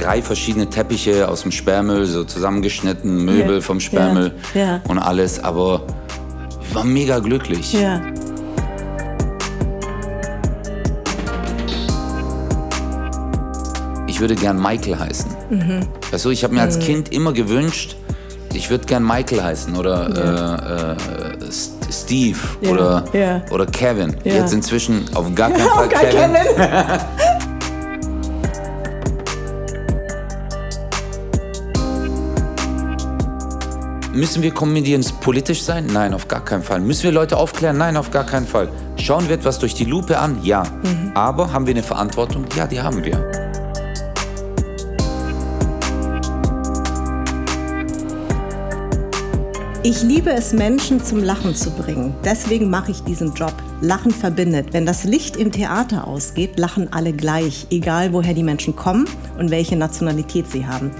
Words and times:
drei 0.00 0.22
verschiedene 0.22 0.68
Teppiche 0.68 1.28
aus 1.28 1.42
dem 1.42 1.50
Sperrmüll, 1.52 2.06
so 2.06 2.24
zusammengeschnitten, 2.24 3.24
Möbel 3.24 3.56
Ja. 3.56 3.60
vom 3.60 3.80
Sperrmüll 3.80 4.32
Ja. 4.54 4.60
Ja. 4.60 4.80
und 4.88 4.98
alles, 4.98 5.42
aber 5.42 5.82
wir 6.68 6.74
waren 6.74 6.92
mega 6.92 7.18
glücklich. 7.18 7.74
Ich 14.06 14.20
würde 14.20 14.34
gern 14.34 14.60
Michael 14.60 14.98
heißen. 14.98 15.30
Mhm. 15.50 15.80
Weißt 16.10 16.24
du, 16.24 16.30
ich 16.30 16.42
habe 16.42 16.54
mir 16.54 16.62
als 16.62 16.78
Kind 16.78 17.12
immer 17.12 17.32
gewünscht, 17.32 17.96
ich 18.54 18.70
würde 18.70 18.86
gern 18.86 19.04
Michael 19.06 19.42
heißen 19.42 19.76
oder 19.76 20.96
äh, 20.96 21.44
äh, 21.44 21.52
Steve 21.92 22.38
oder, 22.68 23.04
oder 23.50 23.66
Kevin. 23.66 24.16
Jetzt 24.24 24.52
inzwischen 24.54 25.04
auf 25.14 25.32
gar 25.34 25.50
keinen 25.50 25.68
Fall 25.74 25.88
Kevin. 25.88 26.36
Müssen 34.12 34.42
wir 34.42 34.52
Comedians 34.52 35.12
politisch 35.12 35.62
sein? 35.62 35.86
Nein, 35.92 36.14
auf 36.14 36.28
gar 36.28 36.42
keinen 36.42 36.62
Fall. 36.62 36.80
Müssen 36.80 37.04
wir 37.04 37.12
Leute 37.12 37.36
aufklären? 37.36 37.76
Nein, 37.76 37.96
auf 37.96 38.10
gar 38.10 38.24
keinen 38.24 38.46
Fall. 38.46 38.70
Schauen 38.96 39.28
wir 39.28 39.34
etwas 39.34 39.58
durch 39.58 39.74
die 39.74 39.84
Lupe 39.84 40.18
an? 40.18 40.38
Ja. 40.42 40.62
Mhm. 40.82 41.12
Aber 41.14 41.52
haben 41.52 41.66
wir 41.66 41.74
eine 41.74 41.82
Verantwortung? 41.82 42.46
Ja, 42.56 42.66
die 42.66 42.80
haben 42.80 43.04
wir. 43.04 43.22
Ich 49.82 50.02
liebe 50.02 50.30
es, 50.30 50.52
Menschen 50.52 51.04
zum 51.04 51.22
Lachen 51.22 51.54
zu 51.54 51.70
bringen. 51.70 52.14
Deswegen 52.24 52.70
mache 52.70 52.90
ich 52.90 53.02
diesen 53.04 53.34
Job. 53.34 53.52
Lachen 53.80 54.10
verbindet. 54.10 54.72
Wenn 54.72 54.86
das 54.86 55.04
Licht 55.04 55.36
im 55.36 55.52
Theater 55.52 56.06
ausgeht, 56.06 56.58
lachen 56.58 56.92
alle 56.92 57.12
gleich, 57.12 57.66
egal 57.70 58.12
woher 58.12 58.34
die 58.34 58.42
Menschen 58.42 58.74
kommen 58.74 59.06
und 59.38 59.50
welche 59.50 59.76
Nationalität 59.76 60.50
sie 60.50 60.66
haben. 60.66 60.90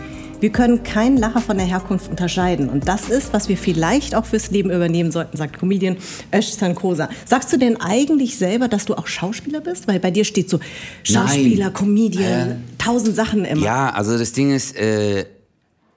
Wir 0.40 0.50
können 0.50 0.82
keinen 0.82 1.16
Lacher 1.16 1.40
von 1.40 1.56
der 1.56 1.66
Herkunft 1.66 2.08
unterscheiden. 2.10 2.68
Und 2.68 2.86
das 2.86 3.08
ist, 3.08 3.32
was 3.32 3.48
wir 3.48 3.56
vielleicht 3.56 4.14
auch 4.14 4.24
fürs 4.24 4.50
Leben 4.50 4.70
übernehmen 4.70 5.10
sollten, 5.10 5.36
sagt 5.36 5.58
Comedian 5.58 5.96
Özcan 6.34 6.74
Kosa. 6.74 7.08
Sagst 7.24 7.52
du 7.52 7.56
denn 7.56 7.80
eigentlich 7.80 8.38
selber, 8.38 8.68
dass 8.68 8.84
du 8.84 8.94
auch 8.94 9.06
Schauspieler 9.06 9.60
bist? 9.60 9.88
Weil 9.88 9.98
bei 10.00 10.10
dir 10.10 10.24
steht 10.24 10.48
so 10.48 10.60
Schauspieler, 11.02 11.66
Nein. 11.66 11.74
Comedian, 11.74 12.50
Äh, 12.50 12.54
tausend 12.78 13.16
Sachen 13.16 13.44
immer. 13.44 13.62
Ja, 13.62 13.90
also 13.90 14.16
das 14.18 14.32
Ding 14.32 14.52
ist, 14.54 14.76
äh, 14.76 15.24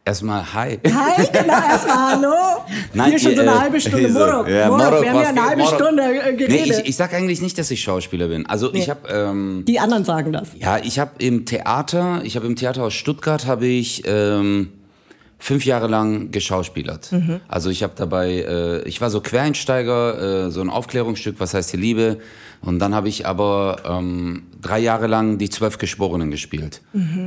erstmal 0.06 0.54
hi. 0.54 0.80
Hi, 0.86 1.28
genau, 1.32 1.54
erstmal 1.54 1.98
hallo. 2.16 2.34
Nein, 2.94 3.10
Hier 3.12 3.20
schon 3.20 3.36
so 3.36 3.42
eine 3.42 3.52
äh, 3.52 3.60
halbe 3.60 3.82
Stunde. 3.82 4.12
so, 4.12 4.20
Morok, 4.20 4.48
ja, 4.50 4.68
Morok, 4.68 4.84
Morok, 4.86 5.02
wir 5.04 5.10
haben 5.12 5.22
ja 5.22 5.30
eine 5.30 5.46
halbe 5.46 5.62
Morok. 5.64 5.76
Stunde 5.80 6.04
äh, 6.04 6.32
Nee, 6.32 6.38
geredet. 6.38 6.80
ich, 6.84 6.90
ich 6.90 6.96
sag 6.96 7.14
eigentlich 7.14 7.42
nicht, 7.42 7.58
dass 7.58 7.70
ich 7.72 7.82
Schauspieler 7.82 8.28
bin. 8.28 8.46
Also 8.48 8.74
ich 8.74 8.90
habe 8.90 9.08
ähm, 9.10 9.64
Die 9.68 9.80
anderen 9.80 10.04
sagen 10.06 10.32
das. 10.34 10.50
ja, 10.58 10.78
ich 10.80 11.00
habe 11.00 11.12
im 11.20 11.46
Theater, 11.46 12.22
ich 12.24 12.36
habe 12.36 12.48
im 12.48 12.56
Theaterhaus 12.56 12.94
Stuttgart 12.94 13.46
habe 13.46 13.68
ich 13.68 14.04
ähm, 14.06 14.70
fünf 15.38 15.66
Jahre 15.66 15.88
lang 15.88 16.32
geschauspielert. 16.32 17.10
Also 17.48 17.70
ich 17.70 17.82
habe 17.84 17.94
dabei, 17.96 18.30
äh, 18.48 18.82
ich 18.88 19.02
war 19.02 19.10
so 19.10 19.22
Quereinsteiger, 19.22 20.48
äh, 20.48 20.52
so 20.52 20.62
ein 20.62 20.70
Aufklärungsstück, 20.70 21.36
was 21.40 21.54
heißt 21.54 21.74
die 21.74 21.78
Liebe. 21.78 22.18
Und 22.62 22.80
dann 22.80 22.94
habe 22.94 23.10
ich 23.10 23.26
aber 23.26 23.82
ähm, 23.86 24.44
drei 24.62 24.80
Jahre 24.80 25.08
lang 25.08 25.40
die 25.40 25.50
Zwölf 25.50 25.80
Geschworenen 25.80 26.30
gespielt. 26.30 26.82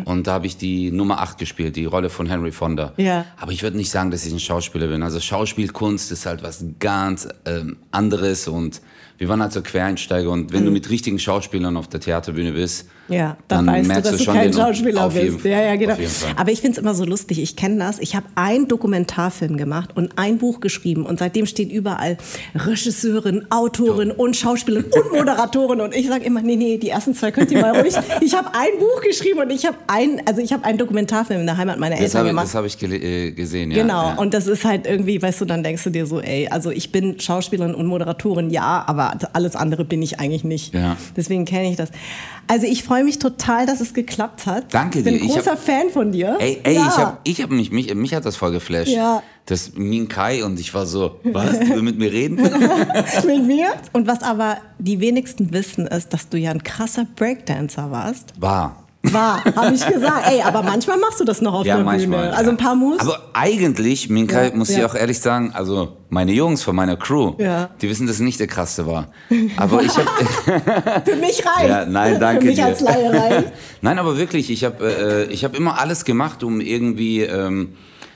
Und 0.05 0.27
da 0.27 0.35
habe 0.35 0.47
ich 0.47 0.57
die 0.57 0.93
Nummer 0.93 1.21
acht 1.21 1.39
gespielt, 1.39 1.75
die 1.75 1.87
Rolle 1.87 2.09
von 2.09 2.27
Henry 2.27 2.53
Fonda. 2.53 2.93
Ja. 2.97 3.27
Aber 3.37 3.51
ich 3.51 3.63
würde 3.63 3.77
nicht 3.77 3.91
sagen, 3.91 4.11
dass 4.13 4.25
ich 4.25 4.33
ein 4.33 4.39
Schauspieler 4.39 4.87
bin. 4.87 5.03
Also 5.03 5.19
Schauspielkunst 5.19 6.13
ist 6.13 6.27
halt 6.27 6.43
was 6.43 6.65
ganz 6.79 7.29
ähm, 7.47 7.77
anderes 7.91 8.47
und 8.47 8.81
wir 9.19 9.29
waren 9.29 9.41
halt 9.41 9.53
so 9.53 9.63
Quereinsteiger 9.63 10.31
und 10.31 10.53
wenn 10.53 10.65
du 10.65 10.71
mit 10.71 10.91
richtigen 10.91 11.19
Schauspielern 11.19 11.77
auf 11.77 11.89
der 11.89 12.01
Theaterbühne 12.01 12.53
bist, 12.53 12.89
Ja, 13.09 13.37
dann, 13.49 13.67
dann 13.67 13.89
weißt 13.89 13.91
du, 13.91 14.11
dass 14.11 14.19
du 14.19 14.25
schon 14.25 14.35
kein 14.35 14.53
Schauspieler 14.53 15.11
bist. 15.11 15.45
Ja, 15.45 15.61
ja, 15.61 15.77
genau. 15.77 15.95
Aber 16.37 16.51
ich 16.51 16.61
finde 16.61 16.73
es 16.73 16.79
immer 16.79 16.95
so 16.95 17.05
lustig. 17.05 17.41
Ich 17.41 17.55
kenne 17.55 17.79
das. 17.79 17.99
Ich 17.99 18.17
habe 18.17 18.27
einen 18.35 18.67
Dokumentarfilm 18.67 19.57
gemacht 19.57 19.91
und 19.95 20.13
ein 20.17 20.39
Buch 20.39 20.61
geschrieben 20.61 21.05
und 21.05 21.19
seitdem 21.19 21.47
steht 21.47 21.71
überall 21.71 22.17
Regisseurin, 22.55 23.47
Autorin 23.51 24.11
und 24.11 24.37
Schauspielerin 24.37 24.91
und 24.91 25.13
Moderatorin 25.13 25.81
und 25.83 25.95
ich 25.95 26.09
sage 26.09 26.25
immer, 26.25 26.41
nee, 26.41 26.57
nee, 26.57 26.79
die 26.79 26.89
ersten 26.89 27.15
zwei 27.15 27.31
könnt 27.31 27.51
ihr 27.51 27.61
mal 27.61 27.79
ruhig. 27.79 27.95
Ich 28.21 28.35
habe 28.35 28.49
ein 28.55 28.79
Buch 28.79 29.03
geschrieben 29.03 29.41
und 29.41 29.51
ich 29.51 29.67
habe 29.67 29.77
ein, 29.87 30.23
also 30.27 30.41
ich 30.41 30.53
habe 30.53 30.65
einen 30.65 30.79
Dokumentarfilm 30.79 31.41
in 31.41 31.47
der 31.47 31.57
Heimat 31.57 31.79
meiner 31.79 31.97
das 31.97 32.05
Eltern 32.05 32.21
habe 32.21 32.29
gemacht. 32.31 32.47
das 32.47 32.55
hab 32.55 32.65
ich 32.65 32.83
äh, 32.83 33.33
gesehen, 33.33 33.71
ja. 33.71 33.83
Genau, 33.83 34.09
ja. 34.09 34.15
und 34.15 34.33
das 34.33 34.47
ist 34.47 34.65
halt 34.65 34.87
irgendwie, 34.87 35.21
weißt 35.21 35.43
du, 35.43 35.45
dann 35.45 35.63
denkst 35.63 35.85
du 35.85 35.91
dir 35.91 36.07
so, 36.07 36.21
ey, 36.21 36.49
also 36.49 36.71
ich 36.71 36.91
bin 36.91 37.21
Schauspielerin 37.21 37.75
und 37.75 37.87
Moderatorin, 37.87 38.51
ja, 38.51 38.85
aber 38.87 39.19
alles 39.33 39.57
andere 39.57 39.85
bin 39.85 40.01
ich 40.01 40.21
eigentlich 40.21 40.45
nicht. 40.45 40.75
Ja. 40.75 40.97
Deswegen 41.17 41.45
kenne 41.45 41.71
ich 41.71 41.77
das. 41.77 41.91
Also 42.47 42.67
ich 42.67 42.85
freue 42.85 43.05
mich 43.05 43.19
total, 43.19 43.67
dass 43.67 43.81
es 43.81 43.95
geklappt 43.95 44.47
hat. 44.47 44.73
Danke 44.73 44.99
ich 44.99 45.05
bin 45.05 45.15
dir. 45.15 45.25
Ich 45.25 45.33
großer 45.33 45.53
hab- 45.53 45.65
Fan 45.65 45.91
von 45.91 46.13
dir. 46.13 46.37
Ey, 46.39 46.61
ey 46.63 46.75
ja. 46.75 46.87
ich 46.87 46.97
habe 46.97 47.19
ich 47.25 47.43
hab 47.43 47.51
mich, 47.51 47.71
mich, 47.71 47.95
mich 47.95 48.15
hat 48.15 48.25
das 48.25 48.37
voll 48.37 48.53
geflasht. 48.53 48.89
Ja. 48.91 49.23
Das 49.47 49.73
Min 49.75 50.09
Kai 50.09 50.45
und 50.45 50.59
ich 50.59 50.73
war 50.73 50.87
so, 50.87 51.21
was, 51.25 51.59
du 51.59 51.69
will 51.69 51.83
mit 51.83 51.99
mir 51.99 52.11
reden? 52.11 52.37
mit 53.27 53.47
mir. 53.47 53.75
Und 53.93 54.07
was 54.07 54.23
aber 54.23 54.59
die 54.79 55.01
wenigsten 55.01 55.53
wissen, 55.53 55.87
ist, 55.87 56.13
dass 56.13 56.29
du 56.29 56.39
ja 56.39 56.51
ein 56.51 56.63
krasser 56.63 57.07
Breakdancer 57.17 57.91
warst. 57.91 58.33
War. 58.39 58.84
War, 59.13 59.45
habe 59.57 59.75
ich 59.75 59.87
gesagt. 59.87 60.27
Ey, 60.31 60.41
aber 60.43 60.63
manchmal 60.63 60.99
machst 60.99 61.21
du 61.21 61.25
das 61.25 61.41
noch 61.43 61.53
auf 61.55 61.67
Ja, 61.67 61.77
der 61.77 61.85
manchmal. 61.85 62.25
Bühne. 62.27 62.37
Also 62.37 62.51
ein 62.51 62.57
paar 62.57 62.75
Moves. 62.75 63.01
Aber 63.01 63.21
eigentlich, 63.35 64.09
Minkai, 64.09 64.49
Ja, 64.49 64.55
muss 64.57 64.71
ich 64.71 64.79
ja. 64.79 64.87
auch 64.87 64.95
ehrlich 64.95 65.21
sagen, 65.21 65.53
also 65.55 65.97
meine 66.09 66.33
Jungs 66.33 66.63
von 66.63 66.75
meiner 66.75 66.97
Crew, 66.97 67.35
Ja. 67.39 67.69
die 67.83 67.89
wissen, 67.89 68.07
dass 68.07 68.17
es 68.17 68.23
nicht 68.23 68.41
der 68.41 68.47
krasse 68.47 68.87
war. 68.87 69.09
Aber 69.57 69.83
ich 69.83 69.93
habe 69.97 70.09
Für 71.05 71.17
mich 71.17 71.45
reicht. 71.47 71.69
Ja, 71.69 71.85
nein, 71.85 72.19
danke 72.19 72.41
Für 72.43 72.47
mich 72.49 72.57
dir. 72.57 72.65
als 72.67 72.81
Laie 72.81 73.11
reicht. 73.13 73.53
Nein, 73.83 73.99
aber 73.99 74.17
wirklich, 74.17 74.51
ich 74.51 74.65
habe 74.65 75.27
äh, 75.29 75.33
ich 75.33 75.45
hab 75.45 75.55
immer 75.57 75.79
alles 75.79 76.05
gemacht, 76.07 76.43
um 76.43 76.61
irgendwie. 76.63 77.21
Ähm, 77.23 77.75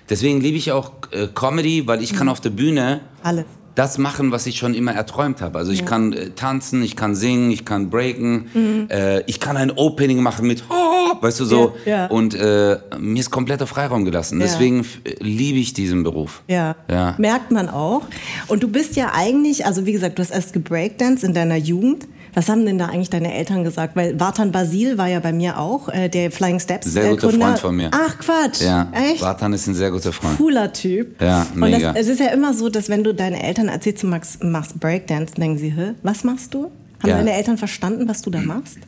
deswegen 0.09 0.41
liebe 0.41 0.57
ich 0.57 0.73
auch 0.73 0.93
äh, 1.11 1.27
Comedy, 1.35 1.87
weil 1.87 2.03
ich 2.03 2.13
Mhm. 2.13 2.17
kann 2.17 2.29
auf 2.31 2.41
der 2.41 2.51
Bühne 2.51 3.01
Alles. 3.23 3.45
Das 3.79 3.97
machen, 3.99 4.33
was 4.33 4.47
ich 4.47 4.57
schon 4.59 4.75
immer 4.75 4.93
erträumt 4.93 5.41
habe. 5.41 5.57
Also 5.59 5.71
ich 5.71 5.85
kann 5.85 6.13
äh, 6.13 6.31
tanzen, 6.31 6.83
ich 6.83 6.97
kann 6.97 7.15
singen, 7.15 7.51
ich 7.53 7.65
kann 7.65 7.91
breaken, 7.91 8.89
äh, 8.91 9.23
ich 9.27 9.39
kann 9.39 9.57
ein 9.57 9.71
Opening 9.71 10.21
machen 10.23 10.47
mit, 10.49 10.65
oh, 10.69 11.23
weißt 11.23 11.39
du 11.41 11.45
so. 11.45 11.69
Mhm. 11.69 11.73
Ja, 11.91 11.97
ja. 11.99 12.07
Und 12.07 12.35
äh, 12.35 12.79
mir 12.99 13.21
ist 13.21 13.31
kompletter 13.31 13.67
Freiraum 13.67 14.05
gelassen. 14.05 14.41
Ja. 14.41 14.47
Deswegen 14.47 14.81
f- 14.81 14.99
liebe 15.21 15.59
ich 15.59 15.73
diesen 15.75 16.03
Beruf. 16.03 16.43
Ja. 16.49 16.75
Ja. 16.91 17.15
merkt 17.19 17.51
man 17.53 17.69
auch. 17.69 18.03
Und 18.49 18.63
du 18.63 18.69
bist 18.69 18.97
ja 18.97 19.13
eigentlich, 19.15 19.65
also 19.65 19.87
wie 19.87 19.93
gesagt, 19.93 20.19
du 20.19 20.23
hast 20.23 20.31
erst 20.31 20.53
gebreakdanced 20.53 21.23
in 21.25 21.33
deiner 21.35 21.57
Jugend. 21.57 22.09
Was 22.35 22.49
haben 22.49 22.65
denn 22.67 22.79
da 22.79 22.87
eigentlich 22.87 23.11
deine 23.11 23.33
Eltern 23.35 23.65
gesagt? 23.65 23.97
Weil 23.97 24.19
Vartan 24.21 24.53
Basil 24.53 24.99
war 24.99 25.09
ja 25.09 25.21
bei 25.21 25.33
mir 25.33 25.59
auch, 25.59 25.89
äh, 25.89 26.09
der 26.09 26.31
Flying 26.31 26.61
Steps 26.61 26.93
Sehr 26.93 27.11
guter 27.11 27.29
Gründer. 27.29 27.47
Freund 27.47 27.59
von 27.59 27.77
mir. 27.77 27.91
Ach 27.93 28.19
Quatsch, 28.19 28.61
Ja, 28.63 28.91
echt? 28.93 29.21
Vatan 29.23 29.53
ist 29.53 29.67
ein 29.67 29.75
sehr 29.75 29.91
guter 29.91 30.13
Freund. 30.13 30.37
Cooler 30.37 30.73
Typ. 30.73 31.21
Ja, 31.21 31.47
Und 31.55 31.61
mega. 31.61 31.93
das, 31.93 32.03
es 32.03 32.09
ist 32.09 32.21
ja 32.21 32.29
immer 32.29 32.55
so, 32.55 32.69
dass 32.69 32.89
wenn 32.89 33.03
du 33.05 33.15
deinen 33.15 33.35
Eltern 33.37 33.69
erzählst, 33.69 34.03
du 34.03 34.07
machst, 34.09 34.43
machst 34.45 34.79
Breakdance, 34.81 35.35
denken 35.35 35.59
sie, 35.59 35.71
Hä, 35.73 35.95
was 36.03 36.25
machst 36.25 36.55
du? 36.55 36.71
Haben 37.01 37.09
Ja. 37.11 37.17
deine 37.19 37.33
Eltern 37.35 37.57
verstanden, 37.59 38.09
was 38.09 38.23
du 38.23 38.31
da 38.31 38.41
machst? 38.41 38.79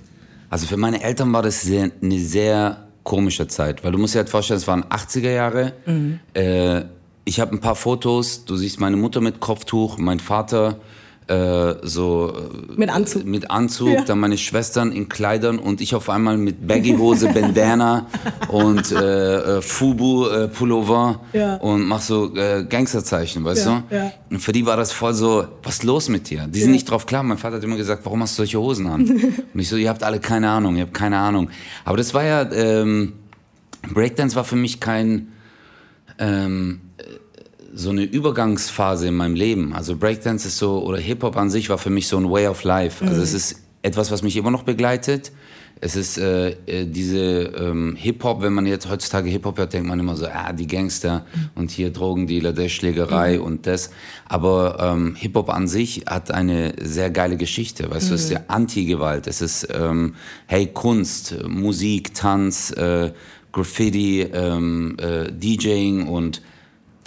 Also 0.49 0.67
für 0.67 0.77
meine 0.77 1.03
Eltern 1.03 1.33
war 1.33 1.43
das 1.43 1.61
sehr, 1.63 1.91
eine 2.03 2.19
sehr 2.19 2.79
komische 3.05 3.47
Zeit, 3.49 3.83
weil 3.85 3.93
du 3.93 3.99
musst 3.99 4.15
dir 4.15 4.19
halt 4.19 4.29
vorstellen, 4.29 4.59
es 4.59 4.67
waren 4.67 4.85
80er 4.85 5.31
Jahre. 5.31 5.73
Mhm. 5.87 6.19
Äh, 6.35 6.83
ich 7.25 7.39
habe 7.39 7.53
ein 7.55 7.61
paar 7.61 7.77
Fotos, 7.77 8.45
du 8.45 8.57
siehst 8.57 8.81
meine 8.81 8.97
Mutter 8.97 9.21
mit 9.21 9.39
Kopftuch, 9.41 9.99
mein 9.99 10.19
Vater 10.21 10.81
äh, 11.29 11.75
so 11.83 12.33
äh, 12.35 12.73
Mit 12.77 12.91
Anzug. 12.91 13.25
mit 13.25 13.51
Anzug, 13.51 13.89
Ja. 13.95 14.03
dann 14.05 14.19
meine 14.19 14.37
Schwestern 14.37 14.91
in 14.91 15.09
Kleidern 15.09 15.59
und 15.59 15.81
ich 15.81 15.95
auf 15.95 16.09
einmal 16.11 16.37
mit 16.37 16.67
Baggyhose, 16.67 17.29
Bandana 17.35 18.07
und 18.49 18.91
äh, 18.91 19.59
äh, 19.59 19.63
Fubu 19.63 20.27
äh, 20.27 20.49
Pullover 20.49 21.21
Ja. 21.33 21.57
und 21.57 21.87
mach 21.87 22.01
so 22.01 22.33
Gangsterzeichen, 22.69 23.45
weißt 23.45 23.67
Ja, 23.67 23.83
du? 23.91 24.13
Und 24.35 24.41
für 24.41 24.53
die 24.53 24.67
war 24.67 24.77
das 24.77 24.91
voll 24.93 25.15
so, 25.15 25.45
was 25.63 25.75
ist 25.77 25.85
los 25.85 26.09
mit 26.09 26.31
dir? 26.31 26.47
Die 26.49 26.61
sind 26.61 26.73
nicht 26.73 26.91
drauf 26.91 27.07
klar. 27.07 27.23
Mein 27.23 27.39
Vater 27.39 27.57
hat 27.57 27.65
immer 27.65 27.77
gesagt, 27.77 28.05
warum 28.05 28.23
hast 28.23 28.33
du 28.33 28.43
solche 28.43 28.59
Hosen 28.59 28.87
an? 28.89 29.01
und 29.55 29.61
ich 29.61 29.69
so, 29.69 29.77
ihr 29.77 29.89
habt 29.89 30.03
alle 30.03 30.19
keine 30.21 30.51
Ahnung, 30.51 30.77
ihr 30.77 30.83
habt 30.83 30.95
keine 30.95 31.19
Ahnung. 31.19 31.49
Aber 31.85 31.97
das 31.97 32.13
war 32.15 32.25
ja, 32.25 32.43
ähm, 32.53 33.13
Breakdance 33.95 34.35
war 34.37 34.45
für 34.45 34.57
mich 34.57 34.81
kein, 34.81 35.29
ähm, 36.19 36.81
äh, 36.83 36.90
so 37.73 37.91
eine 37.91 38.03
Übergangsphase 38.03 39.09
in 39.09 39.15
meinem 39.15 39.35
Leben. 39.35 39.73
Also 39.73 39.97
Breakdance 39.97 40.49
ist 40.49 40.59
so, 40.59 40.83
oder 40.83 40.99
Hip-Hop 40.99 41.37
an 41.37 41.51
sich 41.51 41.69
war 41.71 41.79
für 41.79 41.91
mich 41.91 42.09
so 42.09 42.17
ein 42.17 42.31
Way 42.31 42.49
of 42.49 42.65
Life. 42.65 43.05
Also 43.05 43.23
es 43.23 43.33
ist 43.33 43.57
etwas, 43.83 44.11
was 44.11 44.23
mich 44.23 44.37
immer 44.37 44.51
noch 44.51 44.65
begleitet. 44.65 45.33
Es 45.83 45.97
ist 45.97 46.19
äh, 46.19 46.51
äh, 46.67 46.85
diese 46.85 47.19
ähm, 47.19 47.97
Hip-Hop, 47.97 48.43
wenn 48.43 48.53
man 48.53 48.67
jetzt 48.67 48.91
heutzutage 48.91 49.31
Hip-Hop 49.31 49.57
hört, 49.57 49.73
denkt 49.73 49.89
man 49.89 49.99
immer 49.99 50.15
so, 50.15 50.27
ah, 50.27 50.53
die 50.53 50.67
Gangster 50.67 51.25
und 51.55 51.71
hier 51.71 51.91
Drogendealer, 51.91 52.53
der 52.53 52.69
Schlägerei 52.69 53.39
mhm. 53.39 53.45
und 53.45 53.67
das. 53.67 53.91
Aber 54.27 54.77
ähm, 54.79 55.15
Hip-Hop 55.17 55.49
an 55.49 55.69
sich 55.69 56.05
hat 56.07 56.31
eine 56.31 56.75
sehr 56.83 57.11
geile 57.11 57.39
Geschichte. 57.39 57.91
Weißt 57.91 58.07
mhm. 58.07 58.09
du, 58.11 58.15
es 58.17 58.25
ist 58.25 58.31
ja 58.31 58.41
Anti-Gewalt. 58.49 59.27
Es 59.27 59.41
ist, 59.41 59.69
ähm, 59.73 60.17
hey, 60.47 60.67
Kunst, 60.67 61.37
Musik, 61.49 62.13
Tanz, 62.13 62.73
äh, 62.73 63.13
Graffiti, 63.53 64.21
ähm, 64.21 64.97
äh, 65.01 65.33
DJing 65.33 66.09
und 66.09 66.43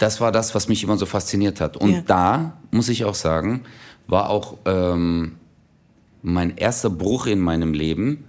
das 0.04 0.20
war 0.20 0.32
das, 0.32 0.54
was 0.54 0.68
mich 0.68 0.84
immer 0.84 0.98
so 0.98 1.06
fasziniert 1.06 1.62
hat. 1.62 1.78
Und 1.78 1.92
ja. 1.92 2.02
da, 2.06 2.58
muss 2.70 2.90
ich 2.90 3.06
auch 3.06 3.14
sagen, 3.14 3.62
war 4.06 4.28
auch 4.28 4.58
ähm, 4.66 5.36
mein 6.20 6.58
erster 6.58 6.90
Bruch 6.90 7.26
in 7.26 7.40
meinem 7.40 7.72
Leben, 7.72 8.24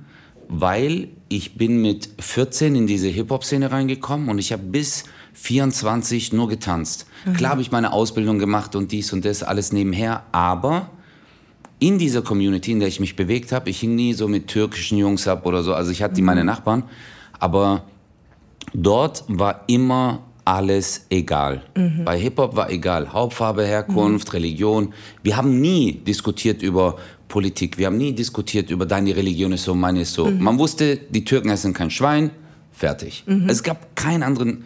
weil 0.48 1.10
ich 1.28 1.58
bin 1.58 1.82
mit 1.82 2.08
14 2.18 2.76
in 2.78 2.88
diese 2.88 3.10
Hip-Hop-Szene 3.10 3.74
reingekommen 3.74 4.30
und 4.30 4.40
ich 4.40 4.54
habe 4.54 4.64
bis 4.64 5.04
24 5.34 6.32
nur 6.32 6.48
getanzt. 6.48 7.08
Mhm. 7.26 7.34
Klar 7.34 7.52
habe 7.52 7.62
ich 7.62 7.74
meine 7.74 7.92
Ausbildung 7.92 8.40
gemacht 8.40 8.74
und 8.78 8.94
dies 8.94 9.12
und 9.12 9.26
das, 9.26 9.44
alles 9.44 9.74
nebenher, 9.74 10.24
aber 10.32 10.92
in 11.80 12.00
dieser 12.00 12.22
Community, 12.22 12.72
in 12.72 12.80
der 12.80 12.88
ich 12.88 13.02
mich 13.02 13.18
bewegt 13.18 13.52
habe, 13.52 13.70
ich 13.70 13.82
hing 13.82 13.96
nie 13.96 14.14
so 14.14 14.30
mit 14.30 14.48
türkischen 14.48 14.98
Jungs 14.98 15.28
ab 15.28 15.46
oder 15.46 15.62
so, 15.62 15.74
also 15.74 15.92
ich 15.92 16.02
hatte 16.02 16.22
mhm. 16.22 16.28
meine 16.28 16.46
Nachbarn, 16.46 16.84
aber 17.38 17.84
dort 18.74 19.26
war 19.28 19.66
immer 19.68 20.22
alles 20.46 21.08
egal. 21.10 21.64
Mhm. 21.76 22.06
Bei 22.06 22.18
Hip-Hop 22.20 22.56
war 22.56 22.70
egal. 22.70 23.12
Hauptfarbe, 23.12 23.66
Herkunft, 23.66 24.28
mhm. 24.28 24.32
Religion. 24.32 24.94
Wir 25.24 25.36
haben 25.36 25.60
nie 25.60 25.94
diskutiert 25.94 26.62
über 26.62 26.98
Politik. 27.28 27.78
Wir 27.80 27.88
haben 27.88 27.98
nie 27.98 28.14
diskutiert 28.14 28.70
über 28.70 28.86
deine 28.86 29.16
Religion 29.16 29.52
ist 29.52 29.64
so, 29.64 29.74
meine 29.74 30.02
ist 30.02 30.14
so. 30.14 30.28
Mhm. 30.28 30.44
Man 30.44 30.60
wusste, 30.60 30.98
die 30.98 31.26
Türken 31.26 31.50
essen 31.50 31.74
kein 31.74 31.90
Schwein. 31.90 32.30
Fertig. 32.72 33.24
Mhm. 33.26 33.50
Es 33.50 33.64
gab 33.64 33.96
keinen 33.96 34.22
anderen 34.22 34.66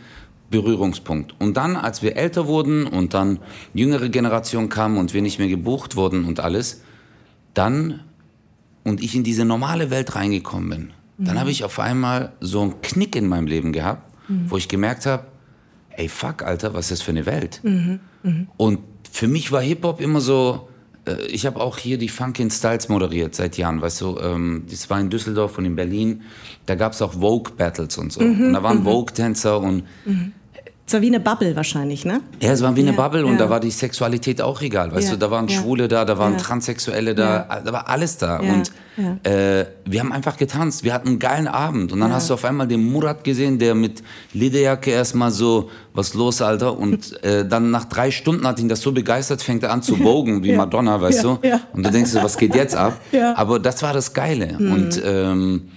Berührungspunkt. 0.51 1.33
Und 1.39 1.55
dann, 1.55 1.75
als 1.75 2.01
wir 2.01 2.17
älter 2.17 2.47
wurden 2.47 2.85
und 2.85 3.13
dann 3.13 3.39
jüngere 3.73 4.09
Generation 4.09 4.67
kam 4.67 4.97
und 4.97 5.13
wir 5.13 5.21
nicht 5.21 5.39
mehr 5.39 5.47
gebucht 5.47 5.95
wurden 5.95 6.25
und 6.25 6.39
alles, 6.39 6.81
dann 7.53 8.01
und 8.83 9.01
ich 9.01 9.15
in 9.15 9.23
diese 9.23 9.45
normale 9.45 9.91
Welt 9.91 10.15
reingekommen 10.15 10.69
bin, 10.69 10.89
dann 11.17 11.35
mhm. 11.35 11.39
habe 11.39 11.51
ich 11.51 11.63
auf 11.63 11.79
einmal 11.79 12.33
so 12.39 12.61
einen 12.61 12.81
Knick 12.81 13.15
in 13.15 13.27
meinem 13.27 13.47
Leben 13.47 13.71
gehabt, 13.71 14.29
mhm. 14.29 14.49
wo 14.49 14.57
ich 14.57 14.67
gemerkt 14.67 15.05
habe, 15.05 15.25
ey, 15.99 16.07
fuck, 16.07 16.43
Alter, 16.43 16.73
was 16.73 16.85
ist 16.85 16.91
das 16.91 17.01
für 17.01 17.11
eine 17.11 17.25
Welt? 17.25 17.59
Mhm. 17.63 17.99
Mhm. 18.23 18.47
Und 18.57 18.79
für 19.11 19.27
mich 19.27 19.51
war 19.51 19.61
Hip-Hop 19.61 19.99
immer 19.99 20.21
so, 20.21 20.69
äh, 21.05 21.25
ich 21.27 21.45
habe 21.45 21.59
auch 21.59 21.77
hier 21.77 21.97
die 21.97 22.07
Funkin' 22.07 22.49
Styles 22.49 22.87
moderiert 22.87 23.35
seit 23.35 23.57
Jahren, 23.57 23.81
weißt 23.81 24.01
du, 24.01 24.17
ähm, 24.19 24.63
das 24.69 24.89
war 24.89 24.99
in 24.99 25.09
Düsseldorf 25.09 25.57
und 25.57 25.65
in 25.65 25.75
Berlin, 25.75 26.21
da 26.65 26.75
gab 26.75 26.93
es 26.93 27.01
auch 27.01 27.13
Vogue-Battles 27.13 27.97
und 27.97 28.13
so. 28.13 28.21
Mhm, 28.21 28.47
und 28.47 28.53
da 28.53 28.63
waren 28.63 28.79
mhm. 28.79 28.85
Vogue-Tänzer 28.85 29.59
und 29.59 29.83
mhm. 30.05 30.31
Es 30.89 30.93
war 30.93 31.01
wie 31.03 31.07
eine 31.07 31.19
Bubble 31.19 31.55
wahrscheinlich, 31.55 32.03
ne? 32.03 32.21
Ja, 32.41 32.51
es 32.51 32.63
war 32.63 32.75
wie 32.75 32.81
eine 32.81 32.93
Bubble 32.93 33.23
und 33.23 33.33
ja. 33.33 33.37
da 33.37 33.49
war 33.51 33.59
die 33.59 33.69
Sexualität 33.69 34.41
auch 34.41 34.59
egal. 34.63 34.91
Weißt 34.91 35.09
ja. 35.09 35.13
du, 35.13 35.19
da 35.19 35.29
waren 35.29 35.47
Schwule 35.47 35.87
da, 35.87 36.03
da 36.03 36.17
waren 36.17 36.35
Transsexuelle 36.35 37.13
da, 37.13 37.61
da 37.63 37.71
war 37.71 37.87
alles 37.87 38.17
da. 38.17 38.37
Und 38.37 38.71
äh, 39.23 39.65
wir 39.85 39.99
haben 39.99 40.11
einfach 40.11 40.35
getanzt. 40.35 40.83
Wir 40.83 40.95
hatten 40.95 41.09
einen 41.09 41.19
geilen 41.19 41.47
Abend. 41.47 41.91
Und 41.91 41.99
dann 41.99 42.11
hast 42.11 42.31
du 42.31 42.33
auf 42.33 42.43
einmal 42.43 42.67
den 42.67 42.91
Murat 42.91 43.23
gesehen, 43.23 43.59
der 43.59 43.75
mit 43.75 44.01
Lederjacke 44.33 44.89
erstmal 44.89 45.29
so, 45.29 45.69
was 45.93 46.15
los, 46.15 46.41
Alter? 46.41 46.75
Und 46.75 47.23
äh, 47.23 47.47
dann 47.47 47.69
nach 47.69 47.85
drei 47.85 48.09
Stunden 48.09 48.47
hat 48.47 48.57
ihn 48.57 48.67
das 48.67 48.81
so 48.81 48.91
begeistert, 48.91 49.43
fängt 49.43 49.61
er 49.61 49.71
an 49.71 49.83
zu 49.83 49.95
bogen, 49.95 50.43
wie 50.43 50.53
Madonna, 50.53 50.99
weißt 50.99 51.23
du? 51.23 51.39
Und 51.71 51.85
du 51.85 51.91
denkst, 51.91 52.15
was 52.15 52.35
geht 52.35 52.55
jetzt 52.55 52.75
ab? 52.75 52.99
Aber 53.35 53.59
das 53.59 53.83
war 53.83 53.93
das 53.93 54.11
Geile. 54.11 54.55
Mhm. 54.57 54.73
Und 54.73 55.01
ähm, 55.05 55.69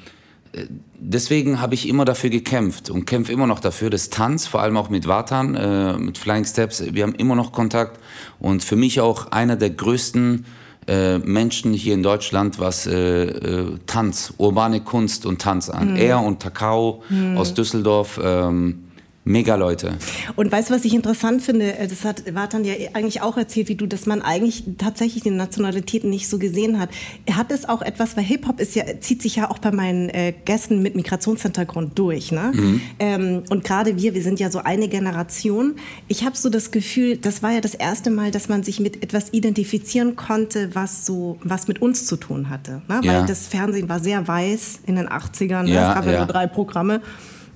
deswegen 1.05 1.61
habe 1.61 1.75
ich 1.75 1.89
immer 1.89 2.05
dafür 2.05 2.31
gekämpft 2.31 2.91
und 2.91 3.07
kämpfe 3.07 3.33
immer 3.33 3.47
noch 3.47 3.61
dafür, 3.61 3.91
das 3.91 4.11
Tanz, 4.11 4.47
vor 4.47 4.63
allem 4.63 4.77
auch 4.77 4.89
mit 4.89 5.07
Vatan, 5.07 5.55
äh, 5.55 5.97
mit 5.99 6.19
Flying 6.19 6.45
Steps, 6.45 6.83
wir 6.93 7.03
haben 7.03 7.15
immer 7.15 7.35
noch 7.35 7.53
Kontakt 7.53 7.99
und 8.39 8.63
für 8.63 8.77
mich 8.77 9.01
auch 9.01 9.33
einer 9.33 9.57
der 9.57 9.71
größten 9.71 10.45
äh, 10.89 11.19
Menschen 11.19 11.73
hier 11.73 11.95
in 11.95 12.03
Deutschland, 12.03 12.59
was 12.59 12.87
äh, 12.87 13.25
äh 13.25 13.79
Tanz, 13.87 14.35
urbane 14.39 14.81
Kunst 14.81 15.27
und 15.27 15.41
Tanz 15.41 15.71
an. 15.71 15.93
Mhm. 15.93 15.97
Er 15.97 16.21
und 16.21 16.41
Takao 16.41 17.03
mhm. 17.09 17.37
aus 17.37 17.55
Düsseldorf. 17.55 18.21
Ähm, 18.23 18.85
Mega 19.25 19.55
Leute. 19.55 19.93
Und 20.35 20.51
weißt 20.51 20.71
du, 20.71 20.75
was 20.75 20.85
ich 20.85 20.95
interessant 20.95 21.43
finde? 21.43 21.79
Äh, 21.79 21.87
das 21.87 22.05
hat 22.05 22.35
Vatan 22.35 22.65
ja 22.65 22.75
eigentlich 22.95 23.23
auch 23.23 23.37
erzählt, 23.37 23.69
wie 23.69 23.77
du, 23.77 23.87
dass 23.87 24.05
man 24.05 24.21
eigentlich 24.21 24.65
tatsächlich 24.79 25.23
die 25.23 25.31
Nationalitäten 25.31 26.11
nicht 26.11 26.29
so 26.29 26.39
gesehen 26.39 26.81
hat. 26.81 26.91
Hat 27.31 27.53
es 27.53 27.69
auch 27.69 27.83
etwas, 27.83 28.17
weil 28.17 28.25
Hip-Hop 28.25 28.59
ist 28.59 28.75
ja, 28.75 28.83
zieht 28.99 29.23
sich 29.23 29.37
ja 29.37 29.49
auch 29.49 29.59
bei 29.59 29.71
meinen 29.71 30.09
äh, 30.09 30.35
Gästen 30.45 30.83
mit 30.83 30.97
Migrationshintergrund 30.97 31.97
durch. 31.97 32.33
Ne? 32.33 32.51
Mhm. 32.53 32.81
Ähm, 32.99 33.43
und 33.49 33.63
gerade 33.63 33.97
wir, 33.97 34.15
wir 34.15 34.23
sind 34.23 34.41
ja 34.41 34.51
so 34.51 34.59
eine 34.59 34.89
Generation. 34.89 35.77
Ich 36.09 36.25
habe 36.25 36.37
so 36.37 36.51
das 36.51 36.73
Gefühl, 36.73 37.17
das 37.17 37.45
war 37.45 37.53
ja 37.53 37.61
das 37.61 37.75
erste 37.75 38.11
Mal, 38.11 38.33
dass 38.33 38.49
man 38.49 38.65
sich 38.65 38.81
mit 38.81 39.05
etwas 39.05 39.33
identifizieren 39.33 40.17
konnte, 40.17 40.75
was 40.75 41.07
so, 41.07 41.39
was 41.45 41.69
mit 41.69 41.81
uns 41.81 42.07
zu 42.07 42.17
tun 42.17 42.51
hatte. 42.51 42.83
Ne? 42.89 43.01
Ja. 43.05 43.21
Weil 43.21 43.27
das 43.27 43.47
Fernsehen 43.47 43.89
war 43.89 44.01
sehr 44.01 44.27
weiß 44.27 44.81
in 44.87 44.97
den 44.97 45.09
80ern. 45.09 45.63
Ne? 45.63 45.75
Ja, 45.75 45.91
es 45.91 45.95
gab 45.95 46.07
ja 46.07 46.19
nur 46.19 46.27
drei 46.27 46.49
Programme 46.49 47.01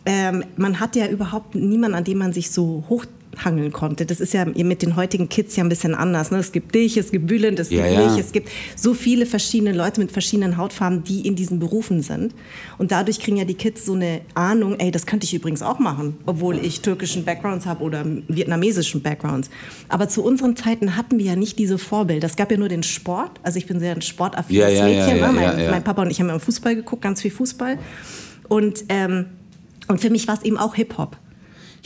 ähm, 0.07 0.45
man 0.57 0.79
hat 0.79 0.95
ja 0.95 1.09
überhaupt 1.09 1.57
niemanden, 1.57 1.97
an 1.97 2.05
dem 2.05 2.19
man 2.19 2.33
sich 2.33 2.53
so 2.53 2.85
hochhangeln 2.89 3.73
konnte. 3.73 4.07
Das 4.07 4.21
ist 4.21 4.33
ja 4.35 4.45
mit 4.45 4.83
den 4.83 4.95
heutigen 4.95 5.29
Kids 5.29 5.57
ja 5.57 5.65
ein 5.65 5.69
bisschen 5.69 5.97
anders. 5.97 6.31
Ne? 6.31 6.39
Es 6.39 6.53
gibt 6.53 6.77
dich, 6.77 6.97
es 6.97 7.11
gibt 7.11 7.27
Bülent, 7.27 7.59
es 7.59 7.71
gibt 7.71 7.85
ja, 7.85 8.09
mich, 8.09 8.17
es 8.17 8.31
gibt 8.31 8.49
so 8.77 8.95
viele 8.95 9.27
verschiedene 9.27 9.73
Leute 9.73 10.01
mit 10.01 10.13
verschiedenen 10.13 10.59
Hautfarben, 10.59 11.03
die 11.03 11.27
in 11.27 11.35
diesen 11.35 11.59
Berufen 11.59 12.03
sind. 12.03 12.37
Und 12.79 12.93
dadurch 12.93 13.19
kriegen 13.19 13.37
ja 13.37 13.45
die 13.45 13.55
Kids 13.55 13.85
so 13.85 13.95
eine 13.95 14.21
Ahnung, 14.35 14.79
ey, 14.79 14.93
das 14.93 15.07
könnte 15.07 15.25
ich 15.25 15.35
übrigens 15.35 15.61
auch 15.61 15.81
machen, 15.81 16.17
obwohl 16.25 16.65
ich 16.65 16.83
türkischen 16.83 17.25
Backgrounds 17.25 17.67
habe 17.67 17.83
oder 17.83 18.07
vietnamesischen 18.29 19.03
Backgrounds. 19.03 19.51
Aber 19.89 20.09
zu 20.09 20.23
unseren 20.23 20.55
Zeiten 20.55 20.97
hatten 20.97 21.19
wir 21.19 21.27
ja 21.27 21.37
nicht 21.37 21.59
diese 21.59 21.79
Vorbilder. 21.79 22.27
Es 22.27 22.37
gab 22.37 22.53
ja 22.53 22.59
nur 22.59 22.69
den 22.69 22.85
Sport. 22.85 23.41
Also 23.43 23.59
ich 23.59 23.67
bin 23.67 23.81
sehr 23.81 23.97
ein 23.97 24.03
sportaffines 24.03 24.73
ja, 24.73 24.85
Mädchen. 24.85 25.21
Ne? 25.21 25.33
Mein, 25.33 25.71
mein, 25.71 25.83
Papa 25.83 26.03
und 26.03 26.13
ich 26.13 26.21
haben 26.21 26.29
immer 26.29 26.39
Fußball 26.39 26.77
geguckt, 26.77 27.03
ganz 27.03 27.23
viel 27.23 27.33
Fußball. 27.33 27.79
Und 28.49 28.85
ähm, 28.89 29.27
und 29.89 30.01
für 30.01 30.11
mich 30.11 30.27
war 30.29 30.35
es 30.35 30.43
eben 30.43 30.59
auch 30.59 30.75
Hip-Hop. 30.75 31.17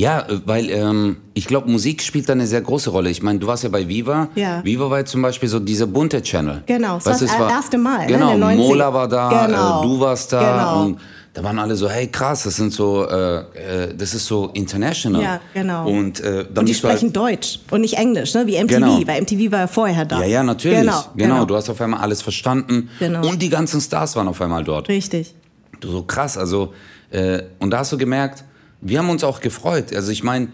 Ja, 0.01 0.21
äh, 0.21 0.41
weil 0.47 0.71
ähm, 0.71 1.19
ich 1.35 1.47
glaube, 1.47 1.71
Musik 1.71 2.03
spielt 2.03 2.29
da 2.29 2.33
eine 2.33 2.47
sehr 2.47 2.63
große 2.63 2.89
Rolle. 2.91 3.11
Ich 3.11 3.23
meine, 3.23 3.39
du 3.39 3.47
warst 3.47 3.65
ja 3.65 3.69
bei 3.69 3.87
Viva. 3.87 4.29
Ja. 4.35 4.65
Viva 4.65 4.91
war 4.91 5.01
jetzt 5.01 5.11
zum 5.11 5.21
Beispiel 5.21 5.49
so 5.49 5.61
dieser 5.61 5.87
bunte 5.87 6.23
Channel. 6.23 6.63
Genau, 6.65 6.95
das 6.95 7.07
war 7.07 7.13
das 7.13 7.53
erste 7.53 7.77
Mal. 7.77 8.07
Ne, 8.07 8.07
genau, 8.07 8.37
ne, 8.37 8.57
Mola 8.57 8.93
war 8.95 9.07
da, 9.07 9.47
genau. 9.47 9.81
äh, 9.81 9.87
du 9.87 10.01
warst 10.01 10.33
da. 10.33 10.41
Genau. 10.41 10.85
Und 10.87 11.01
da 11.35 11.45
waren 11.45 11.59
alle 11.59 11.77
so, 11.77 11.89
hey 11.89 12.09
krass, 12.09 12.45
das 12.45 12.57
sind 12.57 12.73
so, 12.73 13.07
äh, 13.07 13.39
äh 13.39 13.95
das 13.95 14.15
ist 14.15 14.27
so 14.27 14.49
international. 14.55 15.23
Ja, 15.23 15.41
genau. 15.53 15.87
Und, 15.87 16.19
äh, 16.21 16.45
dann 16.45 16.61
und 16.61 16.67
die 16.67 16.73
halt 16.73 16.77
sprechen 16.77 17.09
halt 17.09 17.17
Deutsch 17.17 17.61
und 17.71 17.83
nicht 17.83 17.99
Englisch, 17.99 18.35
ne? 18.35 18.47
wie 18.47 18.59
MTV, 18.59 18.75
genau. 18.75 19.01
weil 19.07 19.21
MTV 19.21 19.53
war 19.53 19.59
ja 19.61 19.67
vorher 19.67 20.05
da. 20.07 20.21
Ja, 20.21 20.27
ja, 20.27 20.43
natürlich. 20.43 20.81
Genau, 20.81 21.05
genau. 21.15 21.35
genau. 21.35 21.45
Du 21.45 21.57
hast 21.57 21.69
auf 21.69 21.81
einmal 21.81 22.01
alles 22.01 22.23
verstanden. 22.23 22.89
Genau. 22.99 23.29
Und 23.29 23.41
die 23.43 23.51
ganzen 23.51 23.81
Stars 23.81 24.17
waren 24.17 24.29
auf 24.29 24.41
einmal 24.41 24.65
dort. 24.65 24.89
Richtig. 24.89 25.35
Du 25.79 25.91
so 25.91 26.03
krass, 26.03 26.37
also 26.37 26.73
äh, 27.11 27.43
und 27.59 27.71
da 27.71 27.79
hast 27.79 27.93
du 27.93 27.99
gemerkt, 27.99 28.45
wir 28.81 28.99
haben 28.99 29.11
uns 29.11 29.25
auch 29.25 29.41
gefreut. 29.41 29.95
Also 29.95 30.11
ich 30.11 30.23
meine, 30.23 30.49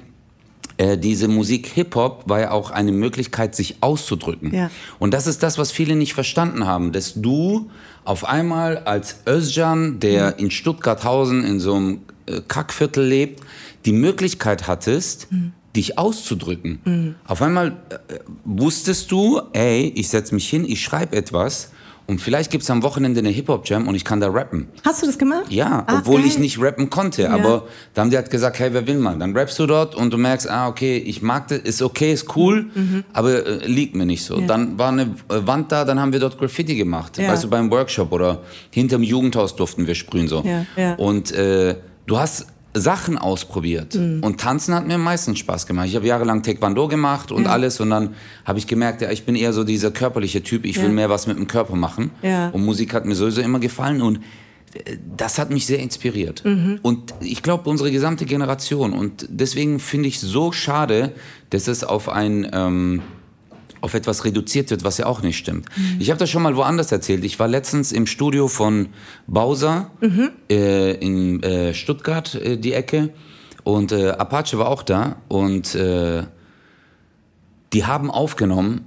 äh, 0.78 0.98
diese 0.98 1.28
Musik 1.28 1.68
Hip-Hop 1.68 2.24
war 2.26 2.40
ja 2.40 2.50
auch 2.50 2.70
eine 2.70 2.92
Möglichkeit, 2.92 3.54
sich 3.54 3.76
auszudrücken. 3.80 4.54
Ja. 4.54 4.70
Und 4.98 5.14
das 5.14 5.26
ist 5.26 5.42
das, 5.42 5.58
was 5.58 5.70
viele 5.70 5.96
nicht 5.96 6.14
verstanden 6.14 6.66
haben, 6.66 6.92
dass 6.92 7.14
du 7.14 7.70
auf 8.04 8.24
einmal 8.24 8.78
als 8.78 9.20
Özcan, 9.26 10.00
der 10.00 10.32
mhm. 10.32 10.44
in 10.44 10.50
Stuttgarthausen 10.50 11.44
in 11.44 11.60
so 11.60 11.74
einem 11.74 12.00
äh, 12.26 12.40
Kackviertel 12.46 13.04
lebt, 13.04 13.42
die 13.84 13.92
Möglichkeit 13.92 14.66
hattest, 14.66 15.32
mhm. 15.32 15.52
dich 15.74 15.98
auszudrücken. 15.98 16.80
Mhm. 16.84 17.14
Auf 17.26 17.40
einmal 17.40 17.68
äh, 17.68 18.18
wusstest 18.44 19.10
du, 19.10 19.40
ey, 19.52 19.92
ich 19.94 20.08
setze 20.08 20.34
mich 20.34 20.48
hin, 20.48 20.64
ich 20.66 20.82
schreibe 20.82 21.16
etwas 21.16 21.70
und 22.06 22.20
vielleicht 22.20 22.50
gibt 22.52 22.62
es 22.62 22.70
am 22.70 22.82
Wochenende 22.84 23.18
eine 23.18 23.30
Hip-Hop-Jam 23.30 23.88
und 23.88 23.96
ich 23.96 24.04
kann 24.04 24.20
da 24.20 24.28
rappen. 24.28 24.68
Hast 24.84 25.02
du 25.02 25.06
das 25.06 25.18
gemacht? 25.18 25.46
Ja, 25.50 25.84
Ach, 25.86 26.00
obwohl 26.00 26.20
geil. 26.20 26.28
ich 26.28 26.38
nicht 26.38 26.60
rappen 26.60 26.88
konnte. 26.88 27.22
Ja. 27.22 27.30
Aber 27.30 27.64
da 27.94 28.02
haben 28.02 28.10
die 28.10 28.16
halt 28.16 28.30
gesagt, 28.30 28.60
hey, 28.60 28.72
wer 28.72 28.86
will 28.86 28.98
mal? 28.98 29.18
Dann 29.18 29.36
rappst 29.36 29.58
du 29.58 29.66
dort 29.66 29.96
und 29.96 30.12
du 30.12 30.16
merkst, 30.16 30.48
ah, 30.48 30.68
okay, 30.68 30.98
ich 30.98 31.20
mag 31.22 31.48
das, 31.48 31.58
ist 31.58 31.82
okay, 31.82 32.12
ist 32.12 32.36
cool, 32.36 32.66
mhm. 32.74 33.04
aber 33.12 33.44
äh, 33.44 33.66
liegt 33.66 33.96
mir 33.96 34.06
nicht 34.06 34.24
so. 34.24 34.38
Ja. 34.38 34.46
Dann 34.46 34.78
war 34.78 34.90
eine 34.90 35.02
äh, 35.02 35.46
Wand 35.46 35.72
da, 35.72 35.84
dann 35.84 35.98
haben 35.98 36.12
wir 36.12 36.20
dort 36.20 36.38
Graffiti 36.38 36.76
gemacht. 36.76 37.18
Ja. 37.18 37.28
Weißt 37.28 37.44
du, 37.44 37.50
beim 37.50 37.70
Workshop 37.70 38.12
oder 38.12 38.42
hinterm 38.70 39.02
Jugendhaus 39.02 39.56
durften 39.56 39.86
wir 39.86 39.94
sprühen 39.94 40.28
so. 40.28 40.44
Und 40.98 41.32
äh, 41.32 41.76
du 42.06 42.18
hast 42.18 42.46
Sachen 42.80 43.18
ausprobiert. 43.18 43.94
Mhm. 43.94 44.20
Und 44.22 44.40
tanzen 44.40 44.74
hat 44.74 44.86
mir 44.86 44.98
meistens 44.98 45.38
Spaß 45.38 45.66
gemacht. 45.66 45.86
Ich 45.88 45.96
habe 45.96 46.06
jahrelang 46.06 46.42
Taekwondo 46.42 46.88
gemacht 46.88 47.32
und 47.32 47.44
ja. 47.44 47.50
alles. 47.50 47.80
Und 47.80 47.90
dann 47.90 48.14
habe 48.44 48.58
ich 48.58 48.66
gemerkt, 48.66 49.02
ja, 49.02 49.10
ich 49.10 49.24
bin 49.24 49.34
eher 49.36 49.52
so 49.52 49.64
dieser 49.64 49.90
körperliche 49.90 50.42
Typ. 50.42 50.64
Ich 50.64 50.76
ja. 50.76 50.82
will 50.82 50.90
mehr 50.90 51.10
was 51.10 51.26
mit 51.26 51.36
dem 51.36 51.46
Körper 51.46 51.76
machen. 51.76 52.10
Ja. 52.22 52.48
Und 52.50 52.64
Musik 52.64 52.94
hat 52.94 53.04
mir 53.04 53.14
sowieso 53.14 53.40
immer 53.40 53.60
gefallen. 53.60 54.02
Und 54.02 54.18
äh, 54.74 54.96
das 55.16 55.38
hat 55.38 55.50
mich 55.50 55.66
sehr 55.66 55.78
inspiriert. 55.78 56.44
Mhm. 56.44 56.78
Und 56.82 57.14
ich 57.20 57.42
glaube, 57.42 57.68
unsere 57.68 57.90
gesamte 57.90 58.24
Generation. 58.24 58.92
Und 58.92 59.26
deswegen 59.28 59.80
finde 59.80 60.08
ich 60.08 60.20
so 60.20 60.52
schade, 60.52 61.12
dass 61.50 61.68
es 61.68 61.84
auf 61.84 62.08
ein... 62.08 62.48
Ähm, 62.52 63.02
auf 63.80 63.94
etwas 63.94 64.24
reduziert 64.24 64.70
wird, 64.70 64.84
was 64.84 64.98
ja 64.98 65.06
auch 65.06 65.22
nicht 65.22 65.38
stimmt. 65.38 65.66
Mhm. 65.76 65.96
Ich 65.98 66.10
habe 66.10 66.18
das 66.18 66.30
schon 66.30 66.42
mal 66.42 66.56
woanders 66.56 66.92
erzählt. 66.92 67.24
Ich 67.24 67.38
war 67.38 67.48
letztens 67.48 67.92
im 67.92 68.06
Studio 68.06 68.48
von 68.48 68.88
Bowser 69.26 69.90
mhm. 70.00 70.30
äh, 70.50 70.92
in 70.94 71.42
äh, 71.42 71.74
Stuttgart, 71.74 72.34
äh, 72.34 72.56
die 72.56 72.72
Ecke. 72.72 73.10
Und 73.64 73.92
äh, 73.92 74.10
Apache 74.10 74.58
war 74.58 74.68
auch 74.68 74.82
da. 74.82 75.16
Und 75.28 75.74
äh, 75.74 76.24
die 77.72 77.84
haben 77.84 78.10
aufgenommen. 78.10 78.86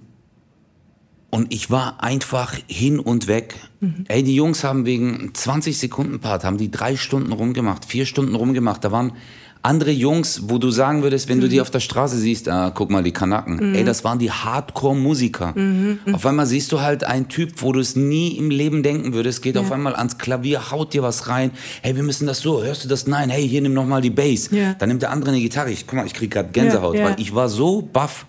Und 1.32 1.54
ich 1.54 1.70
war 1.70 2.02
einfach 2.04 2.58
hin 2.68 3.00
und 3.00 3.28
weg. 3.28 3.56
Mhm. 3.82 4.06
Ey, 4.08 4.24
die 4.24 4.36
Jungs 4.36 4.64
haben 4.64 4.86
wegen 4.86 5.32
20 5.34 5.78
Sekunden 5.78 6.20
Part, 6.20 6.44
haben 6.44 6.58
die 6.58 6.72
drei 6.72 6.96
Stunden 6.96 7.32
rumgemacht, 7.32 7.86
vier 7.86 8.08
Stunden 8.08 8.34
rumgemacht. 8.34 8.84
Da 8.84 8.92
waren 8.92 9.14
andere 9.62 9.92
Jungs, 9.92 10.44
wo 10.46 10.58
du 10.58 10.72
sagen 10.72 11.04
würdest, 11.04 11.28
wenn 11.28 11.38
mhm. 11.38 11.42
du 11.42 11.50
die 11.50 11.60
auf 11.60 11.70
der 11.70 11.82
Straße 11.82 12.18
siehst, 12.18 12.48
ah, 12.48 12.72
guck 12.74 12.90
mal, 12.90 13.04
die 13.04 13.12
Kanaken. 13.12 13.72
Mhm. 13.72 13.76
Ey, 13.76 13.84
das 13.84 14.06
waren 14.06 14.18
die 14.18 14.32
Hardcore-Musiker. 14.32 15.54
Mhm. 15.54 16.00
Auf 16.14 16.26
einmal 16.26 16.46
siehst 16.46 16.72
du 16.72 16.80
halt 16.80 17.04
einen 17.04 17.28
Typ, 17.28 17.62
wo 17.62 17.74
du 17.74 17.82
es 17.82 17.96
nie 17.98 18.38
im 18.38 18.52
Leben 18.52 18.84
denken 18.84 19.14
würdest, 19.14 19.42
geht 19.42 19.56
ja. 19.56 19.62
auf 19.62 19.72
einmal 19.72 19.96
ans 19.96 20.18
Klavier, 20.18 20.72
haut 20.72 20.94
dir 20.94 21.04
was 21.04 21.28
rein. 21.28 21.52
Hey, 21.82 21.96
wir 21.96 22.04
müssen 22.04 22.26
das 22.26 22.40
so, 22.40 22.64
hörst 22.64 22.86
du 22.86 22.88
das? 22.88 23.06
Nein, 23.06 23.30
hey, 23.30 23.48
hier 23.48 23.62
nimm 23.62 23.74
noch 23.74 23.86
mal 23.86 24.02
die 24.02 24.10
Bass. 24.10 24.50
Ja. 24.52 24.76
Dann 24.76 24.90
nimmt 24.90 25.02
der 25.02 25.12
andere 25.12 25.32
eine 25.32 25.42
Gitarre. 25.42 25.72
Ich, 25.72 25.86
guck 25.86 25.98
mal, 25.98 26.06
ich 26.06 26.14
krieg 26.14 26.32
gerade 26.32 26.50
Gänsehaut, 26.52 26.96
ja, 26.96 27.06
weil 27.06 27.20
ich 27.20 27.36
war 27.36 27.50
so 27.50 27.82
baff, 27.82 28.26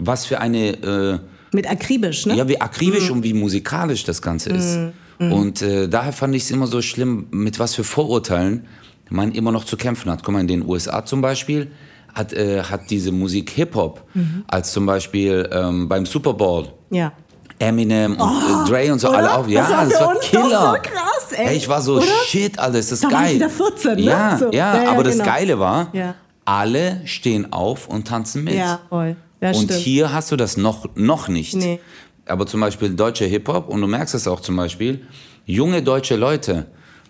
was 0.00 0.26
für 0.26 0.40
eine... 0.40 0.68
Äh, 0.74 1.18
Mit 1.52 1.68
akribisch, 1.68 2.26
ne? 2.26 2.36
Ja, 2.36 2.46
wie 2.48 2.60
akribisch 2.60 3.08
mhm. 3.08 3.16
und 3.16 3.24
wie 3.24 3.34
musikalisch 3.34 4.04
das 4.04 4.22
Ganze 4.22 4.50
ist. 4.50 4.76
Mhm. 4.76 4.92
Mhm. 5.18 5.32
Und 5.32 5.62
äh, 5.62 5.88
daher 5.88 6.12
fand 6.12 6.36
ich 6.36 6.44
es 6.44 6.50
immer 6.52 6.68
so 6.68 6.80
schlimm, 6.82 7.26
mit 7.32 7.58
was 7.58 7.74
für 7.74 7.82
Vorurteilen 7.82 8.66
man 9.10 9.32
immer 9.32 9.52
noch 9.52 9.64
zu 9.64 9.76
kämpfen 9.76 10.10
hat. 10.10 10.22
Guck 10.22 10.34
mal, 10.34 10.40
in 10.40 10.48
den 10.48 10.66
USA 10.66 11.04
zum 11.04 11.20
Beispiel 11.20 11.70
hat, 12.14 12.32
äh, 12.32 12.62
hat 12.62 12.90
diese 12.90 13.12
Musik 13.12 13.50
Hip-Hop, 13.50 14.04
mhm. 14.14 14.44
als 14.48 14.72
zum 14.72 14.86
Beispiel 14.86 15.48
ähm, 15.52 15.88
beim 15.88 16.06
Super 16.06 16.34
Bowl. 16.34 16.68
Ja. 16.90 17.12
Eminem 17.58 18.12
und 18.12 18.20
oh, 18.20 18.68
Dre 18.68 18.92
und 18.92 19.00
so 19.00 19.08
oder? 19.08 19.18
alle 19.18 19.34
auf. 19.34 19.48
Ja, 19.48 19.62
das 19.62 19.70
war, 19.70 19.84
das 19.88 20.00
war 20.00 20.20
Killer. 20.20 20.60
So 20.60 20.90
krass, 20.90 21.32
ey. 21.32 21.46
Hey, 21.46 21.56
ich 21.56 21.68
war 21.68 21.82
so, 21.82 21.96
oder? 21.96 22.06
shit, 22.26 22.58
Alter, 22.58 22.78
ist 22.78 22.92
das 22.92 23.00
da 23.00 23.08
geil. 23.08 23.20
War 23.20 23.28
ich 23.28 23.34
wieder 23.34 23.50
14, 23.50 23.94
ne? 23.96 24.02
Ja, 24.02 24.38
so. 24.38 24.44
ja, 24.46 24.50
ja, 24.52 24.82
ja, 24.84 24.90
aber 24.90 25.02
genau. 25.02 25.16
das 25.16 25.26
Geile 25.26 25.58
war, 25.58 25.88
ja. 25.92 26.14
alle 26.44 27.00
stehen 27.04 27.52
auf 27.52 27.88
und 27.88 28.06
tanzen 28.06 28.44
mit. 28.44 28.54
Ja, 28.54 28.80
voll. 28.88 29.16
Ja, 29.40 29.48
und 29.48 29.64
stimmt. 29.64 29.72
hier 29.72 30.12
hast 30.12 30.30
du 30.30 30.36
das 30.36 30.56
noch, 30.56 30.88
noch 30.94 31.28
nicht. 31.28 31.54
Nee. 31.54 31.80
Aber 32.26 32.46
zum 32.46 32.60
Beispiel 32.60 32.90
deutscher 32.90 33.26
Hip-Hop, 33.26 33.68
und 33.68 33.80
du 33.80 33.86
merkst 33.86 34.14
es 34.14 34.28
auch 34.28 34.40
zum 34.40 34.56
Beispiel, 34.56 35.06
junge 35.44 35.82
deutsche 35.82 36.16
Leute, 36.16 36.66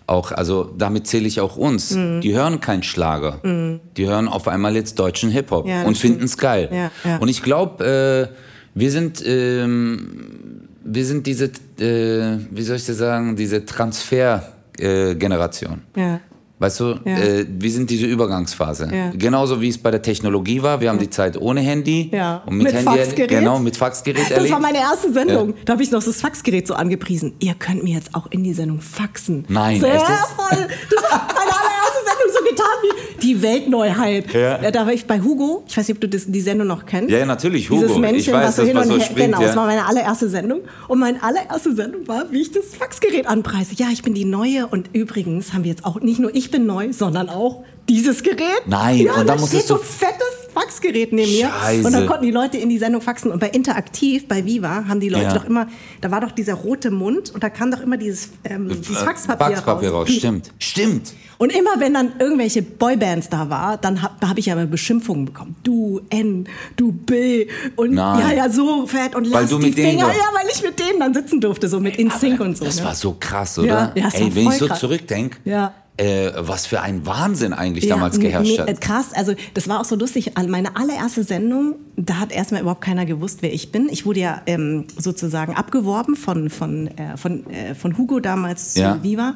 auch, 0.09 0.31
also 0.31 0.73
damit 0.77 1.07
zähle 1.07 1.27
ich 1.27 1.39
auch 1.39 1.55
uns, 1.55 1.91
mhm. 1.91 2.19
die 2.21 2.33
hören 2.33 2.59
keinen 2.59 2.81
Schlager. 2.83 3.39
Mhm. 3.43 3.79
Die 3.95 4.07
hören 4.07 4.27
auf 4.27 4.47
einmal 4.47 4.75
jetzt 4.75 4.97
deutschen 4.99 5.29
Hip-Hop 5.29 5.67
ja, 5.67 5.83
und 5.83 5.95
finden 5.97 6.25
es 6.25 6.37
geil. 6.37 6.69
Ja, 6.71 6.91
ja. 7.03 7.17
Und 7.17 7.27
ich 7.29 7.43
glaube, 7.43 7.85
äh, 7.85 8.27
wir 8.73 8.91
sind, 8.91 9.23
ähm, 9.25 10.67
wir 10.83 11.05
sind 11.05 11.27
diese, 11.27 11.51
äh, 11.79 12.39
wie 12.51 12.63
soll 12.63 12.77
ich 12.77 12.85
das 12.85 12.97
sagen, 12.97 13.35
diese 13.35 13.65
Transfer-Generation. 13.65 15.81
Äh, 15.95 16.01
ja. 16.01 16.19
Weißt 16.59 16.81
du, 16.81 16.99
ja. 17.05 17.17
äh, 17.17 17.45
wir 17.47 17.71
sind 17.71 17.89
diese 17.89 18.05
Übergangsphase. 18.05 18.89
Ja. 18.93 19.11
Genauso 19.15 19.61
wie 19.61 19.69
es 19.69 19.77
bei 19.77 19.91
der 19.91 20.01
Technologie 20.01 20.61
war. 20.61 20.81
Wir 20.81 20.89
haben 20.89 20.97
ja. 20.97 21.03
die 21.03 21.09
Zeit 21.09 21.37
ohne 21.39 21.61
Handy 21.61 22.09
ja. 22.11 22.43
und 22.45 22.57
mit, 22.57 22.67
mit 22.67 22.75
Handy 22.75 22.99
Faxgerät. 22.99 23.29
Genau, 23.29 23.59
mit 23.59 23.77
Faxgerät 23.77 24.23
Das 24.23 24.31
erlebt. 24.31 24.53
war 24.53 24.59
meine 24.59 24.79
erste 24.79 25.13
Sendung. 25.13 25.53
Da 25.63 25.73
habe 25.73 25.83
ich 25.83 25.91
noch 25.91 26.03
das 26.03 26.19
Faxgerät 26.19 26.67
so 26.67 26.73
angepriesen. 26.73 27.33
Ihr 27.39 27.53
könnt 27.53 27.83
mir 27.85 27.95
jetzt 27.95 28.13
auch 28.13 28.27
in 28.29 28.43
die 28.43 28.53
Sendung 28.53 28.81
faxen. 28.81 29.45
Nein, 29.47 29.79
Sehr 29.79 29.95
echt? 29.95 30.03
voll. 30.03 30.67
Das 30.89 31.03
war 31.11 31.27
meine 31.27 31.51
allererste 31.51 32.01
Sendung 32.05 32.33
so 32.33 32.43
getan 32.49 32.65
wie 32.83 33.08
die 33.23 33.41
Weltneuheit. 33.41 34.33
Ja. 34.33 34.71
Da 34.71 34.85
war 34.85 34.93
ich 34.93 35.05
bei 35.05 35.21
Hugo. 35.21 35.63
Ich 35.67 35.77
weiß 35.77 35.87
nicht, 35.87 35.97
ob 35.97 36.01
du 36.01 36.09
das, 36.09 36.25
die 36.27 36.41
Sendung 36.41 36.67
noch 36.67 36.85
kennst. 36.85 37.11
Ja, 37.11 37.25
natürlich, 37.25 37.69
Hugo. 37.69 37.81
Dieses 37.81 37.97
Männchen, 37.97 38.19
ich 38.19 38.31
weiß, 38.31 38.47
was 38.47 38.55
das 38.55 38.73
war 38.73 38.83
so 38.85 38.99
springt, 38.99 39.33
Genau, 39.33 39.41
das 39.41 39.55
war 39.55 39.65
meine 39.65 39.85
allererste 39.85 40.29
Sendung. 40.29 40.61
Und 40.87 40.99
meine 40.99 41.21
allererste 41.21 41.75
Sendung 41.75 42.07
war, 42.07 42.31
wie 42.31 42.41
ich 42.41 42.51
das 42.51 42.75
Faxgerät 42.77 43.27
anpreise. 43.27 43.75
Ja, 43.75 43.87
ich 43.91 44.01
bin 44.01 44.13
die 44.13 44.25
Neue. 44.25 44.67
Und 44.67 44.89
übrigens 44.93 45.53
haben 45.53 45.63
wir 45.63 45.71
jetzt 45.71 45.85
auch, 45.85 46.01
nicht 46.01 46.19
nur 46.19 46.33
ich 46.33 46.51
bin 46.51 46.65
neu, 46.65 46.93
sondern 46.93 47.29
auch 47.29 47.63
dieses 47.87 48.23
Gerät. 48.23 48.63
Nein, 48.67 49.05
ja, 49.05 49.13
und 49.13 49.27
dann 49.27 49.39
musstest 49.39 49.69
du 49.69 49.75
so 49.75 49.79
fettes 49.79 50.38
Faxgerät 50.59 51.13
neben 51.13 51.31
mir 51.31 51.49
Scheiße. 51.49 51.85
und 51.85 51.93
dann 51.93 52.07
konnten 52.07 52.25
die 52.25 52.31
Leute 52.31 52.57
in 52.57 52.69
die 52.69 52.77
Sendung 52.77 53.01
faxen 53.01 53.31
und 53.31 53.39
bei 53.39 53.49
Interaktiv 53.49 54.27
bei 54.27 54.45
Viva 54.45 54.85
haben 54.87 54.99
die 54.99 55.09
Leute 55.09 55.25
ja. 55.25 55.33
doch 55.33 55.45
immer 55.45 55.67
da 56.01 56.11
war 56.11 56.21
doch 56.21 56.31
dieser 56.31 56.53
rote 56.53 56.91
Mund 56.91 57.31
und 57.31 57.43
da 57.43 57.49
kam 57.49 57.71
doch 57.71 57.81
immer 57.81 57.97
dieses, 57.97 58.29
ähm, 58.43 58.69
dieses 58.69 58.97
Faxpapier, 58.97 59.57
Faxpapier 59.57 59.89
raus. 59.91 60.07
raus. 60.07 60.15
Stimmt, 60.15 60.51
stimmt. 60.59 61.13
Und 61.37 61.51
immer 61.53 61.79
wenn 61.79 61.93
dann 61.93 62.13
irgendwelche 62.19 62.61
Boybands 62.61 63.29
da 63.29 63.49
war, 63.49 63.77
dann 63.77 64.01
habe 64.01 64.27
hab 64.27 64.37
ich 64.37 64.51
aber 64.51 64.65
Beschimpfungen 64.65 65.25
bekommen. 65.25 65.55
Du 65.63 66.01
N, 66.09 66.47
du 66.75 66.91
B 66.91 67.47
und 67.77 67.93
Nein. 67.93 68.19
ja 68.19 68.33
ja 68.33 68.49
so 68.49 68.85
fett 68.87 69.15
und 69.15 69.31
weil 69.31 69.47
lass 69.49 69.57
die 69.57 69.71
Finger, 69.71 70.07
ja, 70.07 70.29
weil 70.33 70.49
ich 70.51 70.61
mit 70.61 70.77
denen 70.79 70.99
dann 70.99 71.13
sitzen 71.13 71.39
durfte 71.39 71.69
so 71.69 71.79
mit 71.79 71.97
InSync 71.97 72.39
und 72.41 72.57
so. 72.57 72.65
Das 72.65 72.79
ne? 72.79 72.85
war 72.85 72.95
so 72.95 73.15
krass, 73.17 73.57
oder? 73.57 73.93
Ja, 73.95 74.03
ja, 74.03 74.09
Ey, 74.11 74.35
wenn 74.35 74.47
ich 74.47 74.55
so 74.55 74.67
zurückdenke. 74.67 75.37
Ja 75.45 75.73
äh, 75.99 76.31
was 76.37 76.65
für 76.65 76.81
ein 76.81 77.05
Wahnsinn 77.05 77.51
eigentlich 77.53 77.85
ja, 77.85 77.95
damals 77.95 78.19
geherrscht 78.19 78.59
hat. 78.59 78.69
Äh, 78.69 78.73
krass, 78.75 79.07
also 79.13 79.33
das 79.53 79.67
war 79.67 79.81
auch 79.81 79.85
so 79.85 79.95
lustig. 79.95 80.31
Meine 80.47 80.77
allererste 80.77 81.23
Sendung, 81.23 81.75
da 81.97 82.15
hat 82.15 82.31
erstmal 82.31 82.61
überhaupt 82.61 82.81
keiner 82.81 83.05
gewusst, 83.05 83.39
wer 83.41 83.53
ich 83.53 83.71
bin. 83.71 83.89
Ich 83.91 84.05
wurde 84.05 84.21
ja 84.21 84.41
ähm, 84.45 84.85
sozusagen 84.97 85.55
abgeworben 85.55 86.15
von, 86.15 86.49
von, 86.49 86.87
äh, 86.87 87.17
von, 87.17 87.45
äh, 87.49 87.75
von 87.75 87.97
Hugo 87.97 88.21
damals 88.21 88.75
zu 88.75 88.81
ja. 88.81 89.03
Viva. 89.03 89.35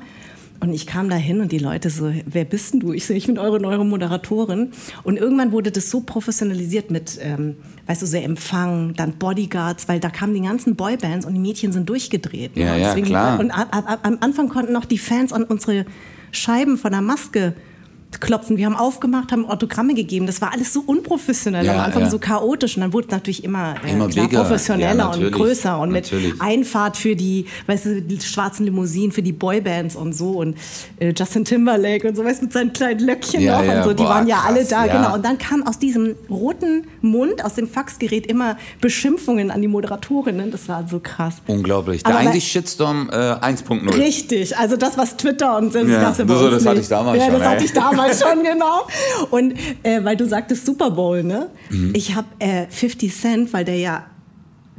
Und 0.61 0.71
ich 0.71 0.87
kam 0.87 1.09
da 1.09 1.17
hin 1.17 1.41
und 1.41 1.51
die 1.51 1.57
Leute 1.57 1.89
so, 1.89 2.09
wer 2.25 2.45
bist 2.45 2.73
denn 2.73 2.79
du? 2.79 2.93
Ich 2.93 3.05
so, 3.05 3.13
ich 3.13 3.27
bin 3.27 3.37
eure 3.37 3.59
neue 3.59 3.83
Moderatorin. 3.83 4.71
Und 5.03 5.17
irgendwann 5.17 5.51
wurde 5.51 5.71
das 5.71 5.89
so 5.89 5.99
professionalisiert 5.99 6.89
mit, 6.89 7.19
ähm, 7.21 7.57
weißt 7.87 8.01
du, 8.01 8.05
so 8.05 8.15
Empfang, 8.15 8.93
dann 8.93 9.13
Bodyguards, 9.17 9.89
weil 9.89 9.99
da 9.99 10.09
kamen 10.09 10.33
die 10.33 10.39
ganzen 10.39 10.77
Boybands 10.77 11.25
und 11.25 11.33
die 11.33 11.41
Mädchen 11.41 11.73
sind 11.73 11.89
durchgedreht. 11.89 12.55
Ja, 12.55 12.77
ne? 12.77 12.81
ja, 12.81 12.95
klar. 12.95 13.41
Und 13.41 13.51
ab, 13.51 13.67
ab, 13.71 13.99
am 14.03 14.19
Anfang 14.21 14.47
konnten 14.47 14.71
noch 14.71 14.85
die 14.85 14.97
Fans 14.97 15.33
an 15.33 15.43
unsere 15.43 15.85
Scheiben 16.33 16.77
von 16.77 16.91
der 16.91 17.01
Maske 17.01 17.55
klopfen. 18.21 18.57
Wir 18.57 18.65
haben 18.65 18.75
aufgemacht, 18.75 19.31
haben 19.31 19.45
Autogramme 19.45 19.93
gegeben. 19.93 20.25
Das 20.25 20.41
war 20.41 20.53
alles 20.53 20.73
so 20.73 20.81
unprofessionell, 20.85 21.65
ja, 21.65 21.73
am 21.73 21.79
Anfang 21.79 22.03
ja. 22.03 22.09
so 22.09 22.19
chaotisch. 22.19 22.75
Und 22.75 22.81
dann 22.81 22.93
wurde 22.93 23.07
es 23.07 23.11
natürlich 23.11 23.43
immer, 23.43 23.75
äh, 23.85 23.91
immer 23.91 24.07
klar, 24.07 24.27
professioneller 24.27 24.95
ja, 24.95 25.11
und 25.11 25.31
größer 25.31 25.79
und 25.79 25.91
natürlich. 25.91 26.33
mit 26.33 26.41
Einfahrt 26.41 26.97
für 26.97 27.15
die, 27.15 27.45
weißt 27.67 27.85
du, 27.85 28.01
die 28.01 28.19
schwarzen 28.21 28.65
Limousinen 28.65 29.11
für 29.11 29.21
die 29.21 29.31
Boybands 29.31 29.95
und 29.95 30.13
so 30.13 30.31
und 30.31 30.57
äh, 30.99 31.13
Justin 31.15 31.45
Timberlake 31.45 32.07
und 32.07 32.15
so, 32.15 32.23
weißt 32.23 32.41
du, 32.41 32.45
mit 32.45 32.53
seinen 32.53 32.73
kleinen 32.73 32.99
Löckchen 32.99 33.45
noch 33.45 33.59
und 33.59 33.83
so. 33.83 33.93
Die 33.93 34.03
Boah, 34.03 34.09
waren 34.09 34.27
ja 34.27 34.37
krass, 34.37 34.47
alle 34.47 34.65
da, 34.65 34.87
genau. 34.87 35.13
Und 35.15 35.25
dann 35.25 35.37
kam 35.37 35.63
aus 35.63 35.79
diesem 35.79 36.15
roten 36.29 36.87
Mund, 37.01 37.43
aus 37.43 37.55
dem 37.55 37.67
Faxgerät 37.67 38.27
immer 38.27 38.57
Beschimpfungen 38.81 39.51
an 39.51 39.61
die 39.61 39.67
Moderatorinnen. 39.67 40.51
Das 40.51 40.67
war 40.67 40.87
so 40.87 40.99
krass. 40.99 41.35
Unglaublich. 41.47 42.03
Der 42.03 42.17
eigentlich 42.17 42.47
Shitstorm 42.47 43.09
äh, 43.09 43.15
1.0. 43.15 43.97
Richtig. 43.97 44.57
Also 44.57 44.77
das, 44.77 44.97
was 44.97 45.17
Twitter 45.17 45.57
und 45.57 45.73
so, 45.73 45.79
das 45.79 45.89
ja, 45.89 46.01
ja 46.01 46.25
bei 46.25 46.35
so, 46.35 46.49
das 46.49 46.65
hatte 46.65 46.79
ich 46.79 46.87
damals 46.87 47.19
ja, 47.19 47.25
schon. 47.25 47.39
das 47.39 47.47
hatte 47.47 47.65
ich 47.65 47.73
damals 47.73 48.02
schon, 48.11 48.43
genau. 48.43 48.87
Und 49.31 49.53
äh, 49.83 50.03
weil 50.03 50.17
du 50.17 50.25
sagtest 50.25 50.65
Super 50.65 50.91
Bowl, 50.91 51.23
ne? 51.23 51.49
Mhm. 51.69 51.93
Ich 51.95 52.15
habe 52.15 52.27
äh, 52.39 52.67
50 52.69 53.15
Cent, 53.15 53.53
weil 53.53 53.65
der 53.65 53.77
ja, 53.77 54.05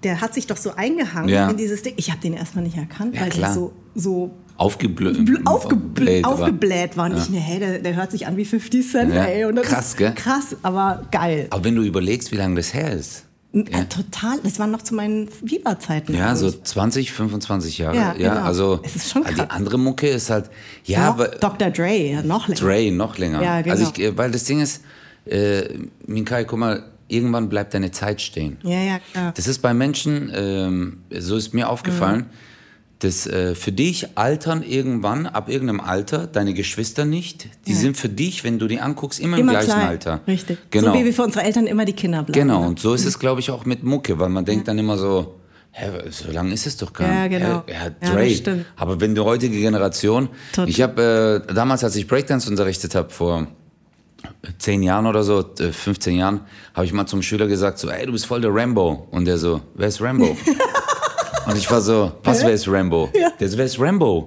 der 0.02 0.20
hat 0.20 0.34
sich 0.34 0.46
doch 0.46 0.56
so 0.56 0.74
eingehangen 0.74 1.28
ja. 1.28 1.48
in 1.48 1.56
dieses 1.56 1.82
Ding. 1.82 1.94
Ich 1.96 2.10
habe 2.10 2.20
den 2.20 2.34
erstmal 2.34 2.64
nicht 2.64 2.76
erkannt, 2.76 3.14
ja, 3.14 3.22
weil 3.22 3.30
klar. 3.30 3.48
der 3.48 3.54
so, 3.54 3.72
so 3.94 4.30
aufgeblöd, 4.56 5.46
aufgebläht, 5.46 6.24
aufgebläht 6.24 6.96
war. 6.96 7.06
Und 7.06 7.16
ja. 7.16 7.22
ich, 7.22 7.30
ne, 7.30 7.38
hey, 7.38 7.58
der, 7.58 7.78
der, 7.80 7.96
hört 7.96 8.10
sich 8.10 8.26
an 8.26 8.36
wie 8.36 8.44
50 8.44 8.88
Cent, 8.88 9.14
ja. 9.14 9.24
ey. 9.24 9.44
Und 9.44 9.60
krass, 9.62 9.96
gell? 9.96 10.12
Krass, 10.14 10.56
aber 10.62 11.06
geil. 11.10 11.46
Aber 11.50 11.64
wenn 11.64 11.74
du 11.74 11.82
überlegst, 11.82 12.30
wie 12.32 12.36
lange 12.36 12.56
das 12.56 12.74
her 12.74 12.92
ist. 12.92 13.24
Ja. 13.54 13.84
Total, 13.84 14.38
das 14.42 14.58
waren 14.58 14.72
noch 14.72 14.82
zu 14.82 14.94
meinen 14.94 15.28
Viva-Zeiten. 15.42 16.12
Ja, 16.14 16.34
so 16.34 16.50
20, 16.50 17.12
25 17.12 17.78
Jahre. 17.78 17.96
Ja, 17.96 18.14
ja 18.18 18.34
genau. 18.34 18.46
also 18.46 18.80
es 18.82 18.96
ist 18.96 19.10
schon 19.10 19.22
krass. 19.22 19.34
die 19.34 19.50
andere 19.50 19.78
Mucke 19.78 20.08
ist 20.08 20.28
halt, 20.28 20.50
ja, 20.84 21.14
noch, 21.14 21.26
Dr. 21.38 21.70
Dre, 21.70 22.20
noch 22.24 22.48
länger. 22.48 22.60
Dre, 22.60 22.90
noch 22.90 23.16
länger. 23.16 23.42
Ja, 23.42 23.60
genau. 23.60 23.76
Also 23.76 23.92
ich, 23.94 24.02
äh, 24.02 24.18
weil 24.18 24.32
das 24.32 24.44
Ding 24.44 24.60
ist, 24.60 24.82
äh, 25.26 25.68
Minkai, 26.06 26.44
guck 26.44 26.58
mal, 26.58 26.82
irgendwann 27.06 27.48
bleibt 27.48 27.74
deine 27.74 27.92
Zeit 27.92 28.20
stehen. 28.20 28.56
Ja, 28.64 28.80
ja, 28.80 28.98
klar. 29.12 29.32
Das 29.36 29.46
ist 29.46 29.60
bei 29.62 29.72
Menschen, 29.72 30.32
ähm, 30.34 30.98
so 31.16 31.36
ist 31.36 31.54
mir 31.54 31.68
aufgefallen, 31.68 32.20
mhm 32.20 32.53
das 33.04 33.26
äh, 33.26 33.54
für 33.54 33.72
dich 33.72 34.16
altern 34.16 34.62
irgendwann, 34.62 35.26
ab 35.26 35.48
irgendeinem 35.48 35.80
Alter, 35.80 36.26
deine 36.26 36.54
Geschwister 36.54 37.04
nicht. 37.04 37.48
Die 37.66 37.72
ja. 37.72 37.78
sind 37.78 37.96
für 37.96 38.08
dich, 38.08 38.44
wenn 38.44 38.58
du 38.58 38.66
die 38.66 38.80
anguckst, 38.80 39.20
immer, 39.20 39.38
immer 39.38 39.52
im 39.52 39.58
gleichen 39.58 39.72
klein. 39.72 39.88
Alter. 39.88 40.20
Richtig. 40.26 40.58
Genau. 40.70 40.92
So 40.92 40.98
wie 40.98 41.04
wir 41.04 41.12
für 41.12 41.22
unsere 41.22 41.44
Eltern 41.44 41.66
immer 41.66 41.84
die 41.84 41.92
Kinder 41.92 42.22
bleiben. 42.22 42.32
Genau, 42.32 42.66
und 42.66 42.80
so 42.80 42.94
ist 42.94 43.04
es, 43.04 43.18
glaube 43.18 43.40
ich, 43.40 43.50
auch 43.50 43.64
mit 43.64 43.82
Mucke, 43.82 44.18
weil 44.18 44.28
man 44.30 44.44
denkt 44.44 44.68
dann 44.68 44.78
immer 44.78 44.96
so, 44.96 45.34
Hä, 45.76 45.90
so 46.10 46.30
lange 46.30 46.54
ist 46.54 46.68
es 46.68 46.76
doch 46.76 46.92
gar 46.92 47.08
nicht. 47.08 47.32
Ja, 47.32 47.38
genau. 47.38 47.64
Herr, 47.66 47.92
Herr 47.98 48.12
Dre. 48.12 48.26
Ja, 48.26 48.64
Aber 48.76 49.00
wenn 49.00 49.16
die 49.16 49.20
heutige 49.20 49.58
Generation, 49.58 50.28
Tot. 50.52 50.68
ich 50.68 50.80
habe 50.80 51.44
äh, 51.48 51.52
damals, 51.52 51.82
als 51.82 51.96
ich 51.96 52.06
Breakdance 52.06 52.48
unterrichtet 52.48 52.94
habe, 52.94 53.10
vor 53.10 53.48
zehn 54.58 54.84
Jahren 54.84 55.06
oder 55.06 55.24
so, 55.24 55.44
15 55.58 56.14
äh, 56.14 56.18
Jahren, 56.18 56.42
habe 56.74 56.86
ich 56.86 56.92
mal 56.92 57.06
zum 57.06 57.22
Schüler 57.22 57.48
gesagt, 57.48 57.80
so, 57.80 57.90
ey, 57.90 58.06
du 58.06 58.12
bist 58.12 58.26
voll 58.26 58.40
der 58.40 58.54
Rambo. 58.54 59.08
Und 59.10 59.24
der 59.24 59.36
so, 59.36 59.62
wer 59.74 59.88
ist 59.88 60.00
Rambo? 60.00 60.36
Und 61.46 61.56
ich 61.56 61.70
war 61.70 61.80
so, 61.80 62.12
was, 62.22 62.42
wer 62.42 62.52
ist 62.52 62.68
Rambo? 62.68 63.08
Ja. 63.14 63.28
Der 63.38 63.48
so, 63.48 63.58
wer 63.58 63.64
ist 63.66 63.78
Rambo? 63.78 64.26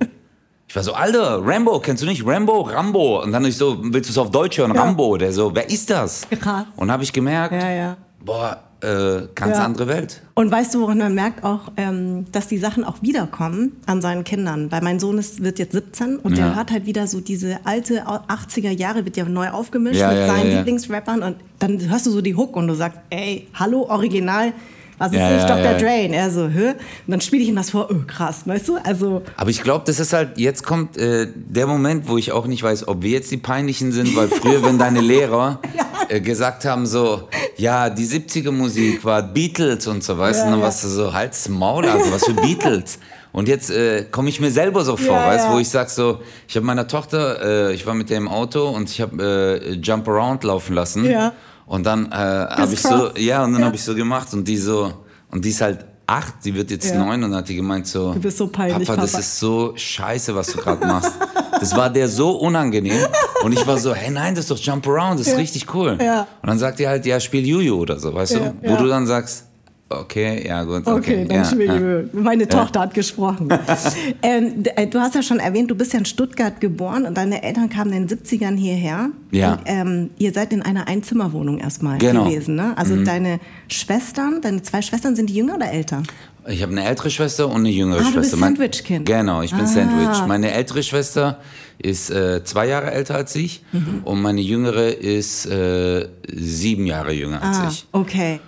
Ich 0.68 0.76
war 0.76 0.84
so, 0.84 0.94
Alter, 0.94 1.42
Rambo, 1.46 1.80
kennst 1.80 2.04
du 2.04 2.08
nicht 2.08 2.26
Rambo? 2.26 2.62
Rambo. 2.62 3.24
Und 3.24 3.32
dann 3.32 3.46
ich 3.46 3.56
so, 3.58 3.78
willst 3.82 4.10
du 4.10 4.12
es 4.14 4.18
auf 4.18 4.30
Deutsch 4.32 4.58
hören? 4.58 4.74
Ja. 4.76 4.82
Rambo. 4.84 5.18
Der 5.18 5.32
so, 5.32 5.54
wer 5.56 5.70
ist 5.70 5.90
das? 5.90 6.28
Krass. 6.40 6.66
Und 6.76 6.92
habe 6.92 7.04
ich 7.04 7.14
gemerkt, 7.14 7.54
ja, 7.54 7.72
ja. 7.72 7.98
boah, 8.24 8.60
äh, 8.82 9.28
ganz 9.34 9.58
Ja. 9.58 9.64
andere 9.66 9.88
Welt. 9.88 10.22
Und 10.36 10.52
weißt 10.52 10.76
du, 10.76 10.82
woran 10.82 10.98
man 11.00 11.16
merkt 11.16 11.44
auch, 11.44 11.72
ähm, 11.78 12.26
dass 12.34 12.48
die 12.48 12.58
Sachen 12.58 12.84
auch 12.84 13.02
wiederkommen 13.02 13.78
an 13.88 14.02
seinen 14.02 14.24
Kindern? 14.26 14.70
Weil 14.72 14.82
mein 14.82 15.00
Sohn 15.00 15.18
ist, 15.18 15.42
wird 15.42 15.58
jetzt 15.58 15.72
17 15.72 16.18
und 16.18 16.38
Ja. 16.38 16.48
der 16.48 16.56
hört 16.58 16.72
halt 16.72 16.86
wieder 16.86 17.08
so 17.08 17.22
diese 17.22 17.60
alte 17.64 18.06
80er 18.06 18.70
Jahre, 18.72 19.06
wird 19.06 19.16
ja 19.18 19.24
neu 19.26 19.50
aufgemischt 19.50 20.00
Ja, 20.00 20.12
mit 20.12 20.28
seinen. 20.28 20.52
Lieblingsrappern 20.58 21.24
und 21.24 21.38
dann 21.60 21.80
hörst 21.90 22.06
du 22.06 22.12
so 22.12 22.22
die 22.22 22.36
Hook 22.36 22.56
und 22.58 22.68
du 22.68 22.76
sagst, 22.76 23.00
ey, 23.10 23.48
hallo, 23.56 23.88
Original, 23.90 24.52
was 24.98 25.12
ist 25.12 25.18
Ja, 25.18 25.32
ja, 25.32 25.46
Dr. 25.46 25.60
ja. 25.72 25.78
Dre? 25.78 26.06
Und 26.08 26.14
er 26.14 26.32
so, 26.32 26.48
hä? 26.48 26.70
Und 26.70 26.76
dann 27.08 27.22
spiele 27.22 27.44
ich 27.44 27.50
ihm 27.50 27.56
das 27.56 27.70
vor, 27.72 27.88
oh 27.92 27.96
krass, 28.08 28.42
weißt 28.46 28.68
du? 28.68 28.78
Also, 28.84 29.22
Aber 29.36 29.50
ich 29.50 29.62
glaube, 29.64 29.84
das 29.86 30.00
ist 30.00 30.14
halt, 30.14 30.38
jetzt 30.38 30.64
kommt 30.64 30.98
äh, 30.98 31.28
der 31.36 31.68
Moment, 31.68 32.08
wo 32.08 32.18
ich 32.18 32.32
auch 32.32 32.48
nicht 32.48 32.64
weiß, 32.64 32.88
ob 32.88 33.02
wir 33.04 33.12
jetzt 33.12 33.32
die 33.32 33.38
Peinlichen 33.38 33.92
sind, 33.92 34.16
weil 34.16 34.28
früher, 34.28 34.64
wenn 34.64 34.78
deine 34.78 35.02
Lehrer 35.02 35.60
äh, 36.10 36.20
gesagt 36.22 36.66
haben, 36.66 36.86
so, 36.86 37.28
ja, 37.58 37.90
die 37.90 38.06
70er 38.06 38.52
Musik 38.52 39.04
war 39.06 39.22
Beatles 39.24 39.88
und 39.88 40.04
so, 40.04 40.18
weißt 40.18 40.40
du, 40.40 40.42
Ja, 40.42 40.46
und 40.46 40.52
dann 40.52 40.60
ja. 40.60 40.66
warst 40.66 40.84
du 40.84 40.88
so, 40.88 41.14
halt's 41.14 41.48
Maul, 41.50 41.86
also 41.86 42.12
was 42.12 42.26
für 42.26 42.34
Beatles. 42.34 43.00
Und 43.34 43.48
jetzt 43.48 43.70
äh, 43.70 44.06
komme 44.10 44.30
ich 44.30 44.40
mir 44.40 44.50
selber 44.50 44.84
so 44.84 44.98
vor, 44.98 45.16
Ja, 45.16 45.28
weißt 45.28 45.46
du, 45.46 45.50
ja. 45.50 45.56
wo 45.56 45.60
ich 45.60 45.70
sag 45.70 45.90
so, 45.92 46.22
ich 46.48 46.56
habe 46.56 46.66
meiner 46.66 46.88
Tochter, 46.88 47.70
äh, 47.70 47.74
ich 47.74 47.86
war 47.86 47.94
mit 47.94 48.10
der 48.10 48.18
im 48.18 48.28
Auto 48.28 48.68
und 48.70 48.90
ich 48.90 49.00
habe 49.00 49.62
äh, 49.64 49.74
Jump 49.74 50.08
Around 50.08 50.44
laufen 50.44 50.74
lassen. 50.74 51.06
Ja. 51.06 51.34
Und 51.68 51.86
dann 51.86 52.08
äh, 52.12 52.16
habe 52.16 52.74
ich 52.74 52.82
so, 52.82 53.12
ja, 53.18 53.44
und 53.44 53.52
dann 53.54 53.62
Ja. 53.62 53.68
habe 53.68 53.76
ich 53.76 53.84
so 53.84 53.94
gemacht 53.94 54.34
und 54.34 54.48
die 54.48 54.58
so, 54.58 54.92
und 55.32 55.44
die 55.46 55.50
ist 55.50 55.62
halt 55.62 55.86
acht, 56.10 56.36
die 56.46 56.56
wird 56.56 56.72
jetzt 56.72 56.90
Ja. 56.92 56.98
neun 57.04 57.22
und 57.24 57.32
dann 57.32 57.40
hat 57.40 57.50
die 57.50 57.56
gemeint 57.56 57.86
so, 57.86 58.14
Du 58.14 58.20
bist 58.22 58.38
so 58.38 58.48
peinlich, 58.48 58.88
Papa, 58.88 59.02
das 59.02 59.12
Papa. 59.12 59.20
ist 59.22 59.40
so 59.40 59.74
scheiße, 59.76 60.34
was 60.34 60.48
du 60.54 60.60
gerade 60.60 60.86
machst. 60.88 61.12
Das 61.60 61.76
war 61.76 61.90
der 61.90 62.08
so 62.08 62.32
unangenehm. 62.38 63.06
Und 63.44 63.52
ich 63.52 63.68
war 63.68 63.78
so, 63.78 63.94
hey, 63.94 64.10
nein, 64.12 64.34
das 64.34 64.46
ist 64.46 64.52
doch 64.52 64.58
Jump 64.58 64.88
Around, 64.88 65.20
das 65.20 65.28
ist 65.28 65.38
richtig 65.38 65.74
cool. 65.74 65.98
Ja. 66.02 66.22
Und 66.42 66.48
dann 66.50 66.58
sagt 66.60 66.80
die 66.80 66.88
halt, 66.88 67.06
ja, 67.06 67.20
spiel 67.20 67.46
Juju 67.46 67.76
oder 67.82 68.00
so, 68.00 68.14
weißt 68.14 68.36
du? 68.36 68.54
Wo 68.64 68.78
du 68.78 68.88
dann 68.88 69.06
sagst, 69.06 69.46
okay, 69.90 70.46
ja, 70.48 70.64
gut, 70.64 70.86
okay. 70.88 70.92
Okay, 70.98 71.26
dann 71.28 71.38
ja, 71.38 71.46
spiele 71.46 72.10
ja. 72.14 72.20
Meine 72.22 72.48
Tochter 72.48 72.82
hat 72.82 72.94
gesprochen. 72.94 73.50
ähm, 74.22 74.64
äh, 74.76 74.88
du 74.88 75.00
hast 75.00 75.16
ja 75.16 75.22
schon 75.24 75.40
erwähnt, 75.40 75.70
du 75.72 75.76
bist 75.76 75.94
ja 75.94 76.00
in 76.00 76.06
Stuttgart 76.06 76.60
geboren 76.60 77.06
und 77.06 77.16
deine 77.18 77.44
Eltern 77.44 77.70
kamen 77.70 77.94
in 77.94 78.08
den 78.08 78.18
70ern 78.20 78.56
hierher. 78.56 79.10
Ja. 79.32 79.54
Und, 79.54 79.60
ähm, 79.66 80.10
ihr 80.18 80.34
seid 80.34 80.54
in 80.54 80.62
einer 80.62 80.88
Einzimmerwohnung 80.88 81.60
erstmal 81.60 81.98
Genau. 82.00 82.26
gewesen. 82.26 82.56
Ne? 82.56 82.74
Also 82.78 83.02
deine 83.04 83.40
Schwestern, 83.68 84.42
deine 84.42 84.62
zwei 84.62 84.82
Schwestern, 84.82 85.16
sind 85.16 85.30
die 85.30 85.36
jünger 85.36 85.56
oder 85.56 85.72
älter? 85.72 86.04
Ich 86.50 86.62
habe 86.64 86.72
eine 86.72 86.86
ältere 86.86 87.10
Schwester 87.10 87.48
und 87.50 87.58
eine 87.58 87.70
jüngere 87.70 87.98
Ah, 88.00 88.04
du 88.04 88.06
Schwester. 88.06 88.20
bist 88.22 88.38
Mein- 88.38 88.56
Sandwich-Kind. 88.56 89.06
Genau, 89.06 89.42
ich 89.42 89.52
bin 89.52 89.62
Ah. 89.66 89.68
Sandwich. 89.68 90.26
Meine 90.28 90.52
ältere 90.52 90.82
Schwester 90.82 91.40
ist 91.78 92.10
äh, 92.10 92.42
zwei 92.46 92.68
Jahre 92.68 92.92
älter 92.92 93.16
als 93.16 93.36
ich 93.36 93.64
Mhm. 93.74 94.02
und 94.06 94.22
meine 94.22 94.40
jüngere 94.42 94.88
ist 94.88 95.46
äh, 95.46 96.08
sieben 96.34 96.86
Jahre 96.88 97.12
jünger 97.12 97.42
als 97.44 97.58
Ah, 97.60 97.68
ich. 97.70 97.86
okay. 97.92 98.40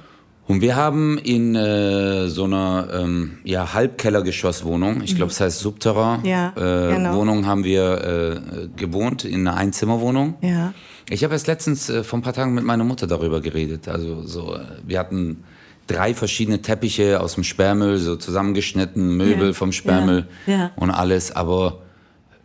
Und 0.50 0.62
wir 0.62 0.76
haben 0.76 1.20
in 1.20 1.54
äh, 1.54 2.28
so 2.28 2.46
einer 2.46 2.88
ähm, 2.92 3.38
ja, 3.44 3.72
Halbkellergeschosswohnung, 3.72 5.04
ich 5.04 5.16
glaube, 5.16 5.32
es 5.32 5.40
heißt 5.40 5.60
Subterra, 5.60 6.18
Mhm. 6.18 6.26
Ja, 6.26 6.54
äh, 6.58 6.96
genau. 6.96 7.14
Wohnung 7.18 7.46
haben 7.46 7.64
wir 7.64 8.42
äh, 8.58 8.68
gewohnt, 8.76 9.26
in 9.26 9.48
einer 9.48 9.56
Einzimmerwohnung. 9.56 10.38
Ja. 10.42 10.74
Ich 11.08 11.24
habe 11.24 11.36
erst 11.36 11.46
letztens 11.46 11.92
äh, 11.92 12.04
vor 12.04 12.18
ein 12.18 12.24
paar 12.24 12.34
Tagen 12.34 12.56
mit 12.56 12.64
meiner 12.64 12.84
Mutter 12.84 13.06
darüber 13.06 13.42
geredet. 13.42 13.88
Also 13.88 14.24
so, 14.26 14.56
äh, 14.56 14.62
wir 14.88 14.98
hatten 14.98 15.44
drei 15.86 16.16
verschiedene 16.16 16.64
Teppiche 16.64 17.22
aus 17.22 17.36
dem 17.36 17.44
Sperrmüll, 17.44 17.98
so 18.00 18.16
zusammengeschnitten, 18.16 19.18
Möbel 19.18 19.50
Ja, 19.50 19.54
vom 19.54 19.72
Sperrmüll 19.72 20.26
ja, 20.48 20.72
und 20.78 20.90
alles, 20.90 21.32
aber 21.32 21.84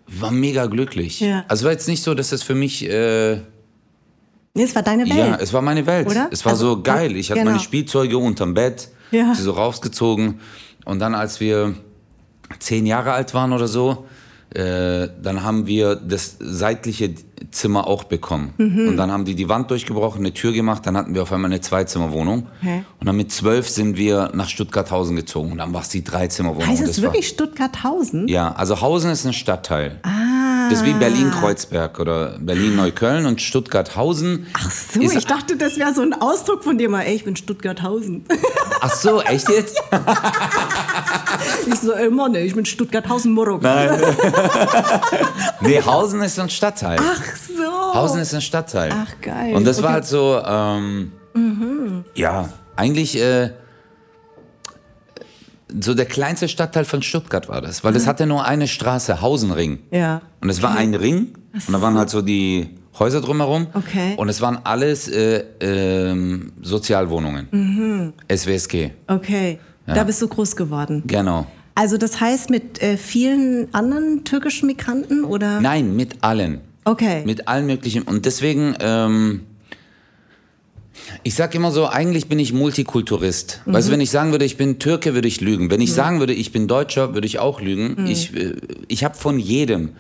war 0.06 0.30
mega 0.30 0.66
glücklich. 0.66 1.24
Also 1.48 1.64
war 1.64 1.72
jetzt 1.72 1.88
nicht 1.88 2.02
so, 2.02 2.12
dass 2.12 2.32
es 2.32 2.42
für 2.42 2.54
mich 2.54 2.86
äh, 2.86 3.38
Nee, 4.56 4.62
es 4.62 4.74
war 4.76 4.82
deine 4.82 5.02
Welt. 5.04 5.16
ja, 5.18 5.36
es 5.40 5.52
war 5.52 5.62
meine 5.62 5.84
Welt. 5.86 6.06
Oder? 6.08 6.28
Es 6.30 6.44
war 6.44 6.52
Also, 6.52 6.76
so 6.76 6.82
geil. 6.82 7.16
Ich 7.16 7.30
hatte 7.30 7.40
genau. 7.40 7.50
meine 7.52 7.62
Spielzeuge 7.62 8.16
unterm 8.18 8.54
Bett, 8.54 8.88
Ja. 9.10 9.34
sie 9.34 9.42
so 9.42 9.50
rausgezogen. 9.52 10.38
Und 10.84 11.00
dann, 11.00 11.14
als 11.16 11.40
wir 11.40 11.74
zehn 12.60 12.86
Jahre 12.86 13.12
alt 13.12 13.34
waren 13.34 13.52
oder 13.52 13.66
so, 13.66 14.06
äh, 14.54 15.08
dann 15.20 15.42
haben 15.42 15.66
wir 15.66 15.96
das 15.96 16.36
seitliche 16.38 17.12
Zimmer 17.50 17.88
auch 17.88 18.04
bekommen. 18.04 18.54
Mhm. 18.56 18.88
Und 18.90 18.96
dann 18.96 19.10
haben 19.10 19.24
die 19.24 19.34
die 19.34 19.48
Wand 19.48 19.72
durchgebrochen, 19.72 20.20
eine 20.20 20.32
Tür 20.32 20.52
gemacht, 20.52 20.86
dann 20.86 20.96
hatten 20.96 21.14
wir 21.16 21.22
auf 21.22 21.32
einmal 21.32 21.50
eine 21.50 21.60
Zweizimmerwohnung. 21.60 22.46
Okay. 22.60 22.84
Und 23.00 23.06
dann 23.08 23.16
mit 23.16 23.32
zwölf 23.32 23.68
sind 23.68 23.96
wir 23.96 24.30
nach 24.34 24.48
Stuttgarthausen 24.48 25.16
gezogen. 25.16 25.50
Und 25.50 25.58
dann 25.58 25.74
war 25.74 25.80
es 25.80 25.88
die 25.88 26.04
Dreizimmerwohnung. 26.04 26.68
heißt 26.68 26.82
es 26.86 27.02
wirklich 27.02 27.26
Stuttgarthausen? 27.26 28.28
ja, 28.28 28.52
also 28.52 28.80
Hausen 28.80 29.10
ist 29.10 29.26
ein 29.26 29.32
Stadtteil. 29.32 29.98
Ah. 30.04 30.10
Das 30.70 30.80
ist 30.80 30.84
wie 30.84 30.92
Berlin-Kreuzberg 30.94 31.98
oder 32.00 32.38
Berlin-Neukölln 32.38 33.26
und 33.26 33.40
Stuttgart-Hausen. 33.40 34.46
Ach 34.54 34.70
so, 34.70 35.00
ich 35.00 35.26
dachte, 35.26 35.56
das 35.56 35.78
wäre 35.78 35.92
so 35.94 36.02
ein 36.02 36.12
Ausdruck 36.14 36.64
von 36.64 36.78
dir 36.78 36.88
mal, 36.88 37.02
ey, 37.02 37.14
ich 37.14 37.24
bin 37.24 37.36
Stuttgarthausen. 37.36 38.24
Ach 38.80 38.92
so, 38.94 39.20
echt 39.22 39.48
jetzt? 39.48 39.76
ich 41.66 41.74
so, 41.80 41.92
ey, 41.92 42.10
Mann, 42.10 42.34
ey, 42.34 42.46
ich 42.46 42.54
bin 42.54 42.64
Stuttgarthausen-Murrock. 42.64 43.62
Nee, 45.60 45.80
Hausen 45.82 46.20
ist 46.22 46.38
ein 46.38 46.50
Stadtteil. 46.50 46.98
Ach 47.00 47.22
so. 47.36 47.94
Hausen 47.94 48.20
ist 48.20 48.34
ein 48.34 48.40
Stadtteil. 48.42 48.92
Ach, 48.94 49.20
geil. 49.22 49.54
Und 49.54 49.64
das 49.66 49.78
war 49.82 49.90
Okay. 49.90 49.94
halt 49.94 50.06
so, 50.06 50.42
ähm, 50.46 51.12
ja, 52.14 52.48
eigentlich 52.76 53.16
äh, 53.20 53.50
so 55.80 55.94
der 55.94 56.06
kleinste 56.06 56.48
Stadtteil 56.48 56.84
von 56.84 57.02
Stuttgart 57.02 57.48
war 57.48 57.60
das, 57.60 57.84
weil 57.84 57.92
das 57.92 58.06
hatte 58.06 58.26
nur 58.26 58.44
eine 58.44 58.68
Straße, 58.68 59.20
Hausenring. 59.20 59.80
Ja. 59.90 60.22
Und 60.40 60.50
es 60.50 60.62
war 60.62 60.76
ein 60.76 60.94
Ring 60.94 61.34
und 61.52 61.72
da 61.72 61.80
waren 61.80 61.96
halt 61.96 62.10
so 62.10 62.22
die 62.22 62.70
Häuser 62.98 63.20
drumherum. 63.20 63.66
Okay. 63.74 64.14
Und 64.16 64.28
es 64.28 64.40
waren 64.40 64.58
alles 64.64 65.08
äh, 65.08 65.44
ähm, 65.60 66.52
Sozialwohnungen. 66.62 67.48
Mhm. 67.50 68.12
SWSG. 68.34 68.90
Okay, 69.08 69.58
da 69.86 70.04
bist 70.04 70.22
du 70.22 70.28
groß 70.28 70.56
geworden. 70.56 71.02
Genau. 71.06 71.46
Also 71.74 71.96
das 71.96 72.20
heißt 72.20 72.50
mit 72.50 72.80
äh, 72.82 72.96
vielen 72.96 73.72
anderen 73.74 74.24
türkischen 74.24 74.66
Migranten 74.66 75.24
oder? 75.24 75.60
Nein, 75.60 75.96
mit 75.96 76.22
allen. 76.22 76.60
Okay. 76.84 77.22
Mit 77.24 77.48
allen 77.48 77.66
möglichen. 77.66 78.02
Und 78.02 78.26
deswegen, 78.26 78.76
ähm, 78.78 79.40
ich 81.22 81.34
sag 81.34 81.54
immer 81.54 81.70
so, 81.70 81.86
eigentlich 81.88 82.28
bin 82.28 82.38
ich 82.38 82.52
Multikulturist. 82.52 83.60
Weißt 83.66 83.88
du, 83.88 83.92
wenn 83.92 84.00
ich 84.00 84.10
sagen 84.10 84.30
würde, 84.32 84.44
ich 84.44 84.56
bin 84.56 84.78
Türke, 84.78 85.14
würde 85.14 85.28
ich 85.28 85.40
lügen. 85.40 85.70
Wenn 85.70 85.80
ich 85.80 85.92
sagen 85.92 86.18
würde, 86.20 86.32
ich 86.34 86.52
bin 86.52 86.66
Deutscher, 86.68 87.14
würde 87.14 87.26
ich 87.26 87.38
auch 87.38 87.60
lügen. 87.60 88.06
Ich, 88.06 88.34
äh, 88.34 88.54
ich 88.88 89.04
habe 89.04 89.14
von 89.14 89.38
jedem 89.38 89.90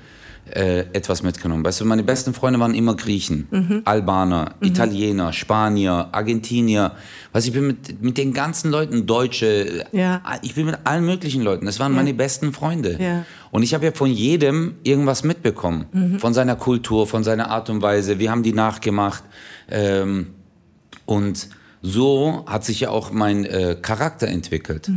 äh, 0.50 0.80
etwas 0.92 1.22
mitgenommen. 1.22 1.64
Weißt 1.64 1.80
du, 1.80 1.84
meine 1.86 2.02
besten 2.02 2.34
Freunde 2.34 2.60
waren 2.60 2.74
immer 2.74 2.94
Griechen, 2.96 3.82
Albaner, 3.86 4.54
Italiener, 4.60 5.32
Spanier, 5.32 6.08
Argentinier. 6.12 6.92
Weißt 7.32 7.46
du, 7.46 7.50
ich 7.50 7.54
bin 7.54 7.66
mit, 7.66 8.02
mit 8.02 8.18
den 8.18 8.32
ganzen 8.34 8.70
Leuten, 8.70 9.06
Deutsche, 9.06 9.86
Ja. 9.92 10.16
äh, 10.16 10.38
ich 10.42 10.54
bin 10.54 10.66
mit 10.66 10.76
allen 10.84 11.04
möglichen 11.06 11.42
Leuten. 11.42 11.64
Das 11.66 11.80
waren 11.80 11.92
meine 11.92 12.12
besten 12.12 12.52
Freunde. 12.52 12.98
Ja. 13.00 13.24
Und 13.50 13.62
ich 13.62 13.72
habe 13.72 13.86
ja 13.86 13.92
von 13.92 14.10
jedem 14.10 14.74
irgendwas 14.82 15.22
mitbekommen. 15.24 16.18
Von 16.18 16.34
seiner 16.34 16.56
Kultur, 16.56 17.06
von 17.06 17.22
seiner 17.24 17.50
Art 17.50 17.70
und 17.70 17.82
Weise. 17.82 18.18
Wir 18.18 18.30
haben 18.30 18.42
die 18.42 18.52
nachgemacht. 18.52 19.22
Ähm, 19.70 20.26
und 21.06 21.48
so 21.82 22.44
hat 22.46 22.64
sich 22.64 22.80
ja 22.80 22.90
auch 22.90 23.12
mein 23.12 23.44
äh, 23.44 23.76
Charakter 23.80 24.26
entwickelt. 24.26 24.88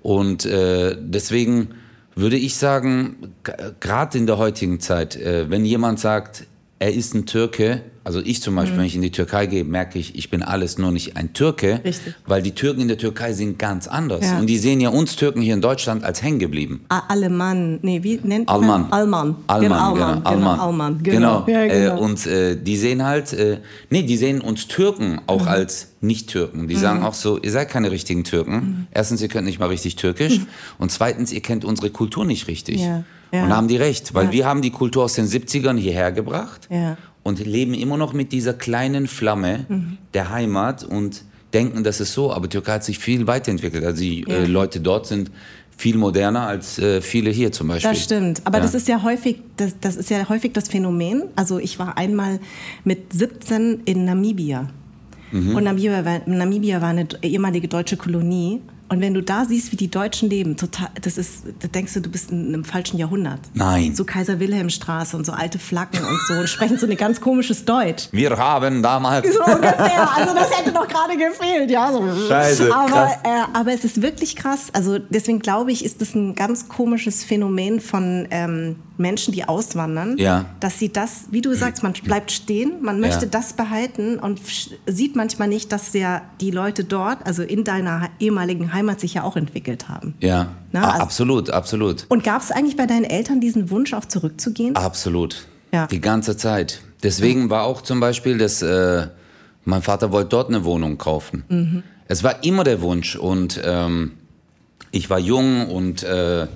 Und 0.00 0.46
äh, 0.46 0.96
deswegen 0.98 1.70
würde 2.14 2.36
ich 2.36 2.56
sagen, 2.56 3.34
gerade 3.80 4.18
in 4.18 4.26
der 4.26 4.38
heutigen 4.38 4.80
Zeit, 4.80 5.16
äh, 5.16 5.50
wenn 5.50 5.64
jemand 5.64 5.98
sagt, 5.98 6.46
er 6.78 6.94
ist 6.94 7.14
ein 7.14 7.26
Türke, 7.26 7.82
also 8.08 8.20
ich 8.24 8.40
zum 8.40 8.54
Beispiel, 8.54 8.78
wenn 8.78 8.86
ich 8.86 8.94
in 8.94 9.02
die 9.02 9.10
Türkei 9.10 9.44
gehe, 9.44 9.64
merke 9.64 9.98
ich, 9.98 10.14
ich 10.16 10.30
bin 10.30 10.42
alles 10.42 10.78
nur 10.78 10.90
nicht 10.92 11.18
ein 11.18 11.34
Türke, 11.34 11.82
Richtig. 11.84 12.14
weil 12.26 12.40
die 12.40 12.52
Türken 12.52 12.80
in 12.80 12.88
der 12.88 12.96
Türkei 12.96 13.34
sind 13.34 13.58
ganz 13.58 13.86
anders. 13.86 14.24
Ja. 14.24 14.38
Und 14.38 14.46
die 14.46 14.56
sehen 14.56 14.80
ja 14.80 14.88
uns 14.88 15.14
Türken 15.16 15.42
hier 15.42 15.52
in 15.52 15.60
Deutschland 15.60 16.04
als 16.04 16.22
hängen 16.22 16.38
geblieben. 16.38 16.86
Alemann, 16.88 17.80
nee, 17.82 18.02
wie 18.02 18.18
nennt 18.22 18.48
Alman. 18.48 18.82
man? 18.88 18.92
Alman. 18.92 19.36
Alman, 19.46 19.68
genau, 19.68 19.92
genau. 19.92 20.06
Alman. 20.06 20.24
Alman. 20.24 20.56
Genau, 20.56 20.64
Alman. 20.64 21.02
Genau. 21.02 21.44
Genau. 21.44 21.58
Ja, 21.60 21.66
genau. 21.66 21.96
Äh, 21.96 22.00
und 22.00 22.26
äh, 22.26 22.56
die 22.56 22.76
sehen 22.78 23.04
halt, 23.04 23.34
äh, 23.34 23.58
nee, 23.90 24.02
die 24.04 24.16
sehen 24.16 24.40
uns 24.40 24.68
Türken 24.68 25.20
auch 25.26 25.42
Mhm. 25.42 25.48
als 25.48 25.88
Nicht-Türken. 26.00 26.66
Die 26.68 26.76
sagen 26.76 27.02
auch 27.02 27.12
so, 27.12 27.38
ihr 27.38 27.50
seid 27.50 27.68
keine 27.68 27.90
richtigen 27.90 28.24
Türken. 28.24 28.54
Mhm. 28.54 28.86
Erstens, 28.90 29.20
ihr 29.20 29.28
könnt 29.28 29.44
nicht 29.44 29.58
mal 29.58 29.66
richtig 29.68 29.96
Türkisch. 29.96 30.40
Und 30.78 30.90
zweitens, 30.92 31.30
ihr 31.30 31.42
kennt 31.42 31.66
unsere 31.66 31.90
Kultur 31.90 32.24
nicht 32.24 32.46
richtig. 32.48 32.80
Ja, 32.80 33.02
ja. 33.32 33.44
Und 33.44 33.54
haben 33.54 33.68
die 33.68 33.76
recht, 33.76 34.14
weil 34.14 34.32
wir 34.32 34.46
haben 34.46 34.62
die 34.62 34.70
Kultur 34.70 35.04
aus 35.04 35.12
den 35.12 35.26
70ern 35.26 35.76
hierher 35.76 36.12
gebracht 36.12 36.66
Ja. 36.70 36.96
Und 37.22 37.44
leben 37.44 37.74
immer 37.74 37.96
noch 37.96 38.12
mit 38.12 38.32
dieser 38.32 38.54
kleinen 38.54 39.06
Flamme 39.06 39.66
Mhm. 39.68 39.98
der 40.14 40.30
Heimat 40.30 40.84
und 40.84 41.22
denken, 41.52 41.84
das 41.84 42.00
ist 42.00 42.12
so. 42.12 42.32
Aber 42.32 42.48
Türkei 42.48 42.72
hat 42.74 42.84
sich 42.84 42.98
viel 42.98 43.26
weiterentwickelt. 43.26 43.84
Also 43.84 44.00
die 44.02 44.24
äh, 44.28 44.46
Leute 44.46 44.80
dort 44.80 45.06
sind 45.06 45.30
viel 45.76 45.96
moderner 45.96 46.46
als 46.46 46.78
äh, 46.78 47.00
viele 47.00 47.30
hier 47.30 47.52
zum 47.52 47.68
Beispiel. 47.68 47.90
Das 47.90 48.02
stimmt. 48.02 48.42
Aber 48.44 48.58
Ja. 48.58 48.62
das 48.64 48.74
ist 48.74 48.88
ja 48.88 49.02
häufig, 49.02 49.40
das, 49.56 49.76
das 49.80 49.96
ist 49.96 50.10
ja 50.10 50.28
häufig 50.28 50.52
das 50.52 50.68
Phänomen. 50.68 51.22
Also 51.36 51.58
ich 51.58 51.78
war 51.78 51.96
einmal 51.96 52.40
mit 52.84 53.12
17 53.12 53.82
in 53.84 54.04
Namibia. 54.04 54.68
Mhm. 55.30 55.54
Und 55.54 55.64
Namibia 55.64 56.04
war, 56.04 56.20
Namibia 56.26 56.80
war 56.80 56.88
eine 56.88 57.06
ehemalige 57.22 57.68
deutsche 57.68 57.96
Kolonie. 57.96 58.60
Und 58.90 59.00
wenn 59.02 59.12
du 59.12 59.22
da 59.22 59.44
siehst, 59.44 59.70
wie 59.72 59.76
die 59.76 59.90
Deutschen 59.90 60.30
leben, 60.30 60.56
total, 60.56 60.88
das 61.02 61.18
ist, 61.18 61.44
da 61.60 61.68
denkst 61.68 61.92
du, 61.94 62.00
du 62.00 62.10
bist 62.10 62.30
in 62.30 62.48
einem 62.48 62.64
falschen 62.64 62.96
Jahrhundert. 62.98 63.40
Nein. 63.52 63.94
So 63.94 64.04
Kaiser 64.04 64.40
Wilhelmstraße 64.40 65.14
und 65.16 65.26
so 65.26 65.32
alte 65.32 65.58
Flaggen 65.58 66.00
und 66.00 66.18
so 66.26 66.34
und 66.34 66.48
sprechen 66.48 66.78
so 66.78 66.86
ein 66.86 66.96
ganz 66.96 67.20
komisches 67.20 67.64
Deutsch. 67.66 68.08
Wir 68.12 68.36
haben 68.38 68.82
damals. 68.82 69.32
So 69.34 69.44
ungefähr. 69.44 70.08
Also 70.16 70.34
das 70.34 70.50
hätte 70.58 70.72
doch 70.72 70.88
gerade 70.88 71.16
gefehlt, 71.18 71.70
ja. 71.70 71.92
So. 71.92 72.28
Scheiße, 72.28 72.74
Aber, 72.74 73.10
äh, 73.24 73.28
aber 73.52 73.72
es 73.74 73.84
ist 73.84 74.00
wirklich 74.00 74.36
krass. 74.36 74.68
Also 74.72 74.98
deswegen 74.98 75.40
glaube 75.40 75.70
ich, 75.70 75.84
ist 75.84 76.00
das 76.00 76.14
ein 76.14 76.34
ganz 76.34 76.68
komisches 76.68 77.24
Phänomen 77.24 77.80
von 77.80 78.26
ähm, 78.30 78.76
Menschen, 78.96 79.32
die 79.32 79.44
auswandern, 79.44 80.16
Ja. 80.18 80.46
dass 80.60 80.78
sie 80.78 80.90
das, 80.92 81.26
wie 81.30 81.40
du 81.40 81.54
sagst, 81.54 81.82
man 81.84 81.92
bleibt 81.92 82.32
stehen, 82.32 82.80
man 82.82 82.98
möchte 83.00 83.26
Ja. 83.26 83.30
das 83.30 83.52
behalten 83.52 84.18
und 84.18 84.40
sieht 84.86 85.14
manchmal 85.14 85.46
nicht, 85.46 85.70
dass 85.70 85.92
ja 85.92 86.22
die 86.40 86.50
Leute 86.50 86.82
dort, 86.84 87.24
also 87.24 87.42
in 87.42 87.62
deiner 87.64 88.00
he- 88.18 88.26
ehemaligen 88.26 88.72
Heimat, 88.72 88.77
sich 89.00 89.14
ja 89.14 89.22
auch 89.22 89.36
entwickelt 89.36 89.88
haben. 89.88 90.14
Ja, 90.20 90.48
Na, 90.72 90.90
also- 90.92 91.02
absolut, 91.02 91.50
absolut. 91.50 92.06
Und 92.08 92.24
gab 92.24 92.42
es 92.42 92.50
eigentlich 92.50 92.76
bei 92.76 92.86
deinen 92.86 93.04
Eltern 93.04 93.40
diesen 93.40 93.70
Wunsch, 93.70 93.92
auch 93.94 94.04
zurückzugehen? 94.04 94.76
Absolut. 94.76 95.46
Ja. 95.72 95.86
Die 95.86 96.00
ganze 96.00 96.36
Zeit. 96.36 96.80
Deswegen 97.02 97.50
war 97.50 97.64
auch 97.64 97.82
zum 97.82 98.00
Beispiel, 98.00 98.38
dass 98.38 98.62
äh, 98.62 99.06
mein 99.64 99.82
Vater 99.82 100.10
wollte 100.12 100.30
dort 100.30 100.48
eine 100.48 100.64
Wohnung 100.64 100.98
kaufen. 100.98 101.44
Mhm. 101.48 101.82
Es 102.08 102.24
war 102.24 102.42
immer 102.42 102.64
der 102.64 102.80
Wunsch 102.80 103.16
und 103.16 103.60
ähm, 103.64 104.12
ich 104.90 105.10
war 105.10 105.18
jung 105.18 105.68
und 105.68 106.02
äh, 106.02 106.46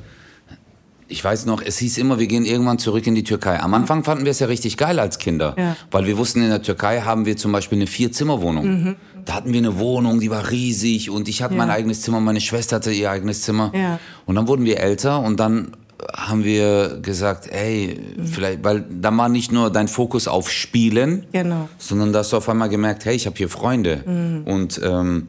ich 1.12 1.22
weiß 1.22 1.46
noch, 1.46 1.62
es 1.62 1.78
hieß 1.78 1.98
immer, 1.98 2.18
wir 2.18 2.26
gehen 2.26 2.44
irgendwann 2.44 2.78
zurück 2.78 3.06
in 3.06 3.14
die 3.14 3.22
Türkei. 3.24 3.60
Am 3.60 3.74
Anfang 3.74 4.02
fanden 4.04 4.24
wir 4.24 4.30
es 4.32 4.38
ja 4.40 4.46
richtig 4.46 4.76
geil 4.76 4.98
als 4.98 5.18
Kinder, 5.18 5.54
Ja. 5.58 5.76
weil 5.90 6.06
wir 6.06 6.16
wussten, 6.18 6.42
in 6.42 6.48
der 6.48 6.62
Türkei 6.62 7.02
haben 7.02 7.26
wir 7.26 7.36
zum 7.36 7.52
Beispiel 7.52 7.78
eine 7.78 7.86
Vier-Zimmer-Wohnung. 7.86 8.96
Da 9.24 9.34
hatten 9.34 9.52
wir 9.52 9.58
eine 9.58 9.78
Wohnung, 9.78 10.18
die 10.20 10.30
war 10.30 10.50
riesig 10.50 11.10
und 11.10 11.28
ich 11.28 11.42
hatte 11.42 11.54
Mhm. 11.54 11.60
Ja. 11.60 11.66
mein 11.66 11.74
eigenes 11.76 12.00
Zimmer, 12.02 12.20
meine 12.20 12.40
Schwester 12.40 12.76
hatte 12.76 12.90
ihr 12.90 13.10
eigenes 13.10 13.42
Zimmer. 13.42 13.70
Ja. 13.74 13.98
Und 14.26 14.34
dann 14.34 14.48
wurden 14.48 14.64
wir 14.64 14.80
älter 14.80 15.20
und 15.20 15.38
dann 15.38 15.76
haben 16.16 16.42
wir 16.42 16.98
gesagt, 17.00 17.46
ey, 17.52 17.96
vielleicht, 18.24 18.64
weil 18.64 18.84
dann 18.90 19.16
war 19.16 19.28
nicht 19.28 19.52
nur 19.52 19.70
dein 19.70 19.86
Fokus 19.86 20.26
auf 20.26 20.50
Spielen, 20.50 21.26
Genau. 21.32 21.68
sondern 21.78 22.12
da 22.12 22.18
hast 22.20 22.32
du 22.32 22.38
auf 22.38 22.48
einmal 22.48 22.68
gemerkt, 22.68 23.04
hey, 23.04 23.14
ich 23.14 23.26
habe 23.26 23.36
hier 23.36 23.48
Freunde. 23.48 24.42
Und 24.44 24.80
ähm, 24.84 25.28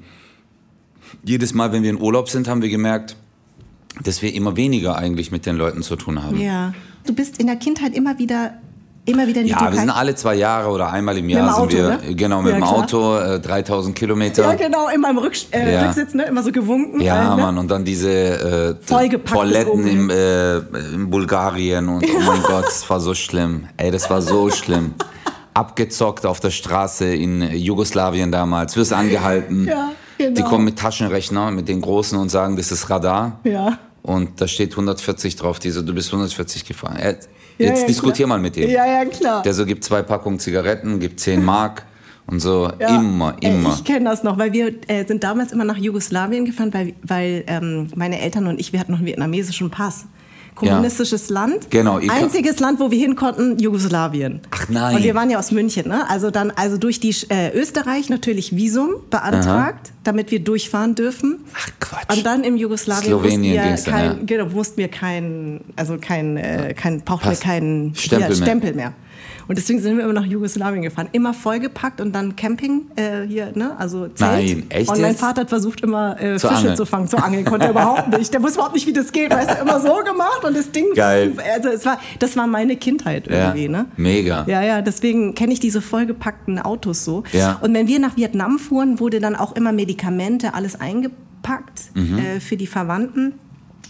jedes 1.24 1.54
Mal, 1.54 1.72
wenn 1.72 1.84
wir 1.84 1.92
in 1.92 2.02
Urlaub 2.02 2.30
sind, 2.30 2.48
haben 2.48 2.62
wir 2.64 2.70
gemerkt, 2.70 3.16
dass 4.02 4.22
wir 4.22 4.34
immer 4.34 4.56
weniger 4.56 4.96
eigentlich 4.98 5.32
mit 5.32 5.46
den 5.46 5.56
Leuten 5.56 5.84
zu 5.84 5.96
tun 5.96 6.24
haben. 6.24 6.40
Ja. 6.40 6.74
Du 7.06 7.14
bist 7.14 7.38
in 7.40 7.48
der 7.48 7.58
Kindheit 7.58 7.94
immer 7.96 8.18
wieder, 8.18 8.54
immer 9.06 9.28
wieder 9.28 9.42
in 9.42 9.48
die 9.48 9.52
Ja, 9.52 9.58
Türkei. 9.58 9.74
wir 9.74 9.80
sind 9.82 9.90
alle 9.90 10.16
zwei 10.16 10.36
Jahre 10.36 10.70
oder 10.70 10.90
einmal 10.92 11.18
im 11.18 11.28
Jahr 11.30 11.48
dem 11.48 11.54
Auto, 11.54 11.70
sind 11.70 11.78
wir, 11.80 11.90
ne? 12.10 12.16
genau, 12.16 12.42
mit 12.42 12.54
Ja, 12.54 12.60
dem. 12.60 12.64
Auto, 12.64 13.18
äh, 13.18 13.40
3000 13.40 13.96
Kilometer. 13.96 14.44
ja, 14.44 14.56
genau, 14.56 14.88
immer 14.90 15.10
im 15.10 15.18
Rücks 15.18 15.48
äh, 15.52 15.74
Ja. 15.74 15.86
Rücksitz, 15.88 16.14
ne? 16.14 16.24
immer 16.24 16.42
so 16.42 16.52
gewunken. 16.52 17.02
Ja, 17.02 17.34
äh, 17.34 17.36
ne? 17.36 17.42
Mann, 17.44 17.58
und 17.58 17.70
dann 17.70 17.84
diese 17.84 18.10
äh, 18.80 18.86
Toiletten 19.26 19.86
im, 19.86 20.10
äh, 20.10 20.58
in 20.94 21.10
Bulgarien 21.10 21.90
und 21.90 22.06
oh 22.06 22.20
mein 22.26 22.42
Gott, 22.48 22.66
das 22.66 22.90
war 22.90 23.00
so 23.02 23.14
schlimm. 23.14 23.68
Ey, 23.78 23.92
das 23.92 24.10
war 24.10 24.22
so 24.22 24.50
schlimm. 24.50 24.94
Abgezockt 25.54 26.26
auf 26.26 26.40
der 26.40 26.50
Straße 26.50 27.06
in 27.14 27.42
Jugoslawien 27.56 28.32
damals, 28.32 28.76
wirst 28.76 28.92
angehalten. 28.94 29.68
Ja, 29.68 29.92
genau. 30.18 30.36
Die 30.36 30.42
kommen 30.44 30.66
mit 30.66 30.78
Taschenrechner, 30.80 31.52
mit 31.52 31.68
den 31.68 31.82
großen 31.82 32.18
und 32.18 32.30
sagen, 32.30 32.56
das 32.56 32.72
ist 32.72 32.90
Radar. 32.90 33.40
Ja. 33.44 33.80
Und 34.02 34.42
da 34.42 34.48
steht 34.48 34.72
140 34.72 35.36
drauf, 35.38 35.60
die 35.60 35.72
so, 35.72 35.82
du 35.82 35.94
bist 35.94 36.10
140 36.10 36.66
gefahren. 36.66 36.98
Äh, 36.98 37.16
Ja, 37.60 37.68
Jetzt 37.68 37.82
ja, 37.82 37.88
diskutier 37.88 38.26
klar. 38.26 38.38
mal 38.38 38.42
mit 38.42 38.56
dem. 38.56 38.68
Ja, 38.70 38.86
ja, 38.86 39.06
klar. 39.06 39.44
Der 39.44 39.54
so 39.54 39.64
gibt 39.66 39.84
zwei 39.84 40.02
Packungen 40.02 40.40
Zigaretten, 40.40 41.00
gibt 41.00 41.20
10 41.20 41.46
Mark 41.54 41.86
und 42.26 42.40
so 42.40 42.72
Ja. 42.80 42.96
immer, 43.00 43.36
Äh, 43.42 43.48
immer. 43.54 43.74
Ich 43.76 43.84
kenne 43.84 44.10
das 44.10 44.24
noch, 44.24 44.38
weil 44.40 44.52
wir 44.54 44.74
äh, 44.88 45.06
sind 45.06 45.24
damals 45.24 45.52
immer 45.52 45.64
nach 45.64 45.78
Jugoslawien 45.78 46.46
gefahren, 46.46 46.74
weil, 46.74 46.94
weil 47.04 47.44
ähm, 47.48 47.90
meine 47.96 48.20
Eltern 48.20 48.48
und 48.48 48.60
ich, 48.60 48.74
wir 48.74 48.80
hatten 48.80 48.92
noch 48.92 49.00
einen 49.00 49.08
vietnamesischen 49.08 49.70
Pass. 49.70 50.06
Kommunistisches 50.56 51.30
Land. 51.30 51.70
Genau, 51.70 52.00
Einziges 52.08 52.60
Land, 52.60 52.80
wo 52.80 52.92
wir 52.92 52.98
hin 52.98 53.16
konnten, 53.16 53.58
Jugoslawien. 53.60 54.42
Ach 54.52 54.70
nein. 54.70 54.96
Und 54.96 55.04
wir 55.04 55.16
waren 55.16 55.30
ja 55.30 55.40
aus 55.40 55.52
München, 55.52 55.88
ne? 55.88 56.10
Also 56.10 56.32
dann, 56.32 56.52
also 56.52 56.78
durch 56.78 57.00
die 57.00 57.16
äh, 57.30 57.52
Österreich 57.54 58.10
natürlich 58.10 58.56
Visum 58.56 58.96
beantragt, 59.10 59.92
damit 60.04 60.32
wir 60.32 60.40
durchfahren 60.40 60.96
dürfen. 60.96 61.40
Ach 61.56 61.70
Quatsch. 61.80 62.18
Und 62.18 62.26
dann 62.26 62.44
im 62.44 62.58
Jugoslawien 62.58 63.06
Slowenien 63.06 63.72
mussten 63.72 63.86
wir, 63.86 63.94
kein, 63.94 64.06
ja. 64.06 64.24
genau, 64.26 64.46
mussten 64.48 64.78
wir 64.78 64.88
kein, 64.88 65.62
also 65.76 65.98
kein, 66.00 66.38
äh, 66.38 66.74
kein 66.76 67.02
brauchten 67.02 67.30
wir 67.30 67.38
keinen 67.38 67.96
Stempel 67.96 68.28
mehr. 68.28 68.36
Stempel 68.36 68.74
mehr. 68.74 68.94
Und 69.48 69.58
deswegen 69.58 69.80
sind 69.82 69.98
wir 69.98 70.04
immer 70.04 70.14
nach 70.14 70.26
Jugoslawien 70.26 70.82
gefahren. 70.84 71.10
Immer 71.12 71.34
vollgepackt 71.34 72.00
und 72.02 72.14
dann 72.14 72.36
Camping 72.36 72.84
äh, 72.96 73.22
hier, 73.28 73.52
ne? 73.56 73.76
Also 73.78 74.08
Zelt. 74.08 74.20
Nein, 74.20 74.64
echt 74.70 74.90
Und 74.90 75.02
mein 75.02 75.12
jetzt? 75.12 75.20
Vater 75.22 75.42
hat 75.42 75.50
versucht 75.50 75.82
immer 75.82 76.20
äh, 76.22 76.40
Fische 76.40 76.50
Angel. 76.56 76.76
zu 76.76 76.86
fangen. 76.86 77.08
Zur 77.08 77.24
Angel 77.24 77.44
konnte 77.44 77.66
er 77.66 77.72
überhaupt 77.78 78.18
nicht. 78.18 78.34
Der 78.34 78.42
wusste 78.42 78.56
überhaupt 78.60 78.76
nicht, 78.76 78.88
wie 78.88 78.94
das 78.94 79.12
geht. 79.12 79.32
Weißt 79.32 79.52
du, 79.52 79.62
immer 79.62 79.80
so 79.80 79.96
gemacht 80.06 80.44
und 80.44 80.56
das 80.56 80.72
Ding. 80.72 80.86
Geil. 80.96 81.34
Also 81.56 81.70
es 81.70 81.86
war, 81.86 82.00
das 82.20 82.36
war 82.38 82.48
meine 82.48 82.76
Kindheit 82.78 83.28
irgendwie, 83.28 83.64
ja, 83.66 83.70
ne? 83.70 83.86
Mega. 83.98 84.46
Ja, 84.48 84.62
ja, 84.64 84.82
deswegen 84.82 85.36
kenne 85.36 85.54
ich 85.54 85.60
diese 85.60 85.82
vollgepackten 85.82 86.60
Autos 86.60 87.04
so. 87.04 87.24
Ja. 87.32 87.58
Und 87.62 87.74
wenn 87.74 87.88
wir 87.88 88.00
nach 88.00 88.16
Vietnam 88.18 88.60
fuhren, 88.60 89.00
wurde 89.00 89.20
dann 89.20 89.36
auch 89.36 89.56
immer 89.56 89.72
Medikamente, 89.72 90.54
alles 90.54 90.80
eingepackt 90.80 91.92
Mhm. 91.94 92.18
äh, 92.20 92.40
für 92.40 92.56
die 92.56 92.68
Verwandten 92.68 93.34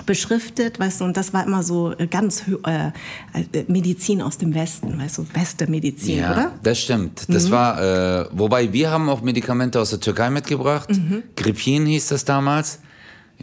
beschriftet, 0.05 0.79
weißt 0.79 1.01
du, 1.01 1.05
und 1.05 1.15
das 1.17 1.33
war 1.33 1.45
immer 1.45 1.63
so 1.63 1.93
äh, 1.97 2.07
ganz 2.07 2.43
äh, 2.65 2.87
äh, 2.87 3.63
Medizin 3.67 4.21
aus 4.21 4.37
dem 4.37 4.53
Westen, 4.53 4.99
weißt 4.99 5.19
du, 5.19 5.23
beste 5.25 5.67
Medizin, 5.67 6.17
Ja, 6.19 6.31
oder? 6.31 6.47
Mhm. 6.47 6.51
das 6.63 6.79
stimmt. 6.79 7.25
Das 7.29 7.49
war, 7.51 7.81
äh, 7.81 8.25
wobei 8.31 8.73
wir 8.73 8.91
haben 8.91 9.07
auch 9.09 9.21
Medikamente 9.21 9.79
aus 9.79 9.91
der 9.91 9.99
Türkei 9.99 10.29
mitgebracht. 10.29 10.89
Mhm. 10.89 11.23
Gripin 11.35 11.85
hieß 11.85 12.07
das 12.09 12.25
damals. 12.25 12.79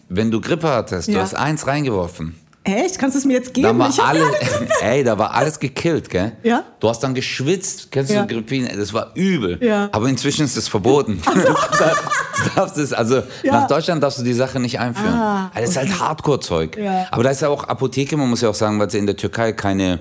Wenn 0.08 0.30
du 0.30 0.40
Grippe 0.40 0.68
hattest, 0.68 1.08
du 1.08 1.12
Ja. 1.12 1.20
hast 1.22 1.34
eins 1.34 1.66
reingeworfen. 1.66 2.34
Echt? 2.76 2.98
Kannst 2.98 3.14
du 3.14 3.18
es 3.18 3.24
mir 3.24 3.34
jetzt 3.34 3.52
geben? 3.54 3.78
Da 3.78 3.78
war 3.98 4.08
alles, 4.08 4.24
ey, 4.82 5.02
da 5.04 5.18
war 5.18 5.32
alles 5.34 5.58
gekillt, 5.58 6.08
gell? 6.10 6.32
Ja. 6.42 6.64
Du 6.78 6.88
hast 6.88 7.00
dann 7.00 7.14
geschwitzt, 7.14 7.90
kennst 7.90 8.12
Ja. 8.12 8.22
du 8.22 8.34
Gripin? 8.34 8.68
Das 8.76 8.92
war 8.92 9.10
übel. 9.14 9.58
Ja. 9.62 9.88
Aber 9.92 10.08
inzwischen 10.08 10.44
ist 10.44 10.56
es 10.56 10.68
verboten. 10.68 11.20
du 11.34 12.50
darfst 12.54 12.78
es, 12.78 12.92
also 12.92 13.22
Ja. 13.42 13.52
nach 13.52 13.66
Deutschland 13.66 14.02
darfst 14.02 14.18
du 14.18 14.22
die 14.22 14.32
Sache 14.34 14.60
nicht 14.60 14.78
einführen. 14.78 15.14
Ah, 15.14 15.50
Also 15.54 15.60
das 15.60 15.70
ist 15.70 15.76
halt 15.76 16.00
Hardcore-Zeug. 16.00 16.76
Ja. 16.76 17.06
Aber 17.10 17.22
da 17.22 17.30
ist 17.30 17.42
ja 17.42 17.48
auch 17.48 17.64
Apotheke, 17.64 18.16
man 18.16 18.28
muss 18.30 18.40
ja 18.40 18.48
auch 18.48 18.54
sagen, 18.54 18.78
weil 18.78 18.86
es 18.88 18.94
in 18.94 19.06
der 19.06 19.16
Türkei 19.16 19.52
keine 19.52 20.00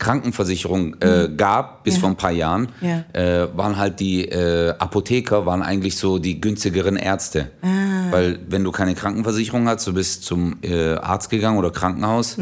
Krankenversicherung 0.00 0.96
äh, 1.00 1.28
gab 1.36 1.84
bis 1.84 1.94
Mhm. 1.94 1.96
Ja. 1.96 2.00
vor 2.00 2.08
ein 2.10 2.16
paar 2.16 2.30
Jahren, 2.32 2.68
Ja. 2.80 3.04
äh, 3.12 3.48
waren 3.56 3.76
halt 3.76 4.00
die 4.00 4.24
äh, 4.24 4.70
Apotheker 4.78 5.46
waren 5.46 5.62
eigentlich 5.62 5.96
so 5.96 6.18
die 6.18 6.40
günstigeren 6.40 6.96
Ärzte. 6.96 7.50
Ah. 7.62 7.68
Weil 8.10 8.40
wenn 8.48 8.64
du 8.64 8.72
keine 8.72 8.94
Krankenversicherung 8.96 9.68
hast, 9.68 9.86
du 9.86 9.94
bist 9.94 10.24
zum 10.24 10.56
äh, 10.62 10.94
Arzt 10.94 11.30
gegangen 11.30 11.58
oder 11.58 11.70
Krankenhaus, 11.70 12.36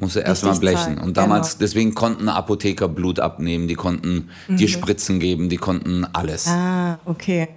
musst 0.00 0.16
du 0.16 0.20
erstmal 0.20 0.54
Mhm. 0.54 0.60
Blechen. 0.60 0.76
zahlen. 0.78 0.98
Und 0.98 1.16
damals, 1.16 1.52
Genau. 1.52 1.60
deswegen 1.60 1.94
konnten 1.94 2.28
Apotheker 2.28 2.88
Blut 2.88 3.20
abnehmen, 3.20 3.68
die 3.68 3.74
konnten 3.74 4.28
dir 4.48 4.68
Spritzen 4.68 5.18
geben, 5.20 5.48
die 5.48 5.56
konnten 5.56 6.04
alles. 6.12 6.46
Mhm. 6.46 6.52
Ah, 6.52 6.98
okay. 7.06 7.48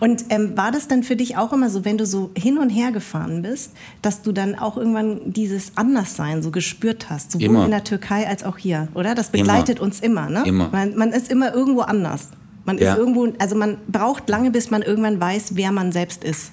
Und 0.00 0.26
ähm, 0.30 0.56
war 0.56 0.70
das 0.70 0.88
dann 0.88 1.02
für 1.02 1.16
dich 1.16 1.36
auch 1.36 1.52
immer 1.52 1.68
so, 1.70 1.84
wenn 1.84 1.98
du 1.98 2.06
so 2.06 2.30
hin 2.36 2.58
und 2.58 2.70
her 2.70 2.92
gefahren 2.92 3.42
bist, 3.42 3.72
dass 4.02 4.22
du 4.22 4.32
dann 4.32 4.54
auch 4.54 4.76
irgendwann 4.76 5.32
dieses 5.32 5.72
Anderssein 5.76 6.42
so 6.42 6.50
gespürt 6.50 7.10
hast, 7.10 7.32
sowohl 7.32 7.46
Immer. 7.46 7.64
in 7.64 7.70
der 7.70 7.84
Türkei 7.84 8.26
als 8.26 8.44
auch 8.44 8.56
hier, 8.58 8.88
oder? 8.94 9.14
Das 9.14 9.30
begleitet 9.30 9.80
uns 9.80 10.00
immer, 10.00 10.28
ne? 10.30 10.44
Immer. 10.46 10.68
Man, 10.70 10.96
man 10.96 11.12
ist 11.12 11.30
immer 11.30 11.54
irgendwo 11.54 11.80
anders. 11.80 12.28
Man 12.64 12.78
Ja. 12.78 12.92
ist 12.92 12.98
irgendwo, 12.98 13.28
also 13.38 13.56
man 13.56 13.78
braucht 13.88 14.28
lange, 14.28 14.50
bis 14.50 14.70
man 14.70 14.82
irgendwann 14.82 15.20
weiß, 15.20 15.52
wer 15.56 15.72
man 15.72 15.90
selbst 15.92 16.22
ist. 16.22 16.52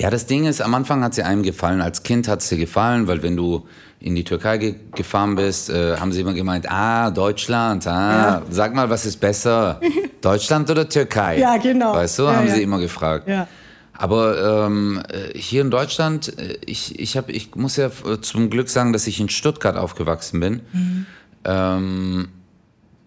Ja, 0.00 0.10
das 0.10 0.26
Ding 0.26 0.46
ist, 0.46 0.60
am 0.60 0.74
Anfang 0.74 1.02
hat 1.02 1.14
sie 1.14 1.22
einem 1.24 1.42
gefallen. 1.42 1.80
Als 1.80 2.04
Kind 2.04 2.28
hat 2.28 2.48
dir 2.48 2.56
gefallen, 2.56 3.08
weil 3.08 3.22
wenn 3.22 3.36
du 3.36 3.66
in 4.00 4.14
die 4.14 4.22
Türkei 4.22 4.58
ge 4.58 4.74
gefahren 4.94 5.34
bist, 5.34 5.70
äh, 5.70 5.96
haben 5.96 6.12
sie 6.12 6.20
immer 6.20 6.34
gemeint, 6.34 6.70
ah, 6.70 7.10
Deutschland, 7.10 7.84
ah, 7.88 8.42
sag 8.48 8.74
mal, 8.74 8.88
was 8.88 9.04
ist 9.04 9.16
besser, 9.16 9.80
Deutschland 10.20 10.70
oder 10.70 10.88
Türkei? 10.88 11.38
Ja, 11.38 11.56
genau. 11.56 11.94
Weißt 11.94 12.18
du, 12.20 12.24
Ja, 12.24 12.36
haben 12.36 12.46
ja. 12.46 12.54
sie 12.54 12.62
immer 12.62 12.78
gefragt. 12.78 13.26
Ja. 13.28 13.48
Aber 13.92 14.66
ähm, 14.66 15.02
äh, 15.08 15.36
hier 15.36 15.62
in 15.62 15.72
Deutschland, 15.72 16.38
äh, 16.38 16.58
ich, 16.64 17.00
ich, 17.00 17.16
hab, 17.16 17.28
ich 17.28 17.56
muss 17.56 17.76
ja 17.76 17.90
zum 18.20 18.50
Glück 18.50 18.68
sagen, 18.68 18.92
dass 18.92 19.08
ich 19.08 19.18
in 19.18 19.28
Stuttgart 19.28 19.76
aufgewachsen 19.76 20.38
bin. 20.38 20.60
Mhm. 20.72 21.06
Ähm, 21.44 22.28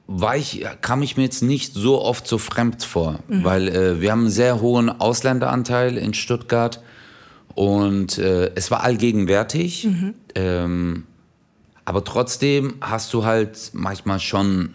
war 0.07 0.35
ich, 0.35 0.65
kam 0.81 1.01
ich 1.03 1.15
mir 1.17 1.23
jetzt 1.23 1.41
nicht 1.41 1.73
so 1.73 2.01
oft 2.01 2.27
so 2.27 2.37
fremd 2.37 2.83
vor, 2.83 3.19
Mhm. 3.27 3.43
weil 3.43 3.67
äh, 3.69 4.01
wir 4.01 4.11
haben 4.11 4.21
einen 4.21 4.29
sehr 4.29 4.59
hohen 4.61 4.89
Ausländeranteil 4.89 5.97
in 5.97 6.13
Stuttgart 6.13 6.81
und 7.55 8.17
äh, 8.17 8.51
es 8.55 8.71
war 8.71 8.83
allgegenwärtig. 8.83 9.85
Mhm. 9.85 10.13
Ähm, 10.35 11.03
aber 11.85 12.03
trotzdem 12.03 12.75
hast 12.81 13.13
du 13.13 13.23
halt 13.25 13.71
manchmal 13.73 14.19
schon 14.19 14.73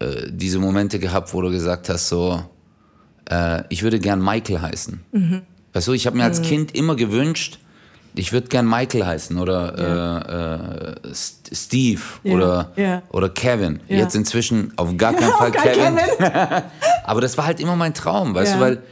äh, 0.00 0.28
diese 0.30 0.58
Momente 0.58 0.98
gehabt, 0.98 1.32
wo 1.34 1.40
du 1.40 1.50
gesagt 1.50 1.88
hast, 1.88 2.08
so, 2.08 2.42
äh, 3.30 3.62
ich 3.68 3.82
würde 3.82 3.98
gern 3.98 4.22
Michael 4.22 4.60
heißen. 4.60 5.00
Mhm. 5.12 5.42
Weißt 5.72 5.88
du, 5.88 5.92
ich 5.92 6.06
habe 6.06 6.16
mir 6.16 6.24
als 6.24 6.42
Kind 6.42 6.74
immer 6.74 6.94
gewünscht, 6.96 7.58
ich 8.14 8.32
würde 8.32 8.48
gern 8.48 8.68
Michael 8.68 9.04
heißen 9.04 9.36
oder 9.38 10.94
äh, 11.04 11.08
äh, 11.08 11.12
St- 11.12 11.52
Steve 11.54 12.00
Ja, 12.22 12.32
oder, 12.34 12.72
ja. 12.76 13.02
oder 13.10 13.28
Kevin. 13.28 13.80
Jetzt 13.88 14.14
inzwischen 14.14 14.72
auf 14.76 14.96
gar 14.96 15.12
keinen 15.20 15.32
Fall 15.32 15.50
Kevin. 15.52 15.96
Kevin. 16.18 16.62
Aber 17.04 17.20
das 17.20 17.36
war 17.36 17.46
halt 17.46 17.60
immer 17.60 17.76
mein 17.76 17.92
Traum, 17.94 18.34
weißt 18.34 18.54
du, 18.56 18.60
weil 18.60 18.82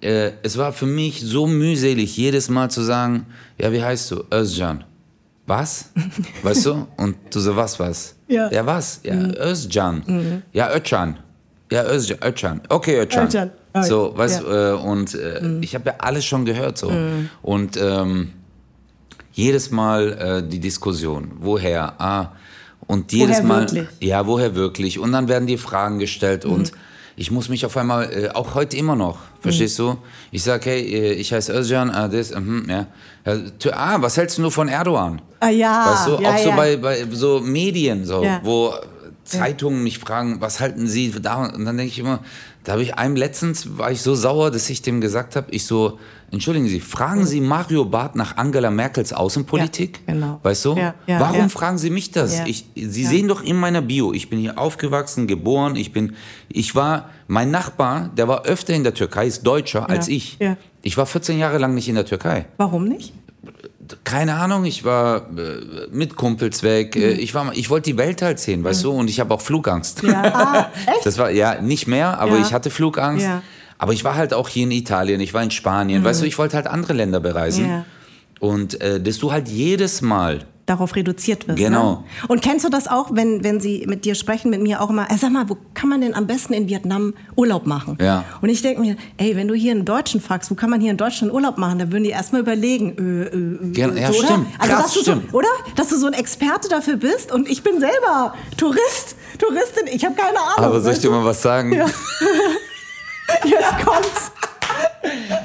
äh, 0.00 0.32
es 0.42 0.58
war 0.58 0.72
für 0.72 0.86
mich 0.86 1.20
so 1.22 1.46
mühselig, 1.46 2.16
jedes 2.16 2.48
Mal 2.48 2.70
zu 2.70 2.82
sagen, 2.82 3.26
ja, 3.58 3.72
wie 3.72 3.82
heißt 3.82 4.10
du? 4.10 4.24
Özcan. 4.32 4.84
Was? 5.46 5.90
Weißt 6.42 6.64
du? 6.64 6.86
Und 6.96 7.16
du 7.30 7.38
so, 7.38 7.54
was, 7.54 7.78
was? 7.78 8.14
Ja. 8.28 8.50
Ja, 8.50 8.64
was? 8.64 9.00
Ja, 9.02 9.14
Özcan. 9.14 10.42
Ja, 10.54 10.70
Özcan. 10.74 11.18
Ja, 11.70 11.84
Özcan. 11.84 12.16
Özcan. 12.26 12.60
Okay, 12.70 12.96
Özcan. 13.00 13.26
Özcan. 13.26 13.50
So, 13.82 14.16
weißt 14.16 14.42
ja. 14.42 14.72
du, 14.72 14.76
äh, 14.78 14.82
und 14.88 15.14
äh, 15.14 15.58
ich 15.60 15.74
habe 15.74 15.90
ja 15.90 15.94
alles 15.98 16.24
schon 16.24 16.46
gehört 16.46 16.78
so. 16.78 16.90
Und 17.42 17.76
ähm, 17.76 18.32
jedes 19.34 19.70
Mal 19.70 20.12
äh, 20.12 20.48
die 20.48 20.60
Diskussion, 20.60 21.32
woher? 21.40 22.00
Ah, 22.00 22.32
und 22.86 23.12
jedes 23.12 23.38
Woher 23.38 23.44
Mal, 23.44 23.60
wirklich? 23.62 23.88
ja, 24.00 24.26
woher 24.26 24.54
wirklich? 24.54 24.98
Und 24.98 25.12
dann 25.12 25.28
werden 25.28 25.46
die 25.46 25.58
Fragen 25.58 25.98
gestellt 25.98 26.44
und 26.44 26.72
ich 27.16 27.30
muss 27.30 27.48
mich 27.48 27.64
auf 27.64 27.76
einmal, 27.76 28.12
äh, 28.12 28.28
auch 28.30 28.54
heute 28.54 28.76
immer 28.76 28.96
noch, 28.96 29.18
verstehst 29.40 29.78
du? 29.78 29.96
Ich 30.32 30.42
sage, 30.42 30.70
hey, 30.70 30.80
äh, 30.82 31.12
ich 31.12 31.32
heiße 31.32 31.52
Özcan, 31.52 31.90
ah, 31.90 32.08
das, 32.08 32.34
mhm, 32.34 32.66
ja. 32.68 32.86
Ah, 33.72 33.96
was 34.00 34.16
hältst 34.16 34.38
du 34.38 34.42
nur 34.42 34.50
von 34.50 34.68
Erdogan? 34.68 35.22
Ah, 35.40 35.48
ja. 35.48 35.92
Weißt 35.92 36.06
du, 36.08 36.22
ja, 36.22 36.34
auch 36.34 36.38
so 36.38 36.48
ja. 36.50 36.56
bei, 36.56 36.76
bei 36.76 37.06
so 37.10 37.40
Medien, 37.40 38.04
so, 38.04 38.22
Ja. 38.22 38.40
wo 38.42 38.74
Zeitungen 39.24 39.82
mich 39.82 39.98
fragen, 39.98 40.40
was 40.40 40.60
halten 40.60 40.86
Sie 40.86 41.10
da? 41.10 41.46
Und 41.46 41.64
dann 41.64 41.76
denke 41.76 41.92
ich 41.92 41.98
immer, 41.98 42.20
da 42.64 42.72
habe 42.72 42.82
ich 42.82 42.94
einem 42.94 43.14
letztens, 43.14 43.76
war 43.76 43.92
ich 43.92 44.00
so 44.00 44.14
sauer, 44.14 44.50
dass 44.50 44.68
ich 44.70 44.80
dem 44.80 45.02
gesagt 45.02 45.36
habe, 45.36 45.50
ich 45.50 45.66
so, 45.66 45.98
entschuldigen 46.30 46.66
Sie, 46.66 46.80
fragen 46.80 47.26
Sie 47.26 47.42
Mario 47.42 47.84
Barth 47.84 48.16
nach 48.16 48.38
Angela 48.38 48.70
Merkels 48.70 49.12
Außenpolitik? 49.12 50.00
Ja, 50.06 50.14
genau. 50.14 50.40
Weißt 50.42 50.64
du? 50.64 50.74
Ja, 50.74 50.94
ja, 51.06 51.20
Warum 51.20 51.50
fragen 51.50 51.76
Sie 51.76 51.90
mich 51.90 52.10
das? 52.10 52.40
Ich, 52.46 52.64
Sie 52.74 53.04
sehen 53.04 53.28
doch 53.28 53.42
in 53.42 53.56
meiner 53.56 53.82
Bio, 53.82 54.14
ich 54.14 54.30
bin 54.30 54.38
hier 54.38 54.58
aufgewachsen, 54.58 55.26
geboren, 55.26 55.76
ich 55.76 55.92
bin, 55.92 56.14
ich 56.48 56.74
war, 56.74 57.10
mein 57.28 57.50
Nachbar, 57.50 58.10
der 58.16 58.28
war 58.28 58.46
öfter 58.46 58.72
in 58.72 58.82
der 58.82 58.94
Türkei, 58.94 59.26
ist 59.26 59.42
Deutscher 59.46 59.88
als 59.90 60.08
ich. 60.08 60.38
Ich 60.82 60.96
war 60.96 61.04
14 61.04 61.38
Jahre 61.38 61.58
lang 61.58 61.74
nicht 61.74 61.88
in 61.88 61.94
der 61.94 62.04
Türkei 62.06 62.46
Warum 62.56 62.84
nicht? 62.84 63.12
Keine 64.04 64.34
Ahnung, 64.34 64.64
ich 64.64 64.84
war 64.84 65.28
äh, 65.38 65.86
mit 65.90 66.16
Kumpels 66.16 66.62
weg. 66.62 66.96
Äh, 66.96 67.12
ich 67.12 67.34
war, 67.34 67.52
ich 67.54 67.70
wollte 67.70 67.90
die 67.90 67.96
Welt 67.98 68.22
halt 68.22 68.38
sehen, 68.38 68.64
weißt 68.64 68.84
du, 68.84 68.92
und 68.92 69.08
ich 69.10 69.20
habe 69.20 69.32
auch 69.34 69.40
Flugangst. 69.40 70.02
Ja. 70.02 70.22
Ah, 70.34 70.70
echt? 70.86 71.06
Das 71.06 71.18
war 71.18 71.30
ja 71.30 71.60
nicht 71.60 71.86
mehr, 71.86 72.18
aber 72.18 72.36
Ja. 72.38 72.42
ich 72.46 72.52
hatte 72.52 72.70
Flugangst. 72.70 73.24
Ja. 73.26 73.42
Aber 73.78 73.92
ich 73.92 74.04
war 74.04 74.14
halt 74.14 74.32
auch 74.32 74.48
hier 74.48 74.64
in 74.64 74.70
Italien, 74.70 75.20
ich 75.20 75.34
war 75.34 75.42
in 75.42 75.50
Spanien, 75.50 76.04
weißt 76.04 76.22
du, 76.22 76.26
ich 76.26 76.38
wollte 76.38 76.56
halt 76.56 76.66
andere 76.66 76.92
Länder 76.92 77.20
bereisen. 77.20 77.68
Ja. 77.68 77.84
Und 78.40 78.80
äh, 78.80 79.00
dass 79.00 79.18
du 79.18 79.32
halt 79.32 79.48
jedes 79.48 80.00
Mal 80.02 80.44
darauf 80.66 80.96
reduziert 80.96 81.46
wirst. 81.46 81.58
Genau. 81.58 81.90
Ne? 81.92 82.04
Und 82.28 82.40
kennst 82.42 82.64
du 82.64 82.70
das 82.70 82.88
auch, 82.88 83.10
wenn, 83.12 83.44
wenn 83.44 83.60
sie 83.60 83.84
mit 83.86 84.04
dir 84.04 84.14
sprechen, 84.14 84.50
mit 84.50 84.62
mir 84.62 84.80
auch 84.80 84.90
immer, 84.90 85.10
äh, 85.10 85.16
sag 85.16 85.30
mal, 85.30 85.48
wo 85.48 85.56
kann 85.74 85.88
man 85.90 86.00
denn 86.00 86.14
am 86.14 86.26
besten 86.26 86.54
in 86.54 86.68
Vietnam 86.68 87.14
Urlaub 87.36 87.66
machen? 87.66 87.98
Ja. 88.00 88.24
Und 88.40 88.48
ich 88.48 88.62
denke 88.62 88.80
mir, 88.80 88.96
ey, 89.18 89.36
wenn 89.36 89.46
du 89.48 89.54
hier 89.54 89.72
einen 89.72 89.84
Deutschen 89.84 90.20
fragst, 90.20 90.50
wo 90.50 90.54
kann 90.54 90.70
man 90.70 90.80
hier 90.80 90.90
in 90.90 90.96
Deutschland 90.96 91.32
Urlaub 91.32 91.58
machen, 91.58 91.78
dann 91.78 91.92
würden 91.92 92.04
die 92.04 92.10
erstmal 92.10 92.40
überlegen, 92.40 92.96
äh, 92.98 93.36
äh, 93.36 93.68
äh, 93.68 93.72
Gen- 93.72 93.96
ja, 93.96 94.12
so, 94.12 94.22
stimmt. 94.22 94.46
Oder? 94.46 94.58
Also, 94.58 94.72
Krass, 94.74 94.82
dass 94.84 94.94
du 94.94 95.00
stimmt. 95.00 95.30
So, 95.30 95.36
oder? 95.38 95.48
Dass 95.76 95.88
du 95.88 95.96
so 95.98 96.06
ein 96.06 96.12
Experte 96.14 96.68
dafür 96.68 96.96
bist 96.96 97.30
und 97.30 97.48
ich 97.48 97.62
bin 97.62 97.78
selber 97.80 98.34
Tourist, 98.56 99.16
Touristin, 99.38 99.86
ich 99.92 100.04
habe 100.04 100.14
keine 100.14 100.38
Ahnung. 100.38 100.64
Aber 100.64 100.80
soll 100.80 100.92
ich 100.94 101.00
dir 101.00 101.10
mal 101.10 101.24
was 101.24 101.42
sagen? 101.42 101.72
Ja. 101.72 101.86
Jetzt 103.44 103.84
kommt's. 103.84 104.32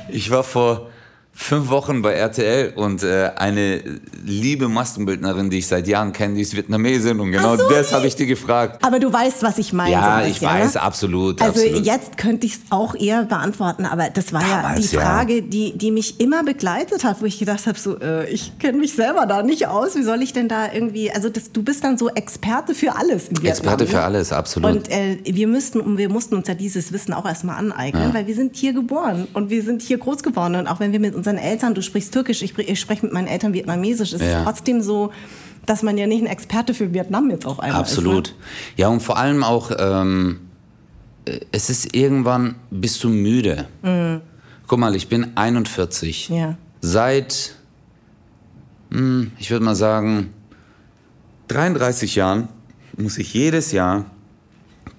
Ich 0.10 0.29
war 0.32 0.43
vor 0.43 0.89
fünf 1.41 1.69
Wochen 1.69 2.02
bei 2.02 2.13
RTL 2.13 2.73
und 2.75 3.02
äh, 3.02 3.32
eine 3.38 3.82
liebe 4.25 4.67
Maskenbildnerin, 4.67 5.49
die 5.49 5.60
ich 5.60 5.67
seit 5.67 5.88
Jahren 5.88 6.12
kenne, 6.12 6.36
die 6.36 6.41
ist 6.41 6.56
Vietnamesin 6.56 7.17
und 7.21 7.32
genau 7.32 7.56
so, 7.56 7.67
das 7.69 7.93
habe 7.93 8.06
ich 8.08 8.15
dir 8.15 8.25
gefragt. 8.25 8.84
Aber 8.86 8.99
du 8.99 9.12
weißt, 9.12 9.41
was 9.41 9.58
ich 9.58 9.71
meine. 9.71 9.91
Ja, 9.91 10.25
ich 10.25 10.41
weiß, 10.41 10.73
ne? 10.73 10.82
absolut. 10.82 11.41
Also 11.41 11.62
absolut. 11.62 11.86
jetzt 11.86 12.17
könnte 12.17 12.45
ich 12.45 12.56
es 12.56 12.60
auch 12.71 12.93
eher 12.93 13.23
beantworten, 13.23 13.86
aber 13.86 14.10
das 14.10 14.34
war 14.34 14.41
ja 14.41 14.62
Damals, 14.62 14.89
die 14.89 14.95
ja. 14.95 15.02
Frage, 15.02 15.41
die, 15.41 15.78
die 15.78 15.91
mich 15.91 16.19
immer 16.19 16.43
begleitet 16.43 17.06
hat, 17.06 17.21
wo 17.21 17.25
ich 17.25 17.39
gedacht 17.39 17.65
habe, 17.67 17.80
so, 17.80 17.97
äh, 17.99 18.30
ich 18.30 18.60
kenne 18.60 18.78
mich 18.78 18.93
selber 18.93 19.25
da 19.25 19.41
nicht 19.41 19.67
aus, 19.67 19.95
wie 19.95 20.04
soll 20.04 20.21
ich 20.21 20.34
denn 20.34 20.49
da 20.49 20.71
irgendwie, 20.71 21.10
also 21.10 21.30
das, 21.30 21.54
du 21.54 21.63
bist 21.63 21.86
dann 21.86 21.97
so 21.97 22.10
Experte 22.10 22.75
für 22.75 22.97
alles 22.97 23.30
in 23.30 23.38
Vietnam. 23.38 23.52
Experte 23.52 23.88
für 23.88 23.95
ne? 23.95 24.04
alles, 24.04 24.34
absolut. 24.34 24.69
Und 24.69 24.91
äh, 24.91 25.17
wir, 25.23 25.47
müssten, 25.47 25.97
wir 25.97 26.10
mussten 26.10 26.36
uns 26.36 26.49
ja 26.49 26.54
dieses 26.54 26.91
Wissen 26.91 27.13
auch 27.13 27.25
erstmal 27.25 27.58
aneignen, 27.58 28.13
weil 28.13 28.28
wir 28.28 28.36
sind 28.36 28.58
hier 28.58 28.73
geboren 28.73 29.30
und 29.34 29.49
wir 29.49 29.63
sind 29.63 29.82
hier 29.82 29.97
groß 29.97 30.21
geworden. 30.21 30.56
Und 30.56 30.67
auch 30.67 30.82
wenn 30.82 30.91
wir 30.91 30.99
mit 30.99 31.15
unseren 31.30 31.38
Eltern, 31.38 31.74
du 31.74 31.82
sprichst 31.82 32.13
Türkisch, 32.13 32.42
ich, 32.42 32.58
ich 32.58 32.80
spreche 32.80 33.06
mit 33.06 33.13
meinen 33.13 33.28
Eltern 33.28 33.54
Vietnamesisch, 33.54 34.13
ist 34.13 34.22
Ja. 34.22 34.39
es 34.39 34.44
trotzdem 34.44 34.82
so, 34.82 35.12
dass 35.65 35.84
man 35.84 35.98
ja 35.98 36.08
nicht 36.08 36.22
ein 36.22 36.28
Experte 36.28 36.74
für 36.74 36.94
Vietnam 36.94 37.30
jetzt 37.30 37.46
auf 37.46 37.60
einmal 37.60 37.82
Absolut. 37.82 38.30
ist. 38.30 38.34
ne? 38.34 38.39
Ja, 38.78 38.88
und 38.89 39.02
vor 39.02 39.18
allem 39.18 39.44
auch, 39.44 39.72
ähm, 39.78 40.39
äh, 41.26 41.39
es 41.52 41.70
ist 41.70 41.96
irgendwann, 41.96 42.56
bist 42.72 43.04
du 43.04 43.10
müde. 43.10 43.68
Guck 44.68 44.80
mal, 44.80 44.96
ich 44.96 45.08
bin 45.08 45.32
41. 45.36 46.30
Mhm. 46.30 46.36
Ja. 46.36 46.58
Seit, 46.82 47.56
hm, 48.92 49.32
ich 49.38 49.52
würde 49.52 49.65
mal 49.65 49.76
sagen, 49.76 50.34
33 51.50 52.15
Jahren 52.15 52.48
muss 52.98 53.18
ich 53.18 53.34
jedes 53.34 53.72
Jahr 53.72 54.06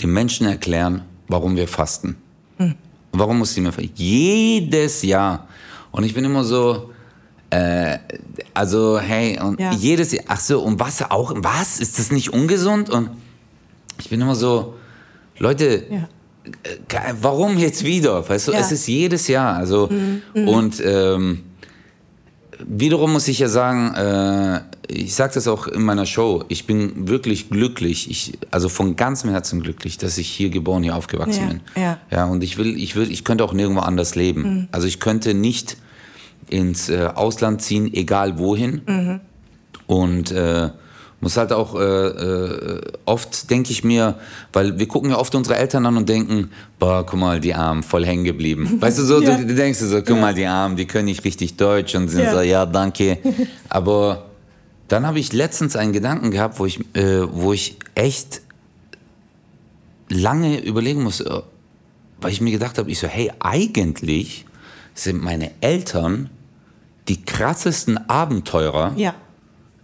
den 0.02 0.12
Menschen 0.12 0.46
erklären, 0.46 1.02
warum 1.28 1.56
wir 1.56 1.68
fasten. 1.68 2.16
Mhm. 2.58 2.74
Warum 3.12 3.38
muss 3.38 3.56
ich 3.56 3.62
mir? 3.62 3.72
Jedes 3.94 5.02
Jahr. 5.02 5.48
Und 5.92 6.04
ich 6.04 6.14
bin 6.14 6.24
immer 6.24 6.44
so, 6.44 6.90
äh, 7.50 7.98
also 8.54 8.98
hey, 9.00 9.38
und 9.40 9.58
Ja. 9.60 9.72
jedes 9.72 10.12
Jahr, 10.12 10.24
ach 10.28 10.40
so, 10.40 10.60
und 10.62 10.78
was 10.80 11.02
auch, 11.10 11.32
was? 11.36 11.80
Ist 11.80 11.98
das 11.98 12.12
nicht 12.12 12.32
ungesund? 12.32 12.90
Und 12.90 13.10
ich 13.98 14.08
bin 14.08 14.20
immer 14.20 14.34
so, 14.36 14.74
Leute, 15.38 15.84
Ja. 15.90 16.08
äh, 16.64 17.14
warum 17.20 17.58
jetzt 17.58 17.84
wieder? 17.84 18.28
Weißt 18.28 18.48
du, 18.48 18.52
Ja. 18.52 18.58
Mhm. 18.58 18.64
es 18.64 18.72
ist 18.72 18.86
jedes 18.86 19.26
Jahr. 19.28 19.56
Also, 19.56 19.88
und 20.34 20.80
ähm, 20.84 21.42
wiederum 22.66 23.12
muss 23.12 23.28
ich 23.28 23.38
ja 23.38 23.48
sagen, 23.48 23.94
äh, 23.94 24.60
ich 24.88 25.14
sage 25.14 25.34
das 25.34 25.46
auch 25.48 25.66
in 25.66 25.82
meiner 25.82 26.06
Show, 26.06 26.44
ich 26.48 26.66
bin 26.66 27.08
wirklich 27.08 27.50
glücklich, 27.50 28.10
ich, 28.10 28.38
also 28.50 28.68
von 28.68 28.96
ganzem 28.96 29.30
Herzen 29.30 29.60
glücklich, 29.62 29.98
dass 29.98 30.18
ich 30.18 30.28
hier 30.28 30.50
geboren, 30.50 30.82
hier 30.82 30.96
aufgewachsen 30.96 31.42
Ja, 31.42 31.48
bin. 31.48 31.60
ja. 31.76 31.98
ja, 32.10 32.24
und 32.24 32.42
ich 32.42 32.58
will, 32.58 32.76
ich 32.76 32.96
will, 32.96 33.10
ich 33.10 33.24
könnte 33.24 33.44
auch 33.44 33.52
nirgendwo 33.52 33.82
anders 33.82 34.14
leben. 34.14 34.42
Mhm. 34.42 34.68
Also 34.72 34.86
ich 34.86 35.00
könnte 35.00 35.34
nicht 35.34 35.76
ins 36.48 36.88
äh, 36.88 37.08
Ausland 37.14 37.62
ziehen, 37.62 37.92
egal 37.92 38.38
wohin. 38.38 38.82
Mhm. 38.86 39.20
Und 39.86 40.30
äh, 40.30 40.70
muss 41.20 41.36
halt 41.36 41.52
auch, 41.52 41.74
äh, 41.78 41.82
äh, 41.82 42.80
oft 43.04 43.50
denke 43.50 43.70
ich 43.72 43.84
mir, 43.84 44.14
weil 44.52 44.78
wir 44.78 44.88
gucken 44.88 45.10
ja 45.10 45.18
oft 45.18 45.34
unsere 45.34 45.56
Eltern 45.56 45.84
an 45.86 45.96
und 45.98 46.08
denken, 46.08 46.50
boah, 46.78 47.04
guck 47.04 47.18
mal, 47.20 47.40
die 47.40 47.54
Armen, 47.54 47.82
voll 47.82 48.06
hängen 48.06 48.24
geblieben. 48.24 48.76
Weißt 48.80 48.98
du, 48.98 49.02
so, 49.04 49.20
Ja. 49.22 49.36
du, 49.36 49.46
du 49.46 49.54
denkst 49.54 49.78
du 49.80 49.86
so, 49.86 50.02
guck 50.02 50.18
mal, 50.18 50.32
die 50.34 50.46
Armen, 50.46 50.76
die 50.76 50.86
können 50.86 51.04
nicht 51.06 51.24
richtig 51.24 51.56
Deutsch 51.56 51.94
und 51.94 52.08
sind 52.08 52.24
Ja. 52.24 52.30
so, 52.32 52.40
ja, 52.40 52.64
danke. 52.66 53.18
Aber 53.68 54.26
dann 54.88 55.06
habe 55.06 55.18
ich 55.18 55.32
letztens 55.32 55.76
einen 55.76 55.92
Gedanken 55.92 56.30
gehabt, 56.30 56.58
wo 56.58 56.64
ich, 56.66 56.80
äh, 56.96 57.22
wo 57.30 57.52
ich 57.52 57.76
echt 57.94 58.40
lange 60.08 60.60
überlegen 60.62 61.02
muss, 61.02 61.20
äh, 61.20 61.40
weil 62.20 62.32
ich 62.32 62.40
mir 62.40 62.50
gedacht 62.50 62.78
habe, 62.78 62.90
ich 62.90 62.98
so, 62.98 63.06
hey, 63.06 63.30
eigentlich 63.40 64.44
sind 64.94 65.22
meine 65.22 65.50
Eltern 65.60 66.30
die 67.08 67.22
krassesten 67.24 68.08
Abenteurer 68.08 68.92
Ja. 68.96 69.14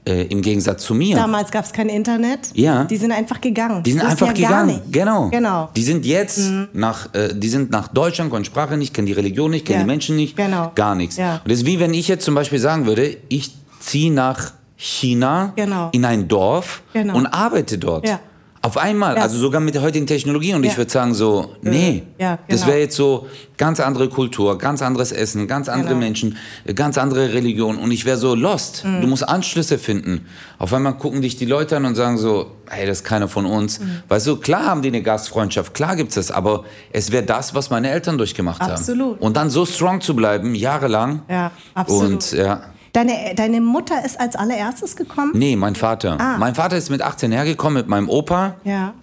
Äh, 0.07 0.23
im 0.27 0.41
Gegensatz 0.43 0.85
zu 0.85 0.95
mir. 0.95 1.17
Damals 1.17 1.51
gab 1.51 1.65
es 1.65 1.73
kein 1.73 1.89
Internet. 1.89 2.51
Ja. 2.55 2.85
Die 2.85 2.97
sind 2.97 3.13
einfach 3.13 3.41
gegangen. 3.41 3.83
Die 3.83 3.91
sind 3.93 4.03
Das 4.03 4.13
einfach 4.13 4.29
ja 4.29 4.33
gegangen. 4.33 4.81
Genau. 4.91 5.29
Genau. 5.31 5.69
Die 5.77 5.83
sind 5.83 6.07
jetzt 6.07 6.51
nach, 6.73 7.13
äh, 7.15 7.35
die 7.35 7.49
sind 7.49 7.71
nach 7.71 7.89
Deutschland, 7.89 8.31
können 8.31 8.45
Sprache 8.45 8.77
nicht, 8.77 8.95
kennen 8.95 9.07
die 9.07 9.13
Religion 9.13 9.51
nicht, 9.51 9.67
kennen 9.67 9.81
Ja. 9.81 9.85
die 9.85 9.91
Menschen 9.91 10.17
nicht, 10.17 10.37
Genau. 10.37 10.73
gar 10.75 10.95
nichts. 10.95 11.17
Ja. 11.17 11.41
Und 11.45 11.51
das 11.51 11.59
ist 11.61 11.67
wie 11.67 11.81
wenn 11.81 11.93
ich 11.95 12.09
jetzt 12.09 12.25
zum 12.25 12.35
Beispiel 12.35 12.59
sagen 12.59 12.87
würde, 12.87 13.17
ich 13.29 13.53
ziehe 13.81 14.13
nach 14.13 14.53
China 14.77 15.53
Genau. 15.57 15.89
in 15.93 16.05
ein 16.05 16.29
Dorf 16.29 16.83
Genau. 16.93 17.17
und 17.17 17.27
arbeite 17.27 17.79
dort. 17.79 18.07
Ja. 18.07 18.21
Auf 18.67 18.77
einmal, 18.79 19.15
Ja. 19.15 19.23
also 19.23 19.39
sogar 19.39 19.61
mit 19.61 19.77
der 19.77 19.83
heutigen 19.83 20.09
Technologie. 20.09 20.53
Und 20.53 20.65
ich 20.65 20.73
Ja. 20.73 20.79
würde 20.79 20.91
sagen 20.91 21.15
so, 21.15 21.53
nee, 21.63 22.03
Ja, 22.19 22.41
das 22.49 22.63
genau. 22.63 22.67
wäre 22.73 22.81
jetzt 22.81 22.97
so 22.97 23.29
ganz 23.57 23.79
andere 23.79 24.09
Kultur, 24.09 24.59
ganz 24.59 24.83
anderes 24.83 25.13
Essen, 25.13 25.47
ganz 25.47 25.69
andere 25.69 25.91
Genau. 25.91 26.01
Menschen, 26.01 26.37
äh, 26.65 26.75
ganz 26.75 26.99
andere 26.99 27.33
Religion. 27.33 27.79
Und 27.79 27.93
ich 27.93 28.05
wäre 28.05 28.17
so 28.17 28.35
lost. 28.35 28.85
Mhm. 28.85 29.03
Du 29.03 29.07
musst 29.07 29.29
Anschlüsse 29.29 29.79
finden. 29.79 30.27
Auf 30.59 30.75
einmal 30.75 30.95
gucken 30.99 31.23
dich 31.23 31.37
die 31.37 31.45
Leute 31.47 31.77
an 31.77 31.85
und 31.85 31.95
sagen 31.95 32.19
so, 32.19 32.51
hey, 32.69 32.89
das 32.89 32.99
ist 32.99 33.05
keiner 33.05 33.29
von 33.29 33.47
uns. 33.47 33.79
Mhm. 33.79 34.03
Weißt 34.09 34.27
du, 34.27 34.35
klar 34.39 34.65
haben 34.67 34.83
die 34.83 34.89
eine 34.89 35.01
Gastfreundschaft, 35.03 35.73
klar 35.73 35.95
gibt's 35.95 36.17
das, 36.17 36.33
aber 36.33 36.65
es 36.91 37.13
wäre 37.13 37.23
das, 37.23 37.55
was 37.55 37.71
meine 37.71 37.89
Eltern 37.91 38.19
durchgemacht 38.19 38.61
Absolut. 38.61 39.13
haben. 39.15 39.25
Und 39.25 39.37
dann 39.37 39.49
so 39.49 39.65
strong 39.65 40.01
zu 40.01 40.17
bleiben, 40.17 40.57
jahrelang. 40.57 41.23
Ja, 41.31 41.53
absolut. 41.75 42.11
Und 42.11 42.33
ja, 42.33 42.63
Deine, 42.97 43.35
deine 43.35 43.61
Mutter 43.61 44.03
ist 44.07 44.19
als 44.19 44.37
allererstes 44.37 44.97
gekommen? 44.97 45.33
nee, 45.35 45.55
mein 45.55 45.75
Vater. 45.75 46.19
Ah. 46.19 46.39
Mein 46.39 46.55
Vater 46.55 46.79
ist 46.79 46.89
mit 46.89 47.03
18 47.03 47.31
hergekommen 47.31 47.75
mit 47.77 47.89
meinem 47.89 48.09
Opa. 48.09 48.55
Ja. 48.65 48.95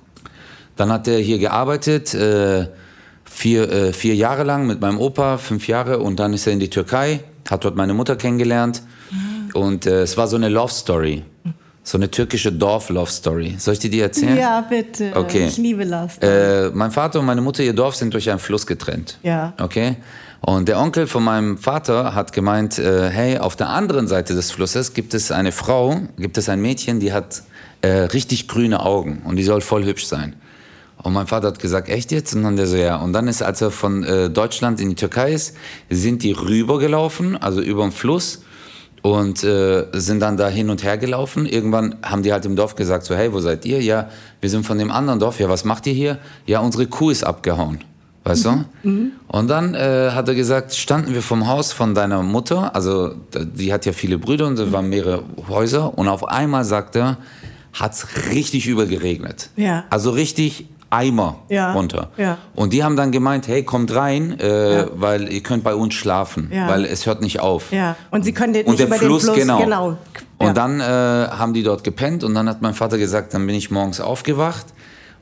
Dann 0.76 0.92
hat 0.92 1.08
er 1.08 1.20
hier 1.20 1.38
gearbeitet, 1.38 2.12
äh, 2.16 2.70
vier, 3.24 3.72
äh, 3.72 3.94
vier 3.94 4.16
Jahre 4.16 4.42
lang 4.46 4.66
mit 4.66 4.82
meinem 4.82 5.00
Opa, 5.00 5.38
fünf 5.38 5.68
Jahre. 5.68 6.00
Und 6.00 6.20
dann 6.20 6.34
ist 6.34 6.48
er 6.48 6.54
in 6.54 6.60
die 6.60 6.72
Türkei, 6.72 7.20
hat 7.48 7.66
dort 7.66 7.76
meine 7.76 7.94
Mutter 7.94 8.16
kennengelernt. 8.16 8.82
Und 9.54 9.86
äh, 9.86 10.02
es 10.02 10.18
war 10.18 10.28
so 10.28 10.38
eine 10.38 10.50
Love 10.50 10.74
Story. 10.74 11.24
So 11.86 11.98
eine 11.98 12.10
türkische 12.10 12.50
Dorf-Love-Story. 12.50 13.56
Soll 13.58 13.74
ich 13.74 13.80
dir 13.82 13.92
die 13.92 14.00
erzählen? 14.00 14.38
Ja, 14.38 14.62
bitte. 14.62 15.12
Okay. 15.14 15.48
Ich 15.48 15.58
liebe 15.58 15.84
Last. 15.84 16.24
Äh, 16.24 16.72
mein 16.74 16.92
Vater 16.92 17.20
und 17.20 17.26
meine 17.26 17.42
Mutter, 17.42 17.62
ihr 17.62 17.74
Dorf 17.74 17.96
sind 17.96 18.14
durch 18.14 18.30
einen 18.30 18.40
Fluss 18.40 18.66
getrennt. 18.66 19.20
Ja. 19.22 19.52
Okay. 19.60 19.98
Und 20.46 20.68
der 20.68 20.78
Onkel 20.78 21.08
von 21.08 21.24
meinem 21.24 21.58
Vater 21.58 22.14
hat 22.16 22.34
gemeint, 22.34 22.78
äh, 22.78 23.10
hey, 23.10 23.38
auf 23.38 23.56
der 23.56 23.70
anderen 23.70 24.10
Seite 24.10 24.36
des 24.36 24.52
Flusses 24.52 24.94
gibt 24.94 25.14
es 25.14 25.32
eine 25.32 25.54
Frau, 25.54 26.02
gibt 26.18 26.38
es 26.38 26.50
ein 26.50 26.62
Mädchen, 26.62 27.00
die 27.00 27.14
hat 27.14 27.44
äh, 27.80 27.88
richtig 27.88 28.50
grüne 28.50 28.82
Augen 28.82 29.22
und 29.24 29.38
die 29.38 29.44
soll 29.44 29.62
voll 29.62 29.86
hübsch 29.86 30.06
sein. 30.06 30.36
Und 31.02 31.14
mein 31.14 31.28
Vater 31.28 31.48
hat 31.48 31.60
gesagt, 31.60 31.88
echt 31.88 32.12
jetzt? 32.12 32.36
Und 32.36 32.44
dann 32.44 32.58
der 32.58 32.68
so, 32.68 32.76
ja. 32.76 32.98
Und 32.98 33.14
dann 33.14 33.30
ist, 33.30 33.42
als 33.42 33.62
er 33.62 33.72
von 33.72 34.04
äh, 34.04 34.30
Deutschland 34.30 34.82
in 34.82 34.90
die 34.90 34.96
Türkei 34.96 35.32
ist, 35.32 35.56
sind 35.90 36.24
die 36.24 36.34
rübergelaufen, 36.34 37.38
also 37.38 37.62
über 37.62 37.84
den 37.84 37.94
Fluss 37.94 38.44
und 39.02 39.46
äh, 39.46 39.86
sind 39.94 40.20
dann 40.20 40.36
da 40.36 40.50
hin 40.50 40.70
und 40.70 40.84
her 40.84 40.98
gelaufen. 40.98 41.46
Irgendwann 41.46 41.96
haben 42.04 42.22
die 42.22 42.34
halt 42.34 42.46
im 42.46 42.58
Dorf 42.58 42.76
gesagt, 42.76 43.06
so, 43.06 43.16
hey, 43.16 43.32
wo 43.32 43.40
seid 43.40 43.66
ihr? 43.66 43.82
Ja, 43.82 44.10
wir 44.42 44.50
sind 44.50 44.66
von 44.66 44.78
dem 44.78 44.92
anderen 44.92 45.22
Dorf. 45.22 45.40
Ja, 45.40 45.48
was 45.48 45.64
macht 45.64 45.88
ihr 45.88 45.94
hier? 45.94 46.20
Ja, 46.46 46.60
unsere 46.60 46.88
Kuh 46.88 47.12
ist 47.12 47.24
abgehauen. 47.24 47.80
Weißt 48.26 48.46
du? 48.46 48.64
Und 49.28 49.48
dann 49.50 49.76
äh, 49.76 50.12
hat 50.12 50.30
er 50.30 50.36
gesagt, 50.36 50.74
standen 50.74 51.14
wir 51.14 51.22
vom 51.22 51.48
Haus 51.48 51.74
von 51.74 51.94
deiner 51.94 52.22
Mutter, 52.24 52.74
also 52.74 53.16
die 53.36 53.74
hat 53.74 53.86
ja 53.86 53.92
viele 53.92 54.18
Brüder 54.18 54.48
und 54.48 54.58
es 54.58 54.72
waren 54.72 54.88
mehrere 54.88 55.24
Häuser 55.50 55.98
und 55.98 56.08
auf 56.08 56.26
einmal 56.30 56.64
sagt 56.64 56.96
er, 56.96 57.18
hat's 57.74 58.08
richtig 58.32 58.66
übergeregnet. 58.68 59.50
Ja. 59.58 59.84
Also 59.90 60.12
richtig 60.12 60.68
Eimer 60.90 61.40
Ja, 61.50 61.74
runter. 61.74 62.12
ja. 62.18 62.38
Und 62.56 62.72
die 62.72 62.84
haben 62.84 62.96
dann 62.96 63.12
gemeint, 63.12 63.48
hey, 63.48 63.64
kommt 63.64 63.94
rein, 63.96 64.40
äh, 64.40 64.78
Ja. 64.82 64.86
weil 64.94 65.28
ihr 65.34 65.42
könnt 65.42 65.64
bei 65.64 65.74
uns 65.76 65.94
schlafen, 65.96 66.50
weil 66.68 66.86
es 66.86 67.06
hört 67.08 67.22
nicht 67.22 67.40
auf. 67.42 67.72
ja. 67.74 67.96
Und 68.12 68.24
sie 68.24 68.32
können 68.32 68.54
den 68.54 68.66
Und 68.68 68.74
nicht 68.74 68.80
der 68.80 68.88
über 68.88 68.96
Fluss, 68.98 69.24
den 69.26 69.34
Fluss 69.34 69.40
genau. 69.44 69.60
genau. 69.60 69.98
Und 70.38 70.56
dann 70.56 70.80
äh, 70.80 70.84
haben 70.84 71.54
die 71.54 71.64
dort 71.64 71.84
gepennt 71.84 72.24
und 72.24 72.36
dann 72.36 72.48
hat 72.48 72.62
mein 72.62 72.74
Vater 72.76 72.98
gesagt, 72.98 73.34
dann 73.34 73.46
bin 73.48 73.56
ich 73.56 73.72
morgens 73.72 74.00
aufgewacht 74.00 74.68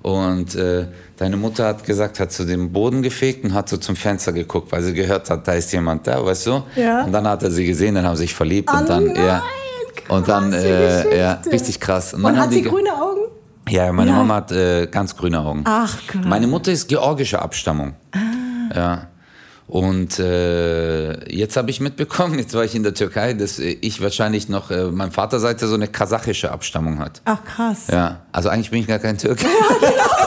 und 0.02 0.56
äh, 0.56 0.88
deine 1.22 1.38
Mutter 1.38 1.68
hat 1.68 1.84
gesagt, 1.86 2.20
hat 2.20 2.32
zu 2.32 2.46
dem 2.46 2.74
Boden 2.74 3.04
gefegt 3.04 3.44
und 3.46 3.54
hat 3.54 3.70
so 3.70 3.78
zum 3.78 3.96
Fenster 3.96 4.34
geguckt, 4.34 4.72
weil 4.72 4.82
sie 4.82 4.94
gehört 4.94 5.30
hat, 5.30 5.48
da 5.48 5.54
ist 5.54 5.72
jemand 5.72 6.08
da, 6.08 6.26
weißt 6.26 6.48
du? 6.48 6.64
Ja. 6.76 7.04
Und 7.04 7.12
dann 7.12 7.28
hat 7.28 7.44
er 7.44 7.52
sie 7.52 7.66
gesehen, 7.66 7.94
dann 7.94 8.06
haben 8.06 8.16
sie 8.16 8.24
sich 8.24 8.34
verliebt 8.34 8.70
Oh 8.74 8.78
und 8.80 8.90
dann 8.90 9.06
nein, 9.06 9.16
ja 9.16 9.44
und 10.10 10.28
dann 10.28 10.52
äh, 10.52 11.18
ja 11.18 11.42
richtig 11.52 11.80
krass. 11.80 12.14
Und 12.14 12.24
dann 12.24 12.36
haben 12.38 12.44
hat 12.46 12.52
sie 12.52 12.64
grüne 12.64 12.92
Augen? 12.92 13.22
ja, 13.70 13.92
meine 13.92 14.10
Ja. 14.12 14.18
Mama 14.18 14.36
hat 14.36 14.52
äh, 14.52 14.88
ganz 14.88 15.16
grüne 15.16 15.40
Augen. 15.40 15.62
Ach, 15.66 15.96
krass. 16.08 16.26
Meine 16.26 16.48
Mutter 16.48 16.72
ist 16.72 16.88
georgischer 16.90 17.42
Abstammung. 17.42 17.94
Ah. 18.12 18.76
Ja. 18.76 19.08
Und 19.68 20.20
äh, 20.20 21.34
jetzt 21.34 21.56
habe 21.56 21.70
ich 21.70 21.80
mitbekommen, 21.80 22.38
jetzt 22.40 22.54
war 22.56 22.66
ich 22.66 22.76
in 22.76 22.84
der 22.84 22.94
Türkei, 22.94 23.34
dass 23.34 23.60
äh, 23.60 23.78
ich 23.82 24.02
wahrscheinlich 24.02 24.50
noch, 24.50 24.72
äh, 24.72 24.86
mein 24.92 25.12
Vaterseite 25.12 25.68
so 25.68 25.76
eine 25.76 25.88
kasachische 25.88 26.52
Abstammung 26.52 27.00
hat. 27.00 27.22
Ach, 27.26 27.44
krass. 27.46 27.88
Ja, 27.90 28.22
also 28.32 28.50
eigentlich 28.50 28.72
bin 28.72 28.82
ich 28.82 28.88
gar 28.88 29.00
kein 29.00 29.18
Türke. 29.18 29.46
Ja 29.46 29.50
schon 29.50 30.18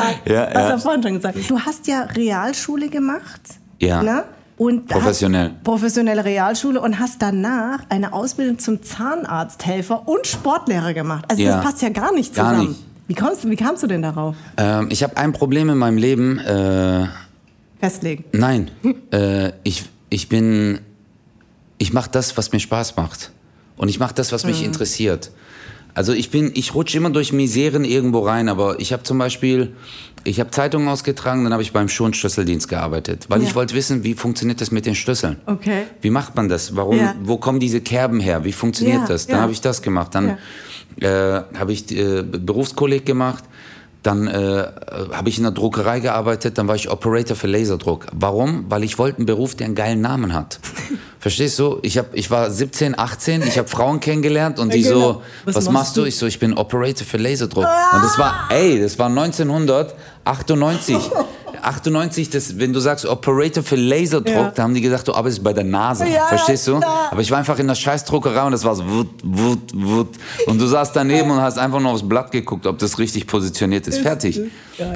gesagt. 0.00 0.28
Ja, 0.28 0.40
Hast 0.46 0.54
ja. 0.54 0.62
du 0.62 0.68
ja 0.70 0.78
vorhin 0.78 1.02
schon 1.02 1.14
gesagt. 1.14 1.50
Du 1.50 1.58
hast 1.60 1.86
ja 1.86 2.02
Realschule 2.02 2.88
gemacht. 2.88 3.40
Ja. 3.80 4.02
Ne? 4.02 4.24
Und 4.56 4.88
Professionell. 4.88 5.52
Professionelle 5.62 6.24
Realschule 6.24 6.80
und 6.80 6.98
hast 6.98 7.22
danach 7.22 7.80
eine 7.90 8.12
Ausbildung 8.12 8.58
zum 8.58 8.82
Zahnarzthelfer 8.82 10.08
und 10.08 10.26
Sportlehrer 10.26 10.94
gemacht. 10.94 11.24
Also 11.28 11.42
Ja. 11.42 11.56
das 11.56 11.64
passt 11.64 11.82
ja 11.82 11.90
gar 11.90 12.12
nicht 12.12 12.34
Gar 12.34 12.50
zusammen. 12.52 12.68
nicht. 12.70 12.84
Wie, 13.06 13.14
kommst, 13.14 13.44
du- 13.44 13.50
wie 13.50 13.56
kamst 13.56 13.82
du 13.82 13.86
denn 13.86 14.02
darauf? 14.02 14.34
ähm, 14.56 14.88
ich 14.90 15.02
habe 15.02 15.16
ein 15.16 15.32
Problem 15.32 15.68
in 15.70 15.78
meinem 15.78 15.96
Leben. 15.96 16.38
Äh, 16.40 17.06
Festlegen. 17.80 18.24
nein, 18.32 18.70
äh, 19.12 19.52
ich, 19.62 19.84
ich 20.10 20.28
bin, 20.28 20.80
ich 21.78 21.92
mache 21.92 22.10
das, 22.10 22.36
was 22.36 22.50
mir 22.52 22.58
Spaß 22.60 22.96
macht. 22.96 23.30
Und 23.76 23.88
ich 23.88 24.00
mache 24.00 24.14
das, 24.14 24.32
was 24.32 24.42
Mhm. 24.42 24.50
mich 24.50 24.64
interessiert. 24.64 25.30
Also 25.98 26.12
ich 26.12 26.30
bin, 26.30 26.52
ich 26.54 26.76
rutsche 26.76 26.96
immer 26.96 27.10
durch 27.10 27.32
Miseren 27.32 27.84
irgendwo 27.84 28.20
rein, 28.20 28.48
aber 28.48 28.78
ich 28.78 28.92
habe 28.92 29.02
zum 29.02 29.18
Beispiel, 29.18 29.74
ich 30.22 30.38
habe 30.38 30.52
Zeitungen 30.52 30.86
ausgetragen, 30.86 31.42
dann 31.42 31.52
habe 31.52 31.64
ich 31.64 31.72
beim 31.72 31.88
Schonschlüsseldienst 31.88 32.68
gearbeitet, 32.68 33.24
weil 33.28 33.42
Ja. 33.42 33.48
ich 33.48 33.56
wollte 33.56 33.74
wissen, 33.74 34.04
wie 34.04 34.14
funktioniert 34.14 34.60
das 34.60 34.70
mit 34.70 34.86
den 34.86 34.94
Schlüsseln? 34.94 35.38
Okay. 35.46 35.86
Wie 36.00 36.10
macht 36.10 36.36
man 36.36 36.48
das? 36.48 36.76
Warum, 36.76 36.98
Ja. 36.98 37.16
wo 37.20 37.36
kommen 37.38 37.58
diese 37.58 37.80
Kerben 37.80 38.20
her? 38.20 38.44
Wie 38.44 38.52
funktioniert 38.52 39.00
Ja, 39.00 39.06
das? 39.08 39.26
Dann 39.26 39.40
habe 39.40 39.50
ich 39.50 39.60
das 39.60 39.82
gemacht. 39.82 40.14
Dann 40.14 40.38
äh, 41.00 41.08
habe 41.58 41.72
ich 41.72 41.90
äh, 41.90 42.22
Berufskolleg 42.22 43.04
gemacht. 43.04 43.42
Dann 44.04 44.28
äh, 44.28 44.68
habe 45.10 45.28
ich 45.28 45.38
in 45.38 45.42
der 45.42 45.50
Druckerei 45.52 45.98
gearbeitet, 45.98 46.58
dann 46.58 46.68
war 46.68 46.76
ich 46.76 46.88
Operator 46.88 47.34
für 47.36 47.48
Laserdruck. 47.48 48.06
Warum? 48.12 48.66
Weil 48.68 48.84
ich 48.84 48.98
wollte 48.98 49.16
einen 49.18 49.26
Beruf, 49.26 49.56
der 49.56 49.64
einen 49.66 49.74
geilen 49.74 50.00
Namen 50.00 50.32
hat. 50.32 50.60
Verstehst 51.28 51.58
du? 51.58 51.78
Ich, 51.82 51.98
hab, 51.98 52.14
ich 52.14 52.30
war 52.30 52.50
17, 52.50 52.98
18, 52.98 53.42
ich 53.42 53.58
habe 53.58 53.68
Frauen 53.68 54.00
kennengelernt 54.00 54.58
und 54.58 54.72
die 54.72 54.80
Ja, 54.80 54.92
genau. 54.94 55.12
so, 55.12 55.22
Was 55.44 55.56
was, 55.56 55.70
machst 55.70 55.96
du? 55.98 56.00
du? 56.00 56.06
Ich 56.06 56.16
so, 56.16 56.24
ich 56.24 56.38
bin 56.38 56.54
Operator 56.56 57.06
für 57.06 57.18
Laserdruck. 57.18 57.66
Und 57.92 58.02
das 58.02 58.18
war, 58.18 58.48
ey, 58.50 58.80
das 58.80 58.98
war 58.98 59.08
1998. 59.10 60.96
98, 61.62 62.30
das, 62.30 62.58
wenn 62.58 62.72
du 62.72 62.80
sagst 62.80 63.04
Operator 63.04 63.62
für 63.62 63.76
Laserdruck, 63.76 64.34
Ja. 64.34 64.52
da 64.54 64.62
haben 64.62 64.72
die 64.72 64.80
gesagt, 64.80 65.06
du 65.06 65.12
arbeitest 65.14 65.44
bei 65.44 65.52
der 65.52 65.64
NASA. 65.64 66.06
Ja, 66.06 66.26
Verstehst 66.28 66.66
du? 66.66 66.78
klar. 66.78 67.08
Aber 67.10 67.20
ich 67.20 67.30
war 67.30 67.36
einfach 67.38 67.58
in 67.58 67.66
der 67.68 67.74
Scheißdruckerei 67.74 68.44
und 68.44 68.52
das 68.52 68.64
war 68.64 68.74
so 68.74 68.88
wut, 68.88 69.08
wut, 69.22 69.58
wut. 69.74 70.08
Und 70.46 70.58
du 70.58 70.66
saßt 70.66 70.96
daneben 70.96 71.30
und 71.30 71.42
hast 71.42 71.58
einfach 71.58 71.80
nur 71.80 71.92
aufs 71.92 72.08
Blatt 72.08 72.32
geguckt, 72.32 72.66
ob 72.66 72.78
das 72.78 72.98
richtig 72.98 73.26
positioniert 73.26 73.86
ist. 73.86 73.98
Fertig. 73.98 74.40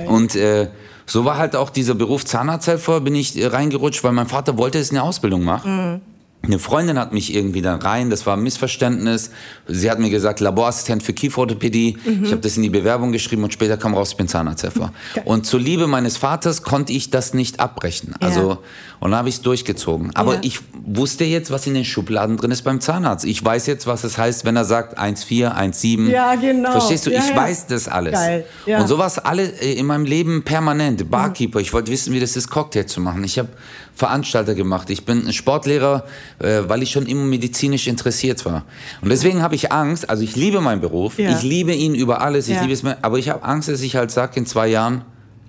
Und 0.06 0.34
äh, 0.36 0.68
so 1.04 1.26
war 1.26 1.36
halt 1.36 1.56
auch 1.56 1.68
dieser 1.68 1.94
Beruf 1.94 2.24
Zahnarzthelfer, 2.24 3.00
bin 3.02 3.14
ich 3.16 3.38
äh, 3.38 3.48
reingerutscht, 3.48 4.02
weil 4.02 4.12
mein 4.12 4.28
Vater 4.28 4.56
wollte 4.56 4.78
es 4.78 4.88
in 4.90 4.94
der 4.94 5.04
Ausbildung 5.04 5.42
machen. 5.44 6.00
Eine 6.44 6.58
Freundin 6.58 6.98
hat 6.98 7.12
mich 7.12 7.32
irgendwie 7.34 7.62
da 7.62 7.76
rein, 7.76 8.10
das 8.10 8.26
war 8.26 8.36
ein 8.36 8.42
Missverständnis. 8.42 9.30
Sie 9.68 9.88
hat 9.88 10.00
mir 10.00 10.10
gesagt, 10.10 10.40
Laborassistent 10.40 11.02
für 11.04 11.12
Kieferorthopädie. 11.12 11.98
Ich 12.24 12.32
habe 12.32 12.40
das 12.40 12.56
in 12.56 12.64
die 12.64 12.70
Bewerbung 12.70 13.12
geschrieben 13.12 13.44
und 13.44 13.52
später 13.52 13.76
kam 13.76 13.94
raus, 13.94 14.10
ich 14.10 14.16
bin 14.16 14.26
Zahnarzthelfer. 14.26 14.92
Und 15.24 15.46
zur 15.46 15.60
Liebe 15.60 15.86
meines 15.86 16.16
Vaters 16.16 16.62
konnte 16.62 16.92
ich 16.92 17.10
das 17.10 17.32
nicht 17.32 17.60
abbrechen. 17.60 18.14
Also, 18.20 18.58
und 19.02 19.10
dann 19.10 19.18
habe 19.18 19.28
ich 19.28 19.34
es 19.34 19.42
durchgezogen. 19.42 20.14
Aber 20.14 20.34
Ja. 20.34 20.40
ich 20.42 20.60
wusste 20.84 21.24
jetzt, 21.24 21.50
was 21.50 21.66
in 21.66 21.74
den 21.74 21.84
Schubladen 21.84 22.36
drin 22.36 22.52
ist 22.52 22.62
beim 22.62 22.80
Zahnarzt. 22.80 23.24
Ich 23.24 23.44
weiß 23.44 23.66
jetzt, 23.66 23.88
was 23.88 24.04
es 24.04 24.16
heißt, 24.16 24.44
wenn 24.44 24.54
er 24.54 24.64
sagt 24.64 24.96
1,4, 24.96 25.52
1,7. 25.56 26.08
Ja, 26.08 26.36
genau. 26.36 26.70
Verstehst 26.70 27.06
du? 27.06 27.10
Ja, 27.10 27.18
ich 27.18 27.30
ja. 27.30 27.36
weiß 27.36 27.66
das 27.66 27.88
alles. 27.88 28.12
Geil. 28.12 28.46
Ja. 28.64 28.80
Und 28.80 28.86
so 28.86 28.98
war 28.98 29.08
es 29.08 29.18
alle 29.18 29.42
äh, 29.60 29.72
in 29.72 29.86
meinem 29.86 30.04
Leben 30.04 30.44
permanent. 30.44 31.10
Barkeeper, 31.10 31.58
ich 31.58 31.72
wollte 31.72 31.90
wissen, 31.90 32.12
wie 32.12 32.20
das 32.20 32.36
ist, 32.36 32.48
Cocktail 32.48 32.84
zu 32.84 33.00
machen. 33.00 33.24
Ich 33.24 33.40
habe 33.40 33.48
Veranstalter 33.96 34.54
gemacht. 34.54 34.88
Ich 34.88 35.04
bin 35.04 35.26
ein 35.26 35.32
Sportlehrer, 35.32 36.04
äh, 36.38 36.60
weil 36.68 36.84
ich 36.84 36.92
schon 36.92 37.06
immer 37.06 37.24
medizinisch 37.24 37.88
interessiert 37.88 38.44
war. 38.44 38.64
Und 39.00 39.08
deswegen 39.08 39.42
habe 39.42 39.56
ich 39.56 39.72
Angst, 39.72 40.08
also 40.08 40.22
ich 40.22 40.36
liebe 40.36 40.60
meinen 40.60 40.80
Beruf, 40.80 41.18
ich 41.18 41.42
liebe 41.42 41.72
ihn 41.72 41.96
über 41.96 42.20
alles, 42.20 42.46
ich 42.48 42.60
liebe 42.60 42.72
es 42.72 42.84
aber 43.02 43.18
ich 43.18 43.30
habe 43.30 43.42
Angst, 43.42 43.68
dass 43.68 43.80
ich 43.80 43.96
halt 43.96 44.12
sage 44.12 44.34
in 44.36 44.46
zwei 44.46 44.68
Jahren, 44.68 45.02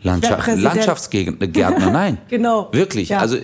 Landschaft. 0.03 0.47
Landschaftsgärtner, 0.57 1.91
nein. 1.91 2.17
Genau. 2.29 2.69
Wirklich. 2.71 3.09
Ja. 3.09 3.19
Also 3.19 3.37
äh, 3.37 3.41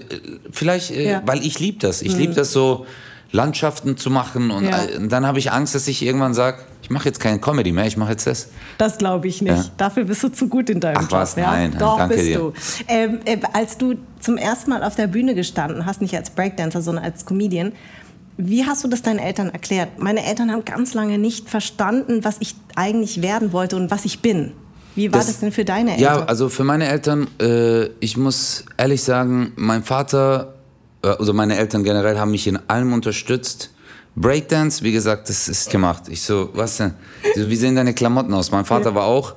vielleicht, 0.51 0.91
äh, 0.91 1.09
Ja. 1.11 1.21
Mhm. 1.21 1.27
weil 1.27 1.45
ich 1.45 1.59
liebe 1.59 1.79
das. 1.79 2.01
Ich 2.01 2.15
liebe 2.15 2.33
das 2.33 2.51
so, 2.51 2.85
Landschaften 3.31 3.95
zu 3.97 4.09
machen. 4.09 4.49
Und 4.51 4.65
Ja. 4.65 4.83
äh, 4.85 5.07
dann 5.07 5.25
habe 5.27 5.39
ich 5.39 5.51
Angst, 5.51 5.75
dass 5.75 5.87
ich 5.87 6.01
irgendwann 6.03 6.33
sage, 6.33 6.59
ich 6.81 6.89
mache 6.89 7.05
jetzt 7.05 7.19
keine 7.19 7.39
Comedy 7.39 7.71
mehr, 7.71 7.85
ich 7.85 7.95
mache 7.95 8.11
jetzt 8.11 8.25
das. 8.25 8.49
Das 8.79 8.97
glaube 8.97 9.27
ich 9.27 9.41
nicht. 9.41 9.55
Ja. 9.55 9.65
Dafür 9.77 10.05
bist 10.05 10.23
du 10.23 10.29
zu 10.29 10.47
gut 10.47 10.69
in 10.69 10.79
deinem 10.79 10.97
Ach 10.97 11.01
Job. 11.03 11.11
was, 11.11 11.35
ja? 11.35 11.51
nein, 11.51 11.75
Doch, 11.77 11.97
danke 11.97 12.15
bist 12.15 12.27
dir. 12.27 12.37
du. 12.39 12.53
Ähm, 12.87 13.19
äh, 13.25 13.37
als 13.53 13.77
du 13.77 13.95
zum 14.19 14.37
ersten 14.37 14.71
Mal 14.71 14.83
auf 14.83 14.95
der 14.95 15.07
Bühne 15.07 15.35
gestanden 15.35 15.85
hast, 15.85 16.01
nicht 16.01 16.15
als 16.15 16.31
Breakdancer, 16.31 16.81
sondern 16.81 17.03
als 17.05 17.25
Comedian, 17.25 17.71
wie 18.37 18.65
hast 18.65 18.83
du 18.83 18.87
das 18.87 19.01
deinen 19.03 19.19
Eltern 19.19 19.49
erklärt? 19.49 19.99
Meine 19.99 20.25
Eltern 20.25 20.51
haben 20.51 20.65
ganz 20.65 20.93
lange 20.95 21.17
nicht 21.19 21.49
verstanden, 21.49 22.23
was 22.23 22.37
ich 22.39 22.55
eigentlich 22.75 23.21
werden 23.21 23.51
wollte 23.53 23.75
und 23.75 23.91
was 23.91 24.05
ich 24.05 24.21
bin. 24.21 24.53
Wie 24.95 25.11
war 25.11 25.19
das, 25.19 25.27
Das- 25.27 25.39
denn 25.39 25.51
für 25.51 25.65
deine 25.65 25.91
Eltern? 25.91 26.03
Ja, 26.03 26.23
also 26.25 26.49
für 26.49 26.63
meine 26.63 26.87
Eltern, 26.87 27.27
äh, 27.41 27.85
ich 27.99 28.17
muss 28.17 28.65
ehrlich 28.77 29.03
sagen, 29.03 29.53
mein 29.55 29.83
Vater, 29.83 30.55
äh, 31.03 31.07
also 31.07 31.33
meine 31.33 31.57
Eltern 31.57 31.83
generell 31.83 32.17
haben 32.17 32.31
mich 32.31 32.47
in 32.47 32.59
allem 32.67 32.93
unterstützt. 32.93 33.71
Breakdance, 34.15 34.83
wie 34.83 34.91
gesagt, 34.91 35.29
das 35.29 35.47
ist 35.47 35.69
gemacht. 35.69 36.03
Ich 36.09 36.23
so, 36.23 36.49
was 36.53 36.77
denn? 36.77 36.93
So, 37.35 37.49
Wie 37.49 37.55
sehen 37.55 37.75
deine 37.75 37.93
Klamotten 37.93 38.33
aus? 38.33 38.51
Mein 38.51 38.65
Vater 38.65 38.93
war 38.95 39.05
auch, 39.05 39.35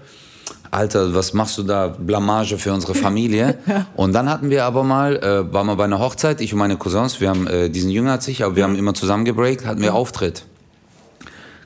Alter, 0.73 1.15
was 1.15 1.35
machst 1.35 1.59
du 1.59 1.63
da? 1.63 1.89
Blamage 1.89 2.57
für 2.57 2.73
unsere 2.73 2.95
Familie. 2.95 3.59
Und 3.95 4.13
dann 4.15 4.29
hatten 4.31 4.49
wir 4.51 4.65
aber 4.65 4.83
mal, 4.83 5.17
äh, 5.19 5.53
waren 5.53 5.67
wir 5.67 5.77
bei 5.77 5.85
einer 5.85 5.99
Hochzeit, 6.01 6.41
ich 6.41 6.53
und 6.55 6.59
meine 6.59 6.77
Cousins, 6.79 7.21
wir 7.21 7.29
haben, 7.29 7.47
äh, 7.47 7.69
diesen 7.69 7.91
Jünger 7.91 8.13
als 8.13 8.27
ich, 8.27 8.43
aber 8.43 8.57
wir 8.57 8.65
haben 8.65 8.75
immer 8.75 8.95
zusammen 8.95 9.25
gebreakt, 9.27 9.67
hatten 9.67 9.83
wir 9.83 9.95
Auftritt. 9.95 10.45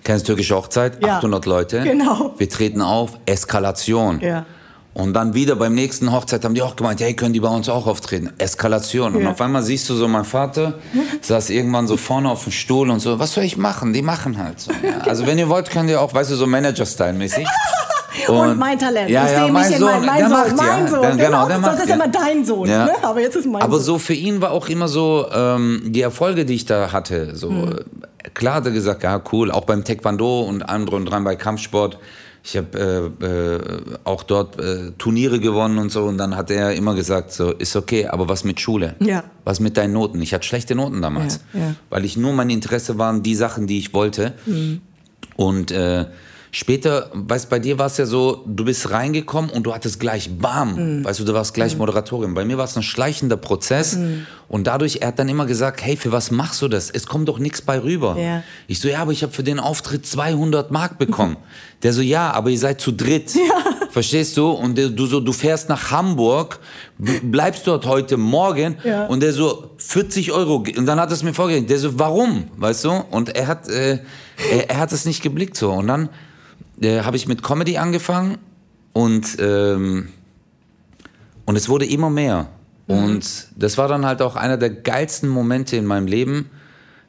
Kennst 0.06 0.26
türkische 0.26 0.54
Hochzeit? 0.54 1.02
Ja. 1.04 1.16
800 1.18 1.46
Leute. 1.46 1.80
Genau. 1.82 2.32
Wir 2.38 2.48
treten 2.48 2.80
auf, 2.80 3.18
Eskalation. 3.26 4.20
Ja. 4.20 4.46
Und 4.94 5.12
dann 5.14 5.34
wieder 5.34 5.56
beim 5.56 5.74
nächsten 5.74 6.12
Hochzeit 6.12 6.44
haben 6.44 6.54
die 6.54 6.62
auch 6.62 6.76
gemeint, 6.76 7.00
hey, 7.00 7.12
können 7.14 7.32
die 7.32 7.40
bei 7.40 7.48
uns 7.48 7.68
auch 7.68 7.88
auftreten? 7.88 8.30
Eskalation. 8.38 9.16
Und 9.16 9.22
Ja. 9.24 9.30
auf 9.32 9.40
einmal 9.40 9.62
siehst 9.64 9.90
du 9.90 9.94
so, 9.94 10.06
mein 10.06 10.24
Vater 10.24 10.74
saß 11.22 11.50
irgendwann 11.50 11.88
so 11.88 11.96
vorne 11.96 12.30
auf 12.30 12.44
dem 12.44 12.52
Stuhl 12.52 12.88
und 12.88 13.00
so, 13.00 13.18
was 13.18 13.34
soll 13.34 13.42
ich 13.42 13.56
machen? 13.56 13.92
Die 13.92 14.00
machen 14.00 14.38
halt 14.38 14.60
so. 14.60 14.70
Ja. 14.70 15.00
Also 15.06 15.26
wenn 15.26 15.38
ihr 15.38 15.48
wollt, 15.48 15.70
könnt 15.70 15.90
ihr 15.90 16.00
auch, 16.00 16.14
weißt 16.14 16.30
du, 16.30 16.36
so 16.36 16.46
Manager-Style-mäßig. 16.46 17.46
Und 18.28 18.56
mein 18.58 18.78
Talent. 18.78 19.10
Ja, 19.10 19.26
ich 19.26 19.32
ja, 19.32 19.42
sehe 19.44 19.52
mein 19.52 19.66
mich 19.66 19.72
in 19.76 19.78
Sohn, 19.80 19.90
mein, 19.90 20.06
mein 20.06 20.18
der 20.18 20.28
Sohn, 20.28 20.38
macht 20.38 20.56
mein 20.56 20.84
ja. 20.84 20.88
Sohn. 20.88 21.00
Der- 21.02 21.10
genau, 21.10 21.26
genau, 21.26 21.46
der 21.48 21.56
Sonst 21.56 21.66
macht 21.66 21.82
ist 21.82 21.88
ja. 21.90 21.94
immer 21.96 22.08
dein 22.08 22.44
Sohn. 22.46 22.68
Ja. 22.68 22.84
Ne? 22.86 22.92
Aber 23.02 23.20
jetzt 23.20 23.36
ist 23.36 23.46
mein 23.46 23.60
Aber 23.62 23.76
Sohn. 23.76 23.84
so 23.84 23.98
für 23.98 24.14
ihn 24.14 24.40
war 24.40 24.52
auch 24.52 24.68
immer 24.70 24.88
so, 24.88 25.26
ähm, 25.34 25.82
die 25.84 26.00
Erfolge, 26.00 26.46
die 26.46 26.54
ich 26.54 26.64
da 26.64 26.92
hatte, 26.92 27.36
so 27.36 27.50
Hm. 27.50 27.80
Klar 28.36 28.56
hat 28.56 28.66
er 28.66 28.72
gesagt, 28.72 29.02
ja 29.02 29.20
cool, 29.32 29.50
auch 29.50 29.64
beim 29.64 29.82
Taekwondo 29.82 30.42
und 30.42 30.62
allem 30.62 30.86
drum 30.86 31.00
und 31.00 31.06
dran 31.06 31.24
bei 31.24 31.34
Kampfsport. 31.34 31.98
Ich 32.44 32.56
habe 32.56 33.12
äh, 33.20 33.26
äh, 33.26 33.60
auch 34.04 34.22
dort 34.22 34.60
äh, 34.60 34.92
Turniere 34.98 35.40
gewonnen 35.40 35.78
und 35.78 35.90
so. 35.90 36.04
Und 36.04 36.16
dann 36.16 36.36
hat 36.36 36.48
er 36.52 36.74
immer 36.74 36.94
gesagt, 36.94 37.32
so 37.32 37.50
ist 37.50 37.74
okay, 37.74 38.06
aber 38.06 38.28
was 38.28 38.44
mit 38.44 38.60
Schule? 38.60 38.94
Ja. 39.00 39.24
Was 39.42 39.58
mit 39.58 39.76
deinen 39.76 39.94
Noten? 39.94 40.22
Ich 40.22 40.32
hatte 40.32 40.46
schlechte 40.46 40.76
Noten 40.76 41.02
damals, 41.02 41.40
Ja, 41.54 41.60
ja. 41.60 41.74
weil 41.90 42.04
ich 42.04 42.16
nur 42.16 42.32
mein 42.34 42.50
Interesse 42.50 42.98
waren 42.98 43.24
die 43.24 43.34
Sachen, 43.34 43.66
die 43.66 43.78
ich 43.78 43.92
wollte. 43.94 44.34
Mhm. 44.46 44.80
Und 45.34 45.72
äh, 45.72 46.04
später, 46.58 47.10
weißt 47.12 47.50
bei 47.50 47.58
dir 47.58 47.78
war 47.78 47.86
es 47.86 47.98
ja 47.98 48.06
so, 48.06 48.42
du 48.46 48.64
bist 48.64 48.90
reingekommen 48.90 49.50
und 49.50 49.64
du 49.64 49.74
hattest 49.74 50.00
gleich 50.00 50.38
Bam, 50.38 51.00
Mhm. 51.00 51.04
weißt 51.04 51.20
du, 51.20 51.24
du 51.24 51.34
warst 51.34 51.52
gleich 51.52 51.76
Moderatorin. 51.76 52.32
Bei 52.32 52.46
mir 52.46 52.56
war 52.56 52.64
es 52.64 52.76
ein 52.76 52.82
schleichender 52.82 53.36
Prozess 53.36 53.98
und 54.48 54.66
dadurch, 54.66 54.98
er 55.02 55.08
hat 55.08 55.18
dann 55.18 55.28
immer 55.28 55.44
gesagt, 55.44 55.82
hey, 55.84 55.96
für 55.98 56.12
was 56.12 56.30
machst 56.30 56.62
du 56.62 56.68
das? 56.68 56.88
Es 56.90 57.06
kommt 57.06 57.28
doch 57.28 57.38
nichts 57.38 57.60
bei 57.60 57.78
rüber. 57.82 58.16
Ja. 58.18 58.42
Ich 58.68 58.80
so, 58.80 58.88
ja, 58.88 59.00
aber 59.02 59.12
ich 59.12 59.22
habe 59.22 59.32
für 59.34 59.42
den 59.42 59.60
Auftritt 59.60 60.06
200 60.06 60.70
Mark 60.70 60.98
bekommen. 60.98 61.36
Der 61.82 61.92
so, 61.92 62.00
ja, 62.00 62.30
aber 62.32 62.48
ihr 62.48 62.58
seid 62.58 62.80
zu 62.80 62.90
dritt. 62.90 63.32
Verstehst 63.90 64.34
du? 64.38 64.50
Und 64.50 64.78
der, 64.78 64.88
du 64.88 65.04
so, 65.04 65.20
du 65.20 65.32
fährst 65.32 65.68
nach 65.68 65.90
Hamburg, 65.90 66.58
bleibst 67.22 67.66
dort 67.66 67.84
heute 67.84 68.16
Morgen 68.16 68.76
Ja. 68.82 69.06
und 69.06 69.20
der 69.22 69.32
so 69.34 69.70
40 69.76 70.32
Euro. 70.32 70.56
Und 70.76 70.86
dann 70.86 70.98
hat 70.98 71.10
er 71.10 71.14
es 71.14 71.22
mir 71.22 71.34
vorgelegt. 71.34 71.68
Der 71.68 71.78
so, 71.78 71.98
warum? 71.98 72.48
Weißt 72.56 72.84
du? 72.84 72.90
Und 73.10 73.36
er 73.36 73.46
hat, 73.46 73.68
äh, 73.68 73.98
er, 74.50 74.70
er 74.70 74.78
hat 74.78 74.92
es 74.92 75.04
nicht 75.04 75.22
geblickt 75.22 75.56
so. 75.56 75.70
Und 75.70 75.86
dann 75.88 76.08
äh, 76.80 77.00
habe 77.00 77.16
ich 77.16 77.26
mit 77.26 77.42
Comedy 77.42 77.78
angefangen 77.78 78.38
und 78.92 79.36
ähm, 79.40 80.08
und 81.44 81.56
es 81.56 81.68
wurde 81.68 81.86
immer 81.86 82.10
mehr. 82.10 82.48
Und 82.88 83.48
das 83.56 83.78
war 83.78 83.88
dann 83.88 84.06
halt 84.06 84.22
auch 84.22 84.36
einer 84.36 84.56
der 84.56 84.70
geilsten 84.70 85.28
Momente 85.28 85.76
in 85.76 85.86
meinem 85.86 86.06
Leben, 86.06 86.50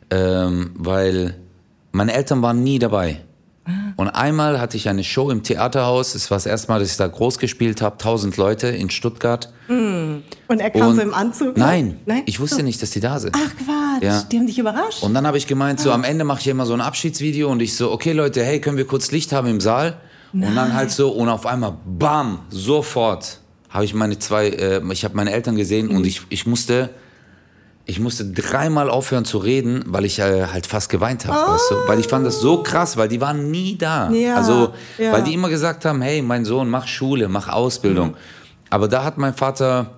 ähm, 0.09 0.71
weil 0.75 1.35
meine 1.91 2.13
Eltern 2.13 2.41
waren 2.41 2.63
nie 2.63 2.79
dabei. 2.79 3.21
Und 3.97 4.09
einmal 4.09 4.59
hatte 4.61 4.77
ich 4.77 4.87
eine 4.89 5.03
Show 5.03 5.29
im 5.29 5.43
Theaterhaus. 5.43 6.15
Es 6.15 6.29
war 6.31 6.37
das 6.37 6.45
erste 6.45 6.71
Mal, 6.71 6.79
dass 6.79 6.91
ich 6.91 6.97
da 6.97 7.07
groß 7.07 7.37
gespielt 7.39 7.81
habe. 7.81 7.95
1000 7.97 8.37
Leute 8.37 8.67
in 8.67 8.89
Stuttgart. 8.89 9.51
Und 9.67 10.23
er 10.49 10.69
kam 10.69 10.89
Und- 10.89 10.95
so 10.95 11.01
im 11.01 11.13
Anzug? 11.13 11.57
Nein, 11.57 11.99
Nein? 12.05 12.23
ich 12.25 12.39
wusste 12.39 12.63
nicht, 12.63 12.81
dass 12.81 12.91
die 12.91 12.99
da 13.01 13.19
sind. 13.19 13.35
Ach 13.35 13.51
Quatsch, 13.57 14.03
Ja. 14.03 14.23
die 14.31 14.37
haben 14.37 14.47
dich 14.47 14.57
überrascht. 14.59 15.03
Und 15.03 15.13
dann 15.13 15.27
habe 15.27 15.37
ich 15.37 15.47
gemeint, 15.47 15.79
so 15.79 15.91
am 15.91 16.03
Ende 16.03 16.23
mache 16.23 16.39
ich 16.41 16.47
immer 16.47 16.65
so 16.65 16.73
ein 16.73 16.81
Abschiedsvideo 16.81 17.49
und 17.49 17.61
ich 17.61 17.75
so, 17.75 17.91
okay 17.91 18.13
Leute, 18.13 18.43
hey, 18.43 18.61
können 18.61 18.77
wir 18.77 18.85
kurz 18.87 19.11
Licht 19.11 19.31
haben 19.33 19.47
im 19.47 19.59
Saal? 19.59 19.97
Und 20.33 20.55
dann 20.55 20.73
halt 20.73 20.91
so 20.91 21.09
und 21.09 21.29
auf 21.29 21.45
einmal, 21.45 21.73
bam, 21.85 22.39
sofort 22.49 23.39
habe 23.69 23.85
ich 23.85 23.93
meine 23.93 24.19
zwei, 24.19 24.49
äh, 24.49 24.81
ich 24.91 25.03
habe 25.03 25.15
meine 25.15 25.31
Eltern 25.31 25.55
gesehen 25.55 25.87
Mhm. 25.87 25.95
und 25.97 26.05
ich, 26.05 26.21
ich 26.29 26.45
musste, 26.45 26.89
ich 27.89 28.01
musste 28.01 28.25
dreimal 28.25 28.89
aufhören 28.89 29.23
zu 29.23 29.37
reden, 29.37 29.83
weil 29.87 30.03
ich 30.03 30.19
äh, 30.19 30.47
halt 30.47 30.67
fast 30.67 30.89
geweint 30.89 31.25
habe, 31.25 31.53
weißt 31.53 31.71
du? 31.71 31.75
Weil 31.87 31.99
ich 32.01 32.07
fand 32.07 32.25
das 32.25 32.41
so 32.41 32.61
krass, 32.61 32.97
weil 32.97 33.07
die 33.07 33.21
waren 33.21 33.49
nie 33.49 33.77
da. 33.77 34.11
Ja, 34.11 34.35
also, 34.35 34.73
ja. 34.97 35.13
weil 35.13 35.23
die 35.23 35.33
immer 35.33 35.47
gesagt 35.47 35.85
haben, 35.85 36.01
hey, 36.01 36.21
mein 36.21 36.43
Sohn, 36.43 36.69
mach 36.69 36.85
Schule, 36.85 37.29
mach 37.29 37.47
Ausbildung. 37.47 38.15
Aber 38.69 38.89
da 38.89 39.05
hat 39.05 39.17
mein 39.17 39.33
Vater 39.33 39.91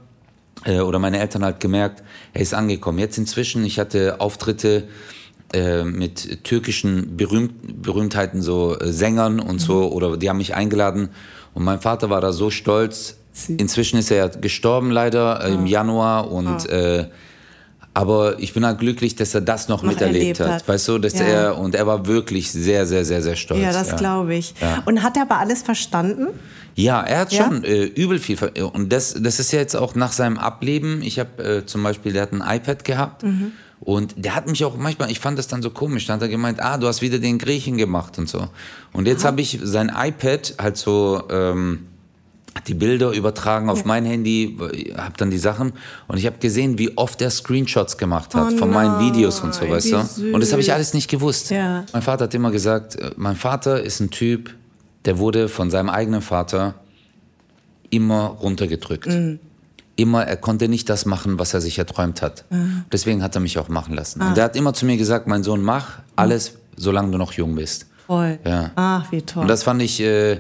äh, 0.66 0.82
oder 0.82 1.00
meine 1.00 1.20
Eltern 1.20 1.44
halt 1.44 1.60
gemerkt, 1.60 2.04
er 2.32 2.42
ist 2.42 2.54
angekommen. 2.54 3.00
Jetzt 3.00 3.18
inzwischen, 3.18 3.66
ich 3.66 3.80
hatte 3.80 4.22
Auftritte 4.22 4.88
äh, 5.52 5.84
mit 5.84 6.44
türkischen 6.44 7.18
Berühmt 7.18 7.82
Berühmtheiten, 7.82 8.44
so 8.44 8.78
äh, 8.78 8.94
Sängern 8.94 9.40
und 9.40 9.60
so, 9.60 9.92
oder 9.92 10.16
die 10.16 10.30
haben 10.30 10.38
mich 10.38 10.54
eingeladen 10.54 11.10
und 11.56 11.64
mein 11.64 11.80
Vater 11.80 12.12
war 12.12 12.22
da 12.22 12.34
so 12.34 12.52
stolz. 12.52 13.16
Inzwischen 13.48 13.98
ist 13.98 14.12
er 14.12 14.30
gestorben 14.30 14.92
leider 14.92 15.44
äh, 15.44 15.54
im 15.54 15.66
Januar 15.66 16.30
und 16.30 16.70
äh, 16.70 17.08
aber 18.00 18.40
ich 18.40 18.54
bin 18.54 18.66
halt 18.66 18.80
glücklich, 18.80 19.16
dass 19.18 19.36
er 19.36 19.42
das 19.42 19.68
noch, 19.68 19.84
Noch 19.84 19.90
miterlebt 19.92 20.40
erlebt 20.40 20.40
hat. 20.40 20.52
hat. 20.52 20.68
Weißt 20.70 20.88
du, 20.88 21.00
dass 21.00 21.14
Ja. 21.20 21.26
er 21.26 21.58
und 21.58 21.76
er 21.76 21.86
war 21.86 22.06
wirklich 22.08 22.50
sehr, 22.50 22.86
sehr, 22.86 23.04
sehr, 23.04 23.22
sehr 23.22 23.36
stolz. 23.36 23.62
ja, 23.62 23.74
das 23.74 23.96
glaube 23.98 24.36
ich. 24.36 24.54
Und 24.86 25.04
hat 25.04 25.18
er 25.18 25.24
aber 25.24 25.38
alles 25.40 25.62
verstanden? 25.64 26.28
Ja, 26.76 27.02
er 27.02 27.20
hat 27.20 27.34
Ja? 27.34 27.44
schon 27.44 27.66
äh, 27.66 27.84
übel 27.84 28.20
viel. 28.20 28.38
Und 28.74 28.94
das, 28.94 29.16
das 29.20 29.40
ist 29.42 29.52
ja 29.52 29.60
jetzt 29.60 29.76
auch 29.76 29.96
nach 29.96 30.14
seinem 30.14 30.38
Ableben. 30.38 31.02
Ich 31.02 31.20
habe 31.20 31.44
äh, 31.44 31.66
zum 31.66 31.84
Beispiel, 31.84 32.14
der 32.14 32.22
hat 32.22 32.32
ein 32.32 32.42
iPad 32.42 32.86
gehabt. 32.86 33.24
Mhm. 33.24 33.52
Und 33.82 34.14
der 34.18 34.34
hat 34.36 34.48
mich 34.48 34.64
auch 34.64 34.78
manchmal, 34.78 35.12
ich 35.12 35.20
fand 35.20 35.38
das 35.38 35.48
dann 35.48 35.62
so 35.62 35.70
komisch, 35.70 36.06
da 36.06 36.14
hat 36.14 36.22
er 36.22 36.28
gemeint, 36.30 36.62
ah, 36.62 36.78
du 36.78 36.88
hast 36.88 37.02
wieder 37.02 37.20
den 37.20 37.38
Griechen 37.38 37.78
gemacht 37.78 38.18
und 38.18 38.30
so. 38.30 38.48
Und 38.94 39.08
jetzt 39.08 39.26
habe 39.26 39.42
ich 39.42 39.60
sein 39.64 39.92
iPad 39.94 40.54
halt 40.62 40.78
so, 40.78 41.24
ähm, 41.30 41.88
die 42.68 42.74
Bilder 42.74 43.12
übertragen 43.12 43.70
auf 43.70 43.86
mein 43.86 44.06
Handy, 44.06 44.58
habe 44.98 45.14
dann 45.18 45.32
die 45.32 45.38
Sachen 45.38 45.74
und 46.08 46.18
ich 46.18 46.26
habe 46.26 46.38
gesehen, 46.40 46.78
wie 46.78 46.98
oft 46.98 47.22
er 47.22 47.30
Screenshots 47.30 47.98
gemacht 47.98 48.36
hat 48.36 48.54
Oh 48.54 48.58
von 48.58 48.72
meinen 48.72 49.00
Videos 49.00 49.40
und 49.42 49.54
so, 49.54 49.62
nein, 49.62 49.72
weißt 49.72 49.92
du? 49.92 50.34
Und 50.34 50.42
das 50.42 50.52
habe 50.52 50.62
ich 50.62 50.74
alles 50.74 50.94
nicht 50.94 51.10
gewusst. 51.10 51.52
Ja. 51.52 51.86
Mein 51.94 52.02
Vater 52.02 52.26
hat 52.26 52.34
immer 52.34 52.52
gesagt, 52.52 52.96
äh, 52.96 53.12
mein 53.18 53.36
Vater 53.36 53.82
ist 53.82 54.00
ein 54.00 54.10
Typ, 54.10 54.56
der 55.06 55.18
wurde 55.18 55.48
von 55.48 55.70
seinem 55.70 55.90
eigenen 55.90 56.22
Vater 56.22 56.76
immer 57.90 58.26
runtergedrückt. 58.28 59.08
Mhm. 59.08 59.40
Immer, 59.96 60.26
er 60.26 60.38
konnte 60.38 60.70
nicht 60.70 60.90
das 60.90 61.06
machen, 61.06 61.40
was 61.40 61.54
er 61.54 61.62
sich 61.62 61.78
erträumt 61.78 62.22
hat. 62.22 62.46
Mhm. 62.50 62.86
Deswegen 62.92 63.22
hat 63.22 63.36
er 63.36 63.42
mich 63.42 63.58
auch 63.60 63.68
machen 63.68 63.96
lassen. 63.96 64.22
Ah. 64.22 64.30
Und 64.30 64.38
er 64.38 64.46
hat 64.46 64.56
immer 64.56 64.74
zu 64.74 64.86
mir 64.86 64.98
gesagt, 64.98 65.28
mein 65.28 65.44
Sohn, 65.44 65.62
mach 65.62 66.00
alles, 66.16 66.54
solange 66.78 67.12
du 67.12 67.18
noch 67.18 67.34
jung 67.34 67.56
bist. 67.56 67.88
Voll. 68.08 68.40
Ja. 68.46 68.72
Ach, 68.76 69.12
wie 69.12 69.22
toll. 69.22 69.44
Und 69.44 69.50
das 69.50 69.64
fand 69.64 69.82
ich, 69.82 70.00
äh, 70.00 70.40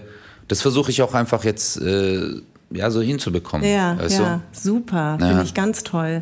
das 0.49 0.61
versuche 0.61 0.91
ich 0.91 1.01
auch 1.01 1.13
einfach 1.13 1.45
jetzt 1.45 1.81
äh, 1.81 2.41
ja, 2.71 2.91
so 2.91 3.01
hinzubekommen. 3.01 3.67
Ja, 3.67 3.97
weißt 3.97 4.19
ja, 4.19 4.41
super, 4.51 5.17
Ja. 5.19 5.27
finde 5.27 5.43
ich 5.43 5.53
ganz 5.53 5.83
toll. 5.83 6.21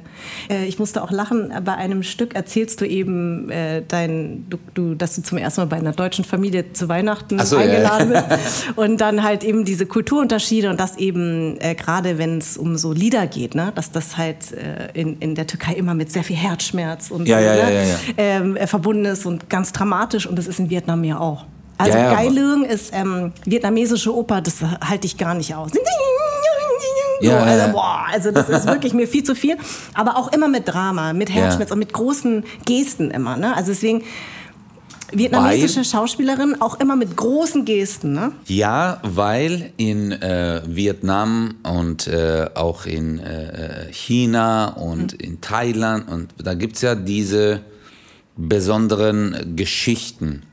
Äh, 0.49 0.65
ich 0.65 0.79
musste 0.79 1.03
auch 1.03 1.11
lachen, 1.11 1.51
bei 1.65 1.73
einem 1.75 2.03
Stück 2.03 2.35
erzählst 2.35 2.79
du 2.79 2.85
eben, 2.85 3.49
äh, 3.49 3.83
dein, 3.85 4.45
du, 4.49 4.57
du, 4.73 4.95
dass 4.95 5.15
du 5.15 5.23
zum 5.23 5.37
ersten 5.37 5.61
Mal 5.61 5.65
bei 5.67 5.75
einer 5.77 5.91
deutschen 5.91 6.23
Familie 6.23 6.71
zu 6.71 6.87
Weihnachten 6.87 7.37
Ach 7.39 7.45
so, 7.45 7.57
eingeladen 7.57 8.13
ja. 8.13 8.21
bist. 8.21 8.65
Und 8.77 9.01
dann 9.01 9.23
halt 9.23 9.43
eben 9.43 9.65
diese 9.65 9.85
Kulturunterschiede 9.85 10.69
und 10.69 10.79
das 10.79 10.97
eben, 10.97 11.59
äh, 11.59 11.75
gerade 11.75 12.17
wenn 12.17 12.37
es 12.37 12.57
um 12.57 12.77
so 12.77 12.93
Lieder 12.93 13.27
geht, 13.27 13.55
ne, 13.55 13.71
dass 13.75 13.91
das 13.91 14.17
halt 14.17 14.53
äh, 14.53 14.89
in, 14.93 15.17
in 15.19 15.35
der 15.35 15.47
Türkei 15.47 15.73
immer 15.73 15.93
mit 15.95 16.11
sehr 16.11 16.23
viel 16.23 16.35
Herzschmerz 16.35 17.11
und 17.11 17.27
Ja, 17.27 17.39
so, 17.39 17.45
ja, 17.45 17.53
ne, 17.53 17.59
ja, 17.59 17.69
ja, 17.69 17.83
ja. 17.83 17.97
Ähm, 18.17 18.55
äh, 18.55 18.67
verbunden 18.67 19.05
ist 19.05 19.25
und 19.25 19.49
ganz 19.49 19.73
dramatisch 19.73 20.27
und 20.27 20.37
das 20.37 20.47
ist 20.47 20.59
in 20.59 20.69
Vietnam 20.69 21.03
ja 21.03 21.19
auch. 21.19 21.45
Also 21.77 21.97
Ja, 21.97 22.07
aber- 22.09 22.15
Geilung 22.17 22.63
ist 22.65 22.91
ähm, 22.93 23.31
vietnamesische 23.45 24.13
Oper, 24.15 24.41
das 24.41 24.55
halte 24.61 25.05
ich 25.05 25.17
gar 25.17 25.33
nicht 25.35 25.53
aus. 25.55 25.71
So, 25.71 25.79
Ja, 27.27 27.39
also, 27.39 27.71
boah, 27.71 28.05
also 28.11 28.31
das 28.31 28.47
ist 28.49 28.67
wirklich 28.67 28.93
mir 28.93 29.07
viel 29.07 29.23
zu 29.23 29.33
viel. 29.35 29.57
Aber 29.95 30.17
auch 30.17 30.31
immer 30.33 30.47
mit 30.47 30.67
Drama, 30.67 31.13
mit 31.13 31.29
Herzschmerz 31.31 31.71
und 31.71 31.79
mit 31.79 31.91
großen 31.93 32.43
Gesten 32.65 33.09
immer. 33.11 33.37
Ne? 33.37 33.55
Also 33.55 33.71
deswegen, 33.71 34.03
vietnamesische 35.11 35.77
Weil- 35.77 35.85
Schauspielerin 35.85 36.61
auch 36.61 36.79
immer 36.79 36.95
mit 36.95 37.15
großen 37.15 37.63
Gesten. 37.65 38.13
Ne? 38.13 38.31
Ja, 38.45 38.99
weil 39.03 39.71
in 39.77 40.11
äh, 40.11 40.61
Vietnam 40.67 41.55
und 41.63 42.07
äh, 42.07 42.49
auch 42.55 42.85
in 42.85 43.19
äh, 43.19 43.87
China 43.91 44.69
und 44.73 45.13
Mhm. 45.13 45.19
in 45.19 45.41
Thailand 45.41 46.09
und 46.09 46.33
da 46.43 46.53
gibt's 46.55 46.81
ja 46.81 46.93
diese 46.95 47.61
besonderen 48.35 49.55
Geschichten. 49.55 50.43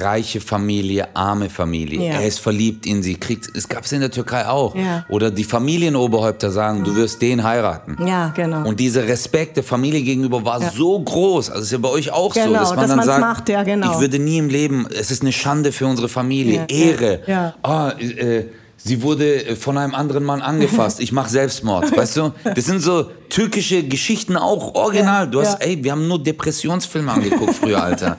Reiche 0.00 0.40
Familie, 0.40 1.08
arme 1.14 1.48
Familie. 1.48 1.98
Mhm. 1.98 2.04
Ja. 2.04 2.12
Er 2.20 2.26
ist 2.26 2.40
verliebt 2.40 2.84
in 2.86 3.02
sie. 3.02 3.14
Kriegt, 3.16 3.48
es 3.56 3.68
gab's 3.68 3.92
in 3.92 4.00
der 4.00 4.10
Türkei 4.10 4.46
auch. 4.46 4.74
Ja. 4.74 5.04
Oder 5.08 5.30
die 5.30 5.44
Familienoberhäupter 5.44 6.50
sagen, 6.50 6.84
du 6.84 6.94
wirst 6.96 7.22
den 7.22 7.42
heiraten. 7.42 7.96
Ja, 8.06 8.28
genau. 8.34 8.66
Und 8.68 8.78
dieser 8.80 9.06
Respekt 9.08 9.56
der 9.56 9.64
Familie 9.64 10.02
gegenüber 10.02 10.44
war 10.44 10.60
so 10.70 10.98
groß. 11.00 11.50
Also 11.50 11.62
ist 11.62 11.72
ja 11.72 11.78
bei 11.78 11.88
euch 11.88 12.10
auch 12.10 12.34
so, 12.34 12.40
Genau, 12.40 12.58
dass 12.60 12.70
man 12.70 12.78
dass 12.86 12.96
dann 12.96 13.04
sagt, 13.04 13.20
macht, 13.20 13.48
ja, 13.48 13.62
genau. 13.62 13.92
ich 13.94 14.00
würde 14.00 14.18
nie 14.18 14.38
im 14.38 14.48
Leben, 14.48 14.86
es 14.98 15.10
ist 15.10 15.22
eine 15.22 15.32
Schande 15.32 15.72
für 15.72 15.86
unsere 15.86 16.08
Familie, 16.08 16.66
Ja, 16.70 16.76
Ehre. 16.76 17.20
ja, 17.26 17.32
ja. 17.32 17.54
Ah, 17.62 17.90
äh, 17.98 18.44
sie 18.76 19.02
wurde 19.02 19.56
von 19.56 19.78
einem 19.78 19.94
anderen 19.94 20.24
Mann 20.24 20.42
angefasst, 20.42 21.00
ich 21.00 21.12
mache 21.12 21.30
Selbstmord, 21.30 21.96
weißt 21.96 22.16
du? 22.18 22.32
Das 22.54 22.64
sind 22.64 22.80
so 22.80 23.04
türkische 23.28 23.82
Geschichten 23.84 24.36
auch 24.36 24.74
original. 24.74 25.24
Ja, 25.24 25.30
Du 25.30 25.40
hast, 25.40 25.60
ja. 25.62 25.66
ey, 25.68 25.82
wir 25.82 25.92
haben 25.92 26.06
nur 26.08 26.22
Depressionsfilme 26.22 27.10
angeguckt 27.12 27.54
früher, 27.54 27.82
Alter. 27.82 28.18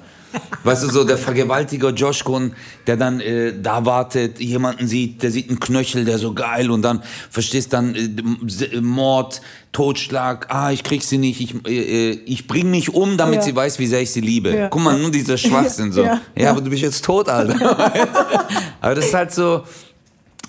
Weißt 0.64 0.84
du, 0.84 0.88
so 0.90 1.04
der 1.04 1.18
Vergewaltiger 1.18 1.90
Joshkun, 1.92 2.54
der 2.88 2.98
dann 2.98 3.20
äh, 3.20 3.54
da 3.62 3.86
wartet, 3.86 4.40
jemanden 4.40 4.88
sieht, 4.88 5.22
der 5.22 5.32
sieht 5.32 5.50
einen 5.50 5.60
Knöchel, 5.60 6.06
der 6.06 6.18
so 6.18 6.34
geil 6.34 6.72
und 6.72 6.82
dann, 6.82 7.04
verstehst 7.30 7.74
dann, 7.74 7.96
äh, 7.96 8.10
S- 8.48 8.82
Mord, 8.82 9.42
Totschlag, 9.72 10.48
ah, 10.50 10.72
ich 10.72 10.84
krieg 10.84 11.04
sie 11.04 11.18
nicht, 11.18 11.42
ich, 11.42 11.56
äh, 11.68 12.12
äh, 12.12 12.20
ich 12.26 12.48
bring 12.48 12.72
mich 12.72 12.94
um, 12.94 13.18
damit 13.18 13.38
Ja. 13.38 13.42
sie 13.42 13.56
weiß, 13.56 13.80
wie 13.80 13.88
sehr 13.88 14.02
ich 14.02 14.12
sie 14.12 14.22
liebe. 14.22 14.56
Ja. 14.56 14.68
Guck 14.70 14.82
mal, 14.84 14.98
nur 15.00 15.12
dieser 15.12 15.38
Schwachsinn 15.46 15.92
so. 15.92 16.04
Ja. 16.04 16.22
Ja, 16.38 16.52
aber 16.52 16.62
du 16.62 16.70
bist 16.70 16.82
jetzt 16.84 17.04
tot, 17.04 17.28
Alter. 17.30 17.56
aber 18.82 18.96
das 18.96 19.06
ist 19.08 19.14
halt 19.14 19.32
so, 19.34 19.64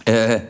äh, 0.04 0.40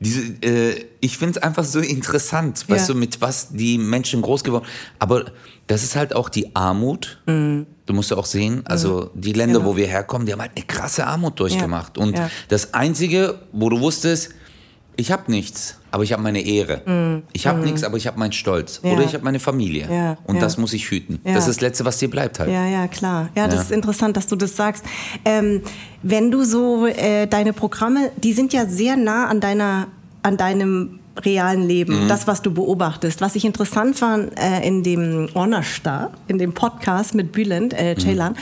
diese, 0.00 0.20
äh, 0.42 0.84
ich 1.00 1.16
finde 1.16 1.38
es 1.38 1.42
einfach 1.44 1.64
so 1.64 1.78
interessant, 1.78 2.68
weißt 2.68 2.88
du, 2.88 2.94
mit 2.94 3.20
was 3.20 3.48
die 3.52 3.78
Menschen 3.78 4.20
groß 4.22 4.42
geworden 4.42 4.64
Aber 4.98 5.26
das 5.68 5.84
ist 5.84 5.94
halt 5.94 6.14
auch 6.16 6.28
die 6.28 6.56
Armut. 6.56 7.20
Mhm. 7.26 7.66
Du 7.92 7.96
musst 7.96 8.10
ja 8.10 8.16
auch 8.16 8.24
sehen, 8.24 8.62
also 8.64 9.10
die 9.12 9.34
Länder, 9.34 9.62
wo 9.66 9.76
wir 9.76 9.86
herkommen, 9.86 10.26
die 10.26 10.32
haben 10.32 10.40
halt 10.40 10.52
eine 10.56 10.64
krasse 10.64 11.06
Armut 11.06 11.38
durchgemacht. 11.38 11.98
Und 11.98 12.16
Ja. 12.16 12.30
das 12.48 12.72
Einzige, 12.72 13.34
wo 13.52 13.68
du 13.68 13.80
wusstest, 13.80 14.30
ich 14.96 15.12
habe 15.12 15.30
nichts, 15.30 15.76
aber 15.90 16.02
ich 16.02 16.10
habe 16.14 16.22
meine 16.22 16.40
Ehre. 16.40 17.22
Ich 17.34 17.46
habe 17.46 17.58
nichts, 17.60 17.84
aber 17.84 17.98
ich 17.98 18.06
habe 18.06 18.18
meinen 18.18 18.32
Stolz. 18.32 18.80
Mm. 18.82 18.86
Ja. 18.86 18.92
Oder 18.94 19.02
ich 19.04 19.12
habe 19.12 19.24
meine 19.24 19.40
Familie. 19.40 19.88
Ja, 19.92 20.16
Und 20.24 20.36
ja. 20.36 20.40
das 20.40 20.56
muss 20.56 20.72
ich 20.72 20.90
hüten. 20.90 21.20
Ja. 21.22 21.34
Das 21.34 21.46
ist 21.46 21.56
das 21.56 21.60
Letzte, 21.60 21.84
was 21.84 21.98
dir 21.98 22.08
bleibt 22.08 22.38
halt. 22.38 22.50
Ja, 22.50 22.66
ja, 22.66 22.88
klar. 22.88 23.28
Ja, 23.36 23.44
das 23.44 23.56
Ja. 23.56 23.60
ist 23.60 23.72
interessant, 23.72 24.16
dass 24.16 24.26
du 24.26 24.36
das 24.36 24.56
sagst. 24.56 24.84
Ähm, 25.26 25.60
wenn 26.02 26.30
du 26.30 26.44
so 26.44 26.86
äh, 26.86 27.26
deine 27.26 27.52
Programme, 27.52 28.10
die 28.22 28.32
sind 28.32 28.54
ja 28.54 28.64
sehr 28.64 28.96
nah 28.96 29.26
an 29.28 29.40
deiner, 29.40 29.88
an 30.22 30.38
deinem 30.38 30.98
realen 31.16 31.62
Mhm. 31.62 31.68
Leben, 31.68 32.08
das, 32.08 32.26
was 32.26 32.42
du 32.42 32.52
beobachtest. 32.52 33.20
Was 33.20 33.34
ich 33.36 33.44
interessant 33.44 33.98
fand 33.98 34.32
äh, 34.38 34.66
in 34.66 34.82
dem 34.82 35.28
Honorstar, 35.34 36.10
in 36.28 36.38
dem 36.38 36.52
Podcast 36.54 37.14
mit 37.14 37.32
Bülent, 37.32 37.72
Mhm. 37.72 37.78
äh, 37.78 37.94
Ceylan, 37.96 38.36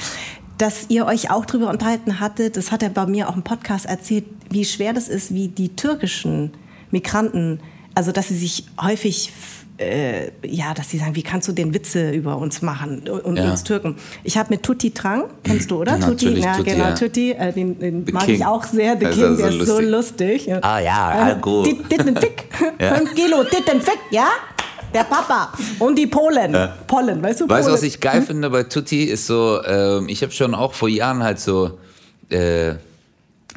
dass 0.59 0.87
ihr 0.89 1.07
euch 1.07 1.31
auch 1.31 1.47
darüber 1.47 1.71
unterhalten 1.71 2.21
hattet, 2.21 2.57
das 2.57 2.71
hat 2.71 2.83
er 2.83 2.91
bei 2.91 3.07
mir 3.07 3.29
auch 3.29 3.37
im 3.37 3.43
Podcast 3.43 3.87
erzählt, 3.87 4.25
wie 4.51 4.65
schwer 4.65 4.93
das 4.93 5.09
ist, 5.09 5.33
wie 5.35 5.49
die 5.49 5.71
türkischen 5.71 6.53
Migranten, 6.91 7.61
also 7.95 8.13
dass 8.13 8.29
sie 8.29 8.37
sich 8.37 8.67
häufig 8.81 9.33
äh, 9.81 10.31
ja, 10.47 10.75
dass 10.75 10.91
sie 10.91 10.99
sagen, 10.99 11.15
wie 11.17 11.23
kannst 11.23 11.49
du 11.49 11.53
den 11.53 11.73
Witze 11.73 12.11
über 12.11 12.37
uns 12.37 12.61
machen 12.63 13.09
und 13.09 13.37
Ja. 13.37 13.51
uns 13.51 13.65
Türken. 13.65 13.97
Ich 14.25 14.37
habe 14.37 14.51
mit 14.51 14.63
Tutti 14.63 14.91
Trang, 14.91 15.25
kennst 15.43 15.71
du, 15.71 15.81
oder? 15.81 15.97
Natürlich, 15.97 16.45
ja, 16.45 16.57
Tutti, 16.57 16.71
genau, 16.71 16.85
ja. 16.85 16.95
Tutti, 16.95 17.31
äh, 17.33 17.53
den, 17.53 17.79
den 17.79 18.05
mag 18.13 18.25
King. 18.27 18.35
ich 18.37 18.45
auch 18.45 18.65
sehr, 18.65 18.95
ist 19.11 19.19
King, 19.19 19.25
also 19.25 19.37
der 19.43 19.49
ist 19.61 19.67
so 19.67 19.81
lustig. 19.81 20.47
lustig. 20.47 20.65
Ah 20.65 20.79
ja, 20.81 21.31
Äh, 21.31 21.37
gut. 21.41 21.67
dit- 21.67 21.91
Ditten 21.91 22.17
Fick, 22.17 22.45
Ja. 22.81 22.95
5 22.95 23.15
Kilo 23.15 23.43
Ditten 23.45 23.81
Fick, 23.81 23.99
ja? 24.11 24.29
Der 24.93 25.05
Papa 25.05 25.53
und 25.79 25.97
die 25.97 26.09
Polen. 26.09 26.57
Pollen, 26.89 27.23
weißt 27.23 27.41
du? 27.43 27.49
Weißt 27.49 27.69
du, 27.69 27.73
was 27.73 27.83
ich 27.85 28.01
geil 28.01 28.23
finde 28.23 28.51
bei 28.51 28.65
Tutti 28.65 29.05
ist 29.05 29.27
so, 29.27 29.63
ähm, 29.65 30.09
ich 30.09 30.21
habe 30.23 30.33
schon 30.33 30.55
auch 30.55 30.75
vor 30.75 30.89
Jahren 30.89 31.23
halt 31.23 31.39
so 31.39 31.79
äh, 32.29 32.75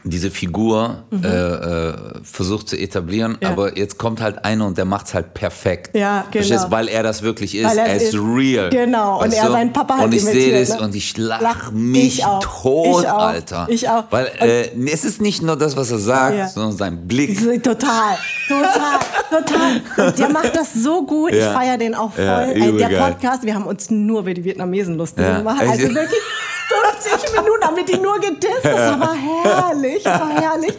diese 0.05 0.31
Figur 0.31 1.03
äh, 1.11 1.27
äh, 1.27 1.93
versucht 2.23 2.67
zu 2.69 2.77
etablieren, 2.77 3.33
Mhm. 3.33 3.37
Ja. 3.41 3.49
aber 3.51 3.77
jetzt 3.77 3.97
kommt 3.97 4.21
halt 4.21 4.43
einer 4.43 4.65
und 4.67 4.77
der 4.77 4.85
macht's 4.85 5.13
halt 5.13 5.33
perfekt. 5.33 5.95
Ja, 5.95 6.25
genau. 6.31 6.45
Verstehst? 6.45 6.71
Weil 6.71 6.87
er 6.89 7.03
das 7.03 7.21
wirklich 7.21 7.55
ist. 7.55 7.75
Er 7.75 7.85
er 7.85 7.95
es 7.95 8.03
ist 8.03 8.13
ist. 8.15 8.19
real. 8.21 8.69
Genau, 8.69 9.21
und 9.23 9.33
er 9.33 9.45
du? 9.45 9.51
seinen 9.53 9.71
Papa 9.71 9.95
halt 9.95 10.05
Und 10.05 10.13
ich 10.13 10.23
sehe 10.23 10.59
das 10.59 10.77
ne? 10.77 10.81
und 10.83 10.93
ich 10.95 11.17
lach 11.17 11.71
mich 11.71 12.19
ich 12.19 12.25
tot, 12.41 13.03
Ich. 13.03 13.09
Alter. 13.09 13.67
Ich 13.69 13.89
auch. 13.89 14.03
Weil 14.09 14.27
äh, 14.39 14.69
es 14.91 15.05
ist 15.05 15.21
nicht 15.21 15.41
nur 15.41 15.55
das, 15.55 15.77
was 15.77 15.89
er 15.91 15.99
sagt, 15.99 16.37
Ja. 16.37 16.47
sondern 16.49 16.75
sein 16.77 17.07
Blick. 17.07 17.39
So, 17.39 17.51
Total, 17.57 18.17
total, 18.47 18.99
total. 19.29 20.07
Und 20.07 20.19
der 20.19 20.29
macht 20.29 20.55
das 20.55 20.73
so 20.73 21.05
gut. 21.05 21.31
Ich 21.31 21.37
Ja. 21.39 21.53
feiere 21.53 21.77
den 21.77 21.95
auch 21.95 22.11
voll. 22.13 22.51
Übel 22.55 22.77
der. 22.77 22.89
Podcast, 22.99 23.43
wir 23.43 23.55
haben 23.55 23.65
uns 23.65 23.89
nur 23.89 24.19
über 24.21 24.33
die 24.33 24.43
Vietnamesen 24.43 24.97
lustig 24.97 25.25
gemacht. 25.25 25.61
Also 25.61 25.83
wirklich 25.83 26.19
50 26.67 27.31
Minuten 27.35 27.63
haben 27.63 27.75
wir 27.75 27.85
die 27.85 27.97
nur 27.97 28.19
gedisst. 28.19 28.63
Das 28.63 28.99
war 28.99 29.13
herrlich, 29.15 30.03
das 30.03 30.19
war 30.19 30.29
herrlich. 30.41 30.73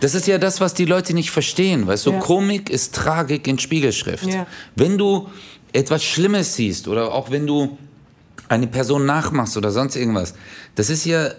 Das 0.00 0.14
ist 0.14 0.26
ja 0.26 0.38
das, 0.38 0.60
was 0.60 0.74
die 0.74 0.84
Leute 0.84 1.14
nicht 1.14 1.30
verstehen. 1.30 1.86
Weißt 1.86 2.06
du, 2.06 2.12
Ja. 2.12 2.18
Komik 2.18 2.70
ist 2.70 2.94
Tragik 2.94 3.46
in 3.46 3.58
Spiegelschrift. 3.58 4.26
Ja. 4.26 4.46
Wenn 4.76 4.98
du 4.98 5.28
etwas 5.72 6.02
Schlimmes 6.02 6.54
siehst 6.54 6.88
oder 6.88 7.12
auch 7.12 7.30
wenn 7.30 7.46
du 7.46 7.76
eine 8.48 8.66
Person 8.66 9.04
nachmachst 9.06 9.56
oder 9.56 9.70
sonst 9.70 9.96
irgendwas, 9.96 10.34
das 10.74 10.88
ist 10.90 11.04
ja 11.04 11.26
äh, 11.26 11.32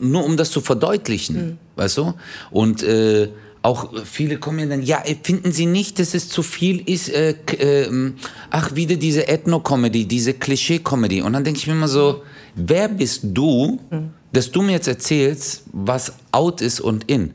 nur 0.00 0.24
um 0.24 0.36
das 0.36 0.50
zu 0.50 0.60
verdeutlichen, 0.60 1.36
Mhm. 1.36 1.58
weißt 1.76 1.96
du? 1.98 2.14
Und 2.50 2.82
äh, 2.82 3.30
auch 3.62 3.90
viele 4.04 4.36
kommen 4.38 4.58
ja 4.58 4.66
dann, 4.66 4.82
ja, 4.82 5.02
äh, 5.06 5.16
finden 5.22 5.50
Sie 5.52 5.64
nicht, 5.64 5.98
dass 5.98 6.12
es 6.12 6.28
zu 6.28 6.42
viel 6.42 6.82
ist, 6.86 7.08
äh, 7.08 7.34
ähm, 7.58 8.16
ach, 8.50 8.74
wieder 8.74 8.96
diese 8.96 9.26
Ethno-Comedy, 9.26 10.04
diese 10.06 10.34
Klischee-Comedy. 10.34 11.22
Und 11.22 11.32
dann 11.32 11.44
denke 11.44 11.60
ich 11.60 11.66
mir 11.66 11.72
immer 11.72 11.88
so, 11.88 12.22
wer 12.54 12.88
bist 12.88 13.20
du, 13.24 13.80
dass 14.32 14.50
du 14.50 14.62
mir 14.62 14.72
jetzt 14.72 14.88
erzählst, 14.88 15.64
was 15.72 16.14
out 16.32 16.60
ist 16.60 16.80
und 16.80 17.04
in? 17.10 17.34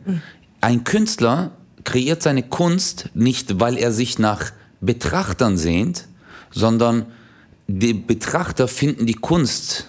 Ein 0.62 0.84
Künstler 0.84 1.52
kreiert 1.84 2.22
seine 2.22 2.44
Kunst 2.44 3.10
nicht, 3.14 3.60
weil 3.60 3.78
er 3.78 3.92
sich 3.92 4.20
nach 4.20 4.52
Betrachtern 4.82 5.58
sehnt, 5.58 6.08
sondern 6.52 7.06
die 7.68 7.94
Betrachter 7.94 8.68
finden 8.68 9.06
die 9.06 9.14
Kunst. 9.14 9.88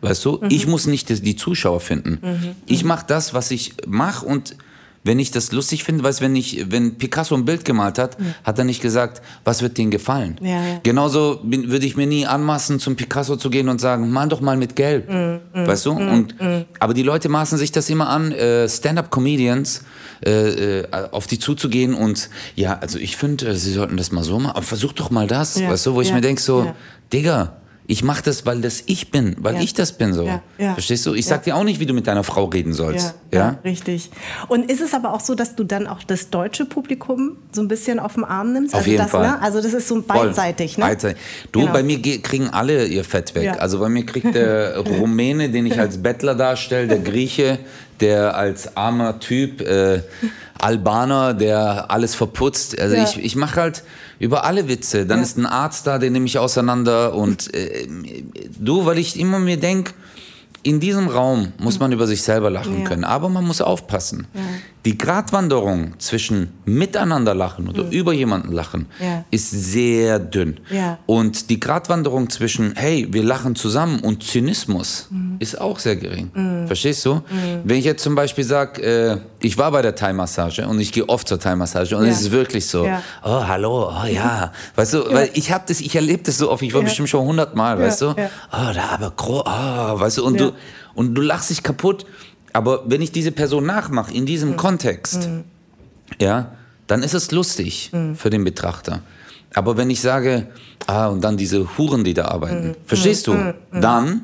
Weißt 0.00 0.24
du, 0.24 0.40
ich 0.48 0.66
muss 0.66 0.86
nicht 0.86 1.08
die 1.08 1.36
Zuschauer 1.36 1.80
finden. 1.80 2.18
Ich 2.66 2.84
mache 2.84 3.06
das, 3.06 3.32
was 3.32 3.50
ich 3.50 3.74
mache 3.86 4.26
und 4.26 4.56
wenn 5.04 5.18
ich 5.18 5.30
das 5.30 5.52
lustig 5.52 5.84
finde, 5.84 6.02
weißt 6.02 6.20
wenn 6.22 6.34
ich, 6.34 6.70
wenn 6.70 6.96
Picasso 6.96 7.34
ein 7.34 7.44
Bild 7.44 7.64
gemalt 7.64 7.98
hat, 7.98 8.16
hat 8.42 8.58
er 8.58 8.64
nicht 8.64 8.80
gesagt, 8.80 9.20
was 9.44 9.60
wird 9.62 9.76
denen 9.78 9.90
gefallen. 9.90 10.36
Ja, 10.40 10.48
ja. 10.48 10.80
Genauso 10.82 11.40
bin- 11.44 11.70
würde 11.70 11.84
ich 11.86 11.94
mir 11.96 12.06
nie 12.06 12.26
anmaßen, 12.26 12.80
zum 12.80 12.96
Picasso 12.96 13.36
zu 13.36 13.50
gehen 13.50 13.68
und 13.68 13.80
sagen, 13.80 14.10
mal 14.10 14.28
doch 14.28 14.40
mal 14.40 14.56
mit 14.56 14.74
Gelb. 14.76 15.08
Mm, 15.10 15.66
weißt 15.66 15.86
du? 15.86 15.92
Und, 15.92 16.34
Aber 16.80 16.94
die 16.94 17.02
Leute 17.02 17.28
maßen 17.28 17.58
sich 17.58 17.70
das 17.70 17.90
immer 17.90 18.08
an, 18.08 18.32
äh, 18.32 18.68
Stand-up-Comedians 18.68 19.82
äh, 20.24 20.80
äh, 20.80 20.86
auf 21.10 21.26
die 21.26 21.38
zuzugehen 21.38 21.92
und 21.94 22.30
ja, 22.54 22.78
also 22.80 22.98
ich 22.98 23.16
finde, 23.16 23.48
äh, 23.48 23.54
sie 23.54 23.72
sollten 23.72 23.96
das 23.98 24.10
mal 24.10 24.24
so 24.24 24.38
machen, 24.38 24.52
aber 24.56 24.62
versuch 24.62 24.92
doch 24.94 25.10
mal 25.10 25.26
das, 25.26 25.58
Ja, 25.58 25.68
weißt 25.70 25.84
du, 25.86 25.94
wo 25.94 26.00
ich 26.00 26.08
ja, 26.08 26.14
mir 26.14 26.20
denke 26.22 26.40
so, 26.40 26.64
ja. 26.64 26.74
Digga, 27.12 27.56
ich 27.86 28.02
mache 28.02 28.22
das, 28.22 28.46
weil 28.46 28.60
das 28.62 28.82
ich 28.86 29.10
bin, 29.10 29.36
weil 29.40 29.56
Ja. 29.56 29.60
ich 29.60 29.74
das 29.74 29.92
bin 29.92 30.14
so. 30.14 30.22
Ja, 30.24 30.42
ja. 30.58 30.72
Verstehst 30.72 31.04
du? 31.04 31.12
Ich 31.14 31.26
sag 31.26 31.42
dir 31.44 31.54
auch 31.54 31.64
nicht, 31.64 31.80
wie 31.80 31.86
du 31.86 31.92
mit 31.92 32.06
deiner 32.06 32.24
Frau 32.24 32.46
reden 32.46 32.72
sollst. 32.72 33.14
Ja, 33.30 33.58
richtig. 33.64 34.10
Und 34.48 34.70
ist 34.70 34.80
es 34.80 34.94
aber 34.94 35.12
auch 35.12 35.20
so, 35.20 35.34
dass 35.34 35.54
du 35.54 35.64
dann 35.64 35.86
auch 35.86 36.02
das 36.02 36.30
deutsche 36.30 36.64
Publikum 36.64 37.36
so 37.52 37.60
ein 37.60 37.68
bisschen 37.68 37.98
auf 37.98 38.14
den 38.14 38.24
Arm 38.24 38.52
nimmst? 38.54 38.72
Auf 38.74 38.78
also 38.80 38.90
jeden 38.90 39.02
das, 39.02 39.10
Fall. 39.10 39.26
Ne? 39.28 39.42
Also 39.42 39.60
das 39.60 39.74
ist 39.74 39.86
so 39.88 40.00
beidseitig, 40.00 40.78
ne? 40.78 40.84
Beidseitig. 40.84 41.20
Du, 41.52 41.60
Genau. 41.60 41.72
bei 41.72 41.82
mir 41.82 41.98
ge- 41.98 42.18
kriegen 42.20 42.48
alle 42.48 42.86
ihr 42.86 43.04
Fett 43.04 43.34
weg. 43.34 43.56
Also 43.58 43.78
bei 43.80 43.88
mir 43.90 44.06
kriegt 44.06 44.34
der 44.34 44.78
Rumäne, 44.78 45.50
den 45.50 45.66
ich 45.66 45.78
als 45.78 46.02
Bettler 46.02 46.34
darstelle, 46.34 46.88
der 46.88 47.00
Grieche, 47.00 47.58
der 48.00 48.36
als 48.36 48.76
armer 48.76 49.18
Typ, 49.20 49.60
äh, 49.60 50.02
Albaner, 50.60 51.34
der 51.34 51.90
alles 51.90 52.14
verputzt. 52.14 52.78
Also 52.80 52.96
Ja. 52.96 53.04
ich, 53.04 53.22
ich 53.22 53.36
mache 53.36 53.60
halt 53.60 53.82
über 54.18 54.44
alle 54.44 54.68
Witze. 54.68 55.04
Dann 55.06 55.18
Ja. 55.18 55.24
ist 55.24 55.36
ein 55.36 55.46
Arzt 55.46 55.86
da, 55.86 55.98
den 55.98 56.12
nehme 56.12 56.26
ich 56.26 56.38
auseinander. 56.38 57.14
Und 57.14 57.52
äh, 57.54 57.86
du, 58.58 58.86
weil 58.86 58.98
ich 58.98 59.18
immer 59.18 59.38
mir 59.38 59.58
denke, 59.58 59.92
in 60.62 60.80
diesem 60.80 61.08
Raum 61.08 61.52
muss 61.58 61.78
man 61.78 61.92
über 61.92 62.06
sich 62.06 62.22
selber 62.22 62.48
lachen 62.50 62.80
Ja. 62.82 62.88
können. 62.88 63.04
Aber 63.04 63.28
man 63.28 63.44
muss 63.44 63.60
aufpassen. 63.60 64.26
Die 64.84 64.98
Gratwanderung 64.98 65.94
zwischen 65.98 66.52
miteinander 66.66 67.34
lachen 67.34 67.68
oder 67.68 67.84
über 67.90 68.12
jemanden 68.12 68.52
lachen 68.52 68.86
Ja. 69.00 69.24
ist 69.30 69.50
sehr 69.50 70.18
dünn. 70.18 70.60
Ja. 70.70 70.98
Und 71.06 71.48
die 71.48 71.58
Gratwanderung 71.58 72.28
zwischen, 72.28 72.74
hey, 72.76 73.06
wir 73.10 73.22
lachen 73.22 73.54
zusammen 73.56 74.00
und 74.00 74.22
Zynismus 74.22 75.08
ist 75.38 75.58
auch 75.58 75.78
sehr 75.78 75.96
gering. 75.96 76.66
Verstehst 76.66 77.04
du? 77.06 77.22
Wenn 77.64 77.78
ich 77.78 77.84
jetzt 77.86 78.02
zum 78.02 78.14
Beispiel 78.14 78.44
sage, 78.44 78.82
äh, 78.82 79.18
ich 79.40 79.56
war 79.56 79.70
bei 79.72 79.80
der 79.80 79.94
Thai-Massage 79.94 80.66
und 80.68 80.78
ich 80.80 80.92
gehe 80.92 81.08
oft 81.08 81.28
zur 81.28 81.38
Thai-Massage 81.40 81.96
und 81.96 82.04
Ja. 82.04 82.10
es 82.10 82.20
ist 82.20 82.30
wirklich 82.30 82.66
so, 82.66 82.86
oh, 83.24 83.46
hallo, 83.46 83.90
oh 83.90 84.06
ja. 84.06 84.52
Weißt 84.76 84.94
du, 84.94 85.12
weil 85.12 85.30
ich 85.32 85.50
habe 85.50 85.64
das, 85.66 85.80
ich 85.80 85.96
erlebe 85.96 86.22
das 86.24 86.36
so 86.36 86.50
oft, 86.50 86.62
ich 86.62 86.74
war 86.74 86.82
bestimmt 86.82 87.08
schon 87.08 87.24
hundertmal, 87.26 87.78
weißt 87.78 88.02
du? 88.02 88.08
Oh, 88.10 88.14
da 88.52 88.84
aber, 89.00 89.14
oh, 89.18 90.00
weißt 90.00 90.18
du, 90.18 90.24
und 90.26 90.38
du, 90.38 90.52
und 90.94 91.14
du 91.14 91.22
lachst 91.22 91.48
dich 91.50 91.62
kaputt. 91.62 92.04
Aber 92.54 92.84
wenn 92.86 93.02
ich 93.02 93.12
diese 93.12 93.32
Person 93.32 93.66
nachmache 93.66 94.14
in 94.14 94.24
diesem 94.26 94.56
Kontext, 94.56 95.28
ja, 96.20 96.52
dann 96.86 97.02
ist 97.02 97.12
es 97.12 97.30
lustig 97.32 97.90
für 98.14 98.30
den 98.30 98.44
Betrachter. 98.44 99.00
Aber 99.54 99.76
wenn 99.76 99.90
ich 99.90 100.00
sage, 100.00 100.46
ah, 100.86 101.08
und 101.08 101.22
dann 101.22 101.36
diese 101.36 101.76
Huren, 101.76 102.04
die 102.04 102.14
da 102.14 102.26
arbeiten, 102.26 102.74
verstehst 102.86 103.26
du? 103.26 103.54
Dann, 103.72 104.22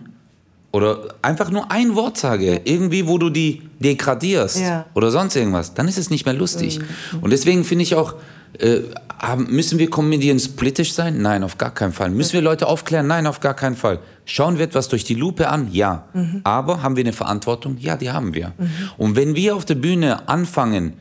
oder 0.72 1.14
einfach 1.22 1.50
nur 1.50 1.70
ein 1.72 1.94
Wort 1.96 2.18
sage, 2.18 2.60
irgendwie, 2.64 3.06
wo 3.08 3.18
du 3.18 3.30
die 3.30 3.62
degradierst 3.80 4.60
Ja. 4.60 4.86
oder 4.94 5.10
sonst 5.10 5.34
irgendwas, 5.36 5.74
dann 5.74 5.88
ist 5.88 5.98
es 5.98 6.10
nicht 6.10 6.24
mehr 6.24 6.34
lustig. 6.34 6.80
Und 7.20 7.30
deswegen 7.30 7.64
finde 7.64 7.82
ich 7.82 7.94
auch, 7.96 8.14
äh, 8.58 8.80
haben, 9.18 9.46
müssen 9.54 9.78
wir 9.78 9.90
Comedians 9.90 10.48
politisch 10.48 10.92
sein? 10.94 11.20
Nein, 11.20 11.42
auf 11.44 11.58
gar 11.58 11.72
keinen 11.72 11.92
Fall. 11.92 12.10
Müssen 12.10 12.32
wir 12.34 12.42
Leute 12.42 12.66
aufklären? 12.66 13.06
Nein, 13.06 13.26
auf 13.26 13.40
gar 13.40 13.54
keinen 13.54 13.76
Fall. 13.76 14.00
Schauen 14.24 14.56
wir 14.58 14.64
etwas 14.64 14.88
durch 14.88 15.04
die 15.04 15.14
Lupe 15.14 15.48
an? 15.48 15.68
Ja. 15.72 16.04
Aber 16.44 16.82
haben 16.82 16.96
wir 16.96 17.04
eine 17.04 17.12
Verantwortung? 17.12 17.76
Ja, 17.78 17.96
die 17.96 18.10
haben 18.10 18.32
wir. 18.34 18.52
Und 18.96 19.16
wenn 19.16 19.34
wir 19.34 19.56
auf 19.56 19.64
der 19.64 19.74
Bühne 19.74 20.28
anfangen, 20.28 20.94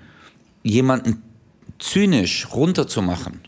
jemanden 0.64 1.22
zynisch 1.80 2.48
runterzumachen, 2.52 3.40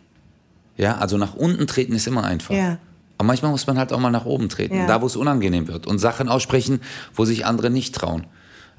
ja, 0.77 0.97
also 0.97 1.17
nach 1.17 1.33
unten 1.35 1.67
treten 1.67 1.93
ist 1.93 2.07
immer 2.07 2.23
einfach. 2.23 2.55
Ja. 2.55 2.77
Aber 3.17 3.27
manchmal 3.27 3.51
muss 3.51 3.67
man 3.67 3.77
halt 3.77 3.91
auch 3.93 3.99
mal 3.99 4.09
nach 4.09 4.25
oben 4.25 4.49
treten, 4.49 4.75
Ja. 4.75 4.87
da 4.87 5.01
wo 5.01 5.05
es 5.05 5.15
unangenehm 5.15 5.67
wird 5.67 5.85
und 5.85 5.99
Sachen 5.99 6.29
aussprechen, 6.29 6.79
wo 7.13 7.25
sich 7.25 7.45
andere 7.45 7.69
nicht 7.69 7.93
trauen. 7.93 8.25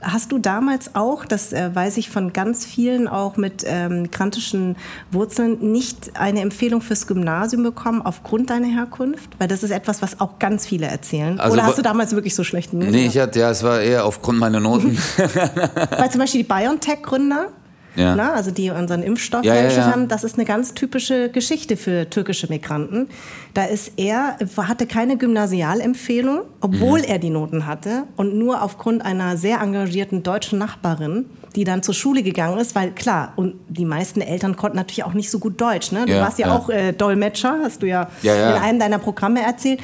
Hast 0.02 0.32
du 0.32 0.38
damals 0.38 0.94
auch, 0.94 1.24
das 1.24 1.52
äh, 1.52 1.74
weiß 1.74 1.96
ich 1.96 2.10
von 2.10 2.32
ganz 2.32 2.64
vielen 2.64 3.08
auch 3.08 3.36
mit 3.36 3.64
ähm, 3.66 4.02
migrantischen 4.02 4.76
Wurzeln, 5.10 5.58
nicht 5.72 6.12
eine 6.18 6.40
Empfehlung 6.40 6.80
fürs 6.80 7.06
Gymnasium 7.06 7.62
bekommen 7.62 8.02
aufgrund 8.02 8.50
deiner 8.50 8.66
Herkunft? 8.66 9.30
Weil 9.38 9.48
das 9.48 9.62
ist 9.62 9.70
etwas, 9.70 10.02
was 10.02 10.20
auch 10.20 10.38
ganz 10.38 10.66
viele 10.66 10.86
erzählen. 10.86 11.38
Also 11.38 11.54
Oder 11.54 11.64
hast 11.64 11.78
du 11.78 11.82
damals 11.82 12.14
wirklich 12.14 12.34
so 12.34 12.44
schlechten 12.44 12.78
Nee, 12.78 13.06
ich 13.06 13.18
hatte, 13.18 13.40
ja, 13.40 13.50
es 13.50 13.62
war 13.62 13.80
eher 13.80 14.04
aufgrund 14.04 14.38
meiner 14.38 14.60
Noten. 14.60 14.98
Weil 15.16 16.10
zum 16.10 16.20
Beispiel 16.20 16.42
die 16.42 16.48
BioNTech-Gründer, 16.48 17.48
Ja. 17.94 18.16
ne? 18.16 18.32
also 18.32 18.50
die 18.50 18.70
unseren 18.70 19.02
Impfstoff 19.02 19.44
Ja, 19.44 19.52
hergestellt 19.52 19.86
ja. 19.86 19.92
haben, 19.92 20.08
das 20.08 20.24
ist 20.24 20.36
eine 20.36 20.44
ganz 20.46 20.74
typische 20.74 21.28
Geschichte 21.28 21.76
für 21.76 22.08
türkische 22.08 22.46
Migranten. 22.48 23.08
Da 23.54 23.64
ist 23.64 23.92
er, 23.98 24.38
hatte 24.56 24.86
keine 24.86 25.16
Gymnasialempfehlung, 25.16 26.40
obwohl 26.60 27.00
Mhm. 27.00 27.04
er 27.06 27.18
die 27.18 27.30
Noten 27.30 27.66
hatte 27.66 28.04
und 28.16 28.34
nur 28.34 28.62
aufgrund 28.62 29.04
einer 29.04 29.36
sehr 29.36 29.60
engagierten 29.60 30.22
deutschen 30.22 30.58
Nachbarin, 30.58 31.26
die 31.54 31.64
dann 31.64 31.82
zur 31.82 31.94
Schule 31.94 32.22
gegangen 32.22 32.58
ist, 32.58 32.74
weil 32.74 32.92
klar, 32.92 33.34
und 33.36 33.56
die 33.68 33.84
meisten 33.84 34.22
Eltern 34.22 34.56
konnten 34.56 34.76
natürlich 34.78 35.04
auch 35.04 35.12
nicht 35.12 35.30
so 35.30 35.38
gut 35.38 35.60
Deutsch. 35.60 35.92
Ne? 35.92 36.06
Du 36.06 36.14
warst 36.18 36.38
ja, 36.38 36.56
auch 36.56 36.70
äh, 36.70 36.92
Dolmetscher, 36.92 37.58
hast 37.62 37.82
du 37.82 37.86
ja. 37.86 38.08
in 38.22 38.30
einem 38.62 38.78
deiner 38.78 38.98
Programme 38.98 39.42
erzählt. 39.42 39.80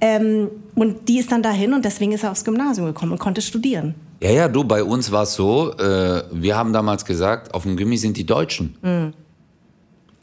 Ähm, 0.00 0.48
und 0.76 1.08
die 1.08 1.18
ist 1.18 1.30
dann 1.32 1.42
dahin 1.42 1.74
und 1.74 1.84
deswegen 1.84 2.12
ist 2.12 2.22
er 2.22 2.30
aufs 2.30 2.44
Gymnasium 2.44 2.86
gekommen 2.86 3.12
und 3.12 3.18
konnte 3.18 3.42
studieren. 3.42 3.94
Ja, 4.22 4.30
ja, 4.30 4.48
du, 4.48 4.64
bei 4.64 4.84
uns 4.84 5.10
war 5.10 5.22
es 5.22 5.34
so, 5.34 5.72
äh, 5.78 6.24
wir 6.30 6.56
haben 6.56 6.72
damals 6.72 7.04
gesagt, 7.04 7.54
auf 7.54 7.62
dem 7.62 7.76
Gimmi 7.76 7.96
sind 7.96 8.16
die 8.16 8.26
Deutschen. 8.26 8.76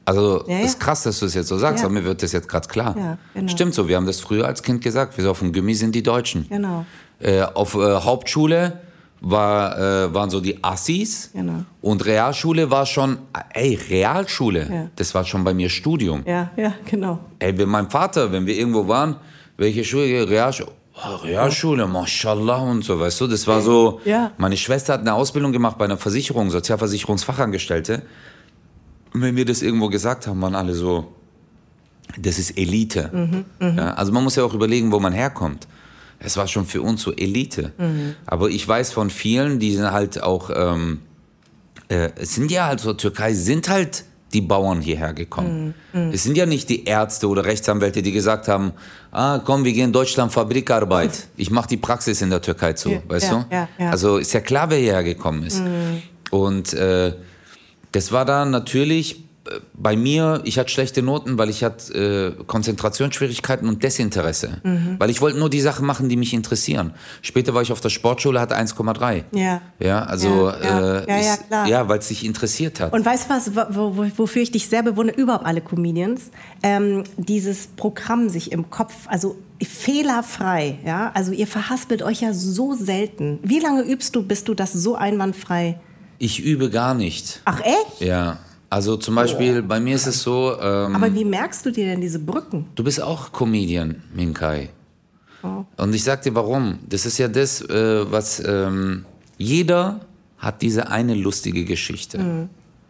Also, 0.06 0.44
Ja, 0.48 0.60
ja. 0.60 0.66
ist 0.66 0.80
krass, 0.80 1.04
dass 1.04 1.20
du 1.20 1.26
es 1.26 1.34
jetzt 1.34 1.48
so 1.48 1.58
sagst, 1.58 1.80
Ja. 1.82 1.86
aber 1.86 1.96
mir 1.96 2.04
wird 2.06 2.22
das 2.24 2.32
jetzt 2.32 2.48
gerade 2.48 2.68
klar. 2.68 3.18
Genau. 3.34 3.48
Stimmt 3.50 3.74
so, 3.74 3.88
wir 3.88 3.96
haben 3.98 4.06
das 4.06 4.20
früher 4.20 4.46
als 4.46 4.62
Kind 4.64 4.82
gesagt, 4.84 5.18
wir 5.18 5.24
so 5.24 5.32
auf 5.32 5.40
dem 5.40 5.52
Gimmi 5.52 5.74
sind 5.74 5.96
die 5.96 6.04
Deutschen. 6.04 6.46
Genau. 6.48 6.86
Äh, 7.20 7.42
auf 7.42 7.74
äh, 7.76 7.80
Hauptschule 7.80 8.80
war, 9.20 9.78
äh, 9.80 10.14
waren 10.14 10.30
so 10.30 10.40
die 10.40 10.64
Assis 10.64 11.32
Genau. 11.34 11.64
und 11.82 12.06
Realschule 12.06 12.70
war 12.70 12.86
schon, 12.86 13.18
ey, 13.56 13.74
Realschule, 13.90 14.92
das 14.96 15.16
war 15.16 15.26
schon 15.26 15.44
bei 15.44 15.56
mir 15.56 15.70
Studium. 15.70 16.22
Ja, 16.28 16.52
ja, 16.56 16.74
genau. 16.86 17.18
Ey, 17.40 17.58
wenn 17.58 17.68
mein 17.68 17.90
Vater, 17.90 18.32
wenn 18.32 18.46
wir 18.46 18.56
irgendwo 18.56 18.88
waren, 18.88 19.16
welche 19.58 19.84
Schule, 19.84 20.30
Realschule, 20.30 20.70
oh, 21.06 21.16
Realschule, 21.18 21.88
mashallah 21.88 22.58
und 22.58 22.84
so, 22.84 23.00
weißt 23.00 23.22
du, 23.22 23.28
das 23.28 23.46
war 23.48 23.62
so, 23.62 24.02
Ja. 24.06 24.32
meine 24.38 24.58
Schwester 24.58 24.94
hat 24.94 25.02
eine 25.02 25.14
Ausbildung 25.14 25.52
gemacht 25.52 25.78
bei 25.78 25.86
einer 25.86 25.98
Versicherung, 25.98 26.50
Sozialversicherungsfachangestellte. 26.50 28.04
Und 29.14 29.22
wenn 29.22 29.36
wir 29.36 29.46
das 29.46 29.62
irgendwo 29.62 29.90
gesagt 29.90 30.28
haben, 30.28 30.42
waren 30.42 30.56
alle 30.56 30.74
so, 30.74 31.14
das 32.20 32.40
ist 32.40 32.58
Elite. 32.58 33.10
Mhm, 33.60 33.78
Ja, 33.78 33.94
also 33.94 34.12
man 34.12 34.24
muss 34.24 34.36
ja 34.36 34.44
auch 34.44 34.54
überlegen, 34.54 34.92
wo 34.92 35.00
man 35.00 35.14
herkommt. 35.14 35.68
Es 36.20 36.36
war 36.38 36.48
schon 36.48 36.66
für 36.66 36.82
uns 36.82 37.02
so 37.04 37.14
Elite. 37.14 37.74
Mhm. 37.78 38.16
Aber 38.26 38.50
ich 38.50 38.68
weiß 38.68 38.92
von 38.92 39.10
vielen, 39.10 39.60
die 39.60 39.76
sind 39.76 39.92
halt 39.92 40.24
auch, 40.24 40.50
ähm, 40.54 41.02
äh, 41.90 42.10
es 42.16 42.34
sind 42.36 42.50
ja 42.52 42.66
halt 42.66 42.80
so, 42.80 42.94
Türkei 42.94 43.34
sind 43.34 43.70
halt 43.70 44.04
die 44.34 44.42
Bauern 44.42 44.82
hierher 44.82 45.14
gekommen. 45.14 45.74
Mhm, 45.94 46.12
Es 46.12 46.24
sind 46.24 46.36
ja 46.38 46.46
nicht 46.46 46.68
die 46.70 46.84
Ärzte 46.86 47.28
oder 47.30 47.46
Rechtsanwälte, 47.46 48.02
die 48.02 48.12
gesagt 48.12 48.48
haben, 48.50 48.74
ah, 49.12 49.40
komm, 49.44 49.64
wir 49.64 49.72
gehen 49.72 49.86
in 49.86 49.94
Deutschland 49.94 50.32
Fabrikarbeit. 50.34 51.28
Ich 51.38 51.50
mache 51.50 51.70
die 51.70 51.78
Praxis 51.78 52.22
in 52.22 52.30
der 52.30 52.42
Türkei 52.42 52.74
zu, 52.74 52.90
Ja, 52.90 53.00
weißt 53.08 53.32
ja, 53.32 53.46
du? 53.50 53.56
ja, 53.56 53.70
ja. 53.78 53.90
Also 53.92 54.18
ist 54.18 54.34
ja 54.34 54.42
klar, 54.42 54.70
wer 54.70 54.78
hierher 54.80 55.04
gekommen 55.04 55.44
ist. 55.44 55.62
Und 56.32 56.74
äh, 56.74 57.14
das 57.94 58.12
war 58.12 58.26
dann 58.26 58.52
natürlich 58.52 59.24
bei 59.74 59.96
mir, 59.96 60.42
ich 60.44 60.58
hatte 60.60 60.70
schlechte 60.70 61.02
Noten, 61.02 61.38
weil 61.38 61.50
ich 61.50 61.64
hatte 61.64 62.36
äh, 62.38 62.44
Konzentrationsschwierigkeiten 62.46 63.68
und 63.68 63.84
Desinteresse. 63.84 64.62
Mhm. 64.64 64.96
Weil 64.98 65.10
ich 65.10 65.22
wollte 65.22 65.38
nur 65.40 65.50
die 65.50 65.62
Sachen 65.62 65.86
machen, 65.86 66.10
die 66.10 66.18
mich 66.18 66.34
interessieren. 66.34 66.94
Später 67.22 67.54
war 67.54 67.62
ich 67.62 67.72
auf 67.72 67.82
der 67.82 67.90
Sportschule, 67.90 68.40
hatte 68.40 68.56
1,3. 68.56 69.24
Ja. 69.32 69.62
Ja, 69.80 70.04
also 70.04 70.50
Ja, 70.50 70.62
ja. 70.62 71.00
äh, 71.00 71.22
Ja, 71.24 71.38
ja, 71.50 71.68
ja 71.68 71.90
weil 71.90 72.00
es 72.00 72.08
sich 72.08 72.26
interessiert 72.26 72.80
hat. 72.80 72.94
Und 72.94 73.06
weißt 73.06 73.30
du 73.30 73.34
was, 73.34 73.76
wo, 73.76 73.98
wo, 73.98 74.06
wofür 74.18 74.42
ich 74.42 74.52
dich 74.52 74.68
sehr 74.68 74.84
bewundere, 74.84 75.20
überhaupt 75.20 75.46
alle 75.46 75.62
Comedians? 75.62 76.32
Ähm, 76.64 77.04
dieses 77.18 77.68
Programm 77.68 78.30
sich 78.30 78.52
im 78.52 78.70
Kopf, 78.70 78.94
also 79.08 79.38
fehlerfrei, 79.62 80.80
ja? 80.86 81.12
Also 81.14 81.32
ihr 81.32 81.48
verhaspelt 81.48 82.04
euch 82.04 82.22
ja 82.22 82.34
so 82.34 82.76
selten. 82.76 83.40
Wie 83.44 83.60
lange 83.60 83.84
übst 83.84 84.16
du, 84.16 84.24
bis 84.24 84.44
du 84.44 84.54
das 84.54 84.74
so 84.74 84.96
einwandfrei... 84.96 85.80
ich 86.20 86.44
übe 86.44 86.70
gar 86.70 86.94
nicht. 86.94 87.42
Ach 87.46 87.62
echt? 87.62 88.02
Ja, 88.02 88.40
also 88.70 88.98
zum 88.98 89.16
Beispiel 89.16 89.62
bei 89.62 89.80
mir 89.80 89.96
ist 89.96 90.08
es 90.08 90.22
so, 90.22 90.58
ähm, 90.62 90.96
Aber 90.96 91.14
wie 91.14 91.26
merkst 91.26 91.66
du 91.66 91.72
dir 91.72 91.86
denn 91.86 92.02
diese 92.02 92.20
Brücken? 92.20 92.66
du 92.76 92.84
bist 92.84 93.02
auch 93.02 93.32
Comedian, 93.32 94.02
Minkai. 94.14 94.70
Oh. 95.44 95.64
Und 95.78 95.94
ich 95.94 96.04
sag 96.04 96.22
dir 96.24 96.34
warum. 96.36 96.80
Das 96.90 97.06
ist 97.06 97.18
ja 97.20 97.28
das, 97.28 97.62
äh, 97.62 98.12
was 98.12 98.42
ähm, 98.46 99.06
jeder 99.38 100.02
hat 100.38 100.62
diese 100.62 100.90
eine 100.90 101.14
lustige 101.16 101.64
Geschichte. 101.64 102.18
Mhm. 102.18 102.50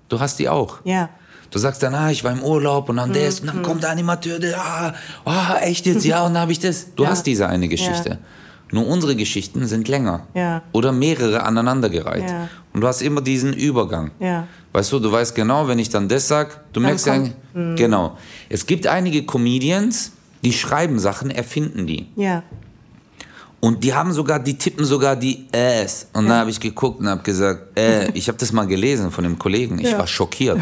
Du 0.09 0.19
hast 0.19 0.39
die 0.39 0.47
auch. 0.49 0.79
Ja. 0.85 1.09
Du 1.51 1.59
sagst 1.59 1.81
dann, 1.83 1.93
ah, 1.95 2.09
ich 2.11 2.23
war 2.23 2.31
im 2.31 2.41
Urlaub 2.43 2.89
und 2.89 2.97
dann 2.97 3.13
das, 3.13 3.39
und 3.41 3.47
dann 3.47 3.63
kommt 3.63 3.83
der 3.83 3.91
Animateur, 3.91 4.39
der, 4.39 4.59
ah, 4.59 4.93
ah, 5.25 5.57
echt 5.61 5.85
jetzt, 5.85 6.03
ja, 6.11 6.25
und 6.25 6.33
dann 6.33 6.41
habe 6.41 6.51
ich 6.51 6.59
das. 6.59 6.93
Du 6.95 7.03
Ja. 7.03 7.09
hast 7.09 7.25
diese 7.25 7.47
eine 7.47 7.67
Geschichte. 7.67 8.17
Nur 8.71 8.85
unsere 8.87 9.15
Geschichten 9.15 9.65
sind 9.67 9.87
länger. 9.87 10.27
Ja. 10.33 10.61
Oder 10.73 10.91
mehrere 10.91 11.43
aneinandergereiht. 11.43 12.29
Ja. 12.29 12.49
Und 12.73 12.81
du 12.81 12.87
hast 12.87 13.01
immer 13.01 13.21
diesen 13.21 13.53
Übergang. 13.53 14.11
Ja. 14.19 14.47
Weißt 14.73 14.91
du, 14.91 14.99
du 14.99 15.11
weißt 15.11 15.33
genau, 15.35 15.67
wenn 15.67 15.79
ich 15.79 15.89
dann 15.89 16.07
das 16.09 16.27
sag, 16.27 16.71
du 16.73 16.79
merkst 16.81 17.05
ja, 17.07 17.13
eigentlich- 17.13 17.33
genau. 17.77 18.17
Es 18.49 18.65
gibt 18.65 18.85
einige 18.87 19.23
Comedians, 19.25 20.11
die 20.43 20.53
schreiben 20.53 20.99
Sachen, 20.99 21.31
erfinden 21.31 21.87
die. 21.87 22.07
Ja. 22.15 22.43
Und 23.59 23.83
die 23.83 23.93
haben 23.93 24.13
sogar, 24.13 24.39
die 24.39 24.55
tippen 24.57 24.85
sogar 24.85 25.15
die 25.15 25.47
Äs. 25.51 26.07
Und 26.13 26.27
dann 26.27 26.39
habe 26.39 26.49
ich 26.51 26.59
geguckt 26.59 26.99
und 26.99 27.07
habe 27.07 27.23
gesagt, 27.23 27.77
äh, 27.77 28.11
ich 28.13 28.27
habe 28.27 28.37
das 28.37 28.51
mal 28.51 28.67
gelesen 28.67 29.09
von 29.11 29.23
dem 29.23 29.39
Kollegen. 29.39 29.79
Ich 29.79 29.91
Ja. 29.91 29.97
war 29.97 30.07
schockiert. 30.07 30.59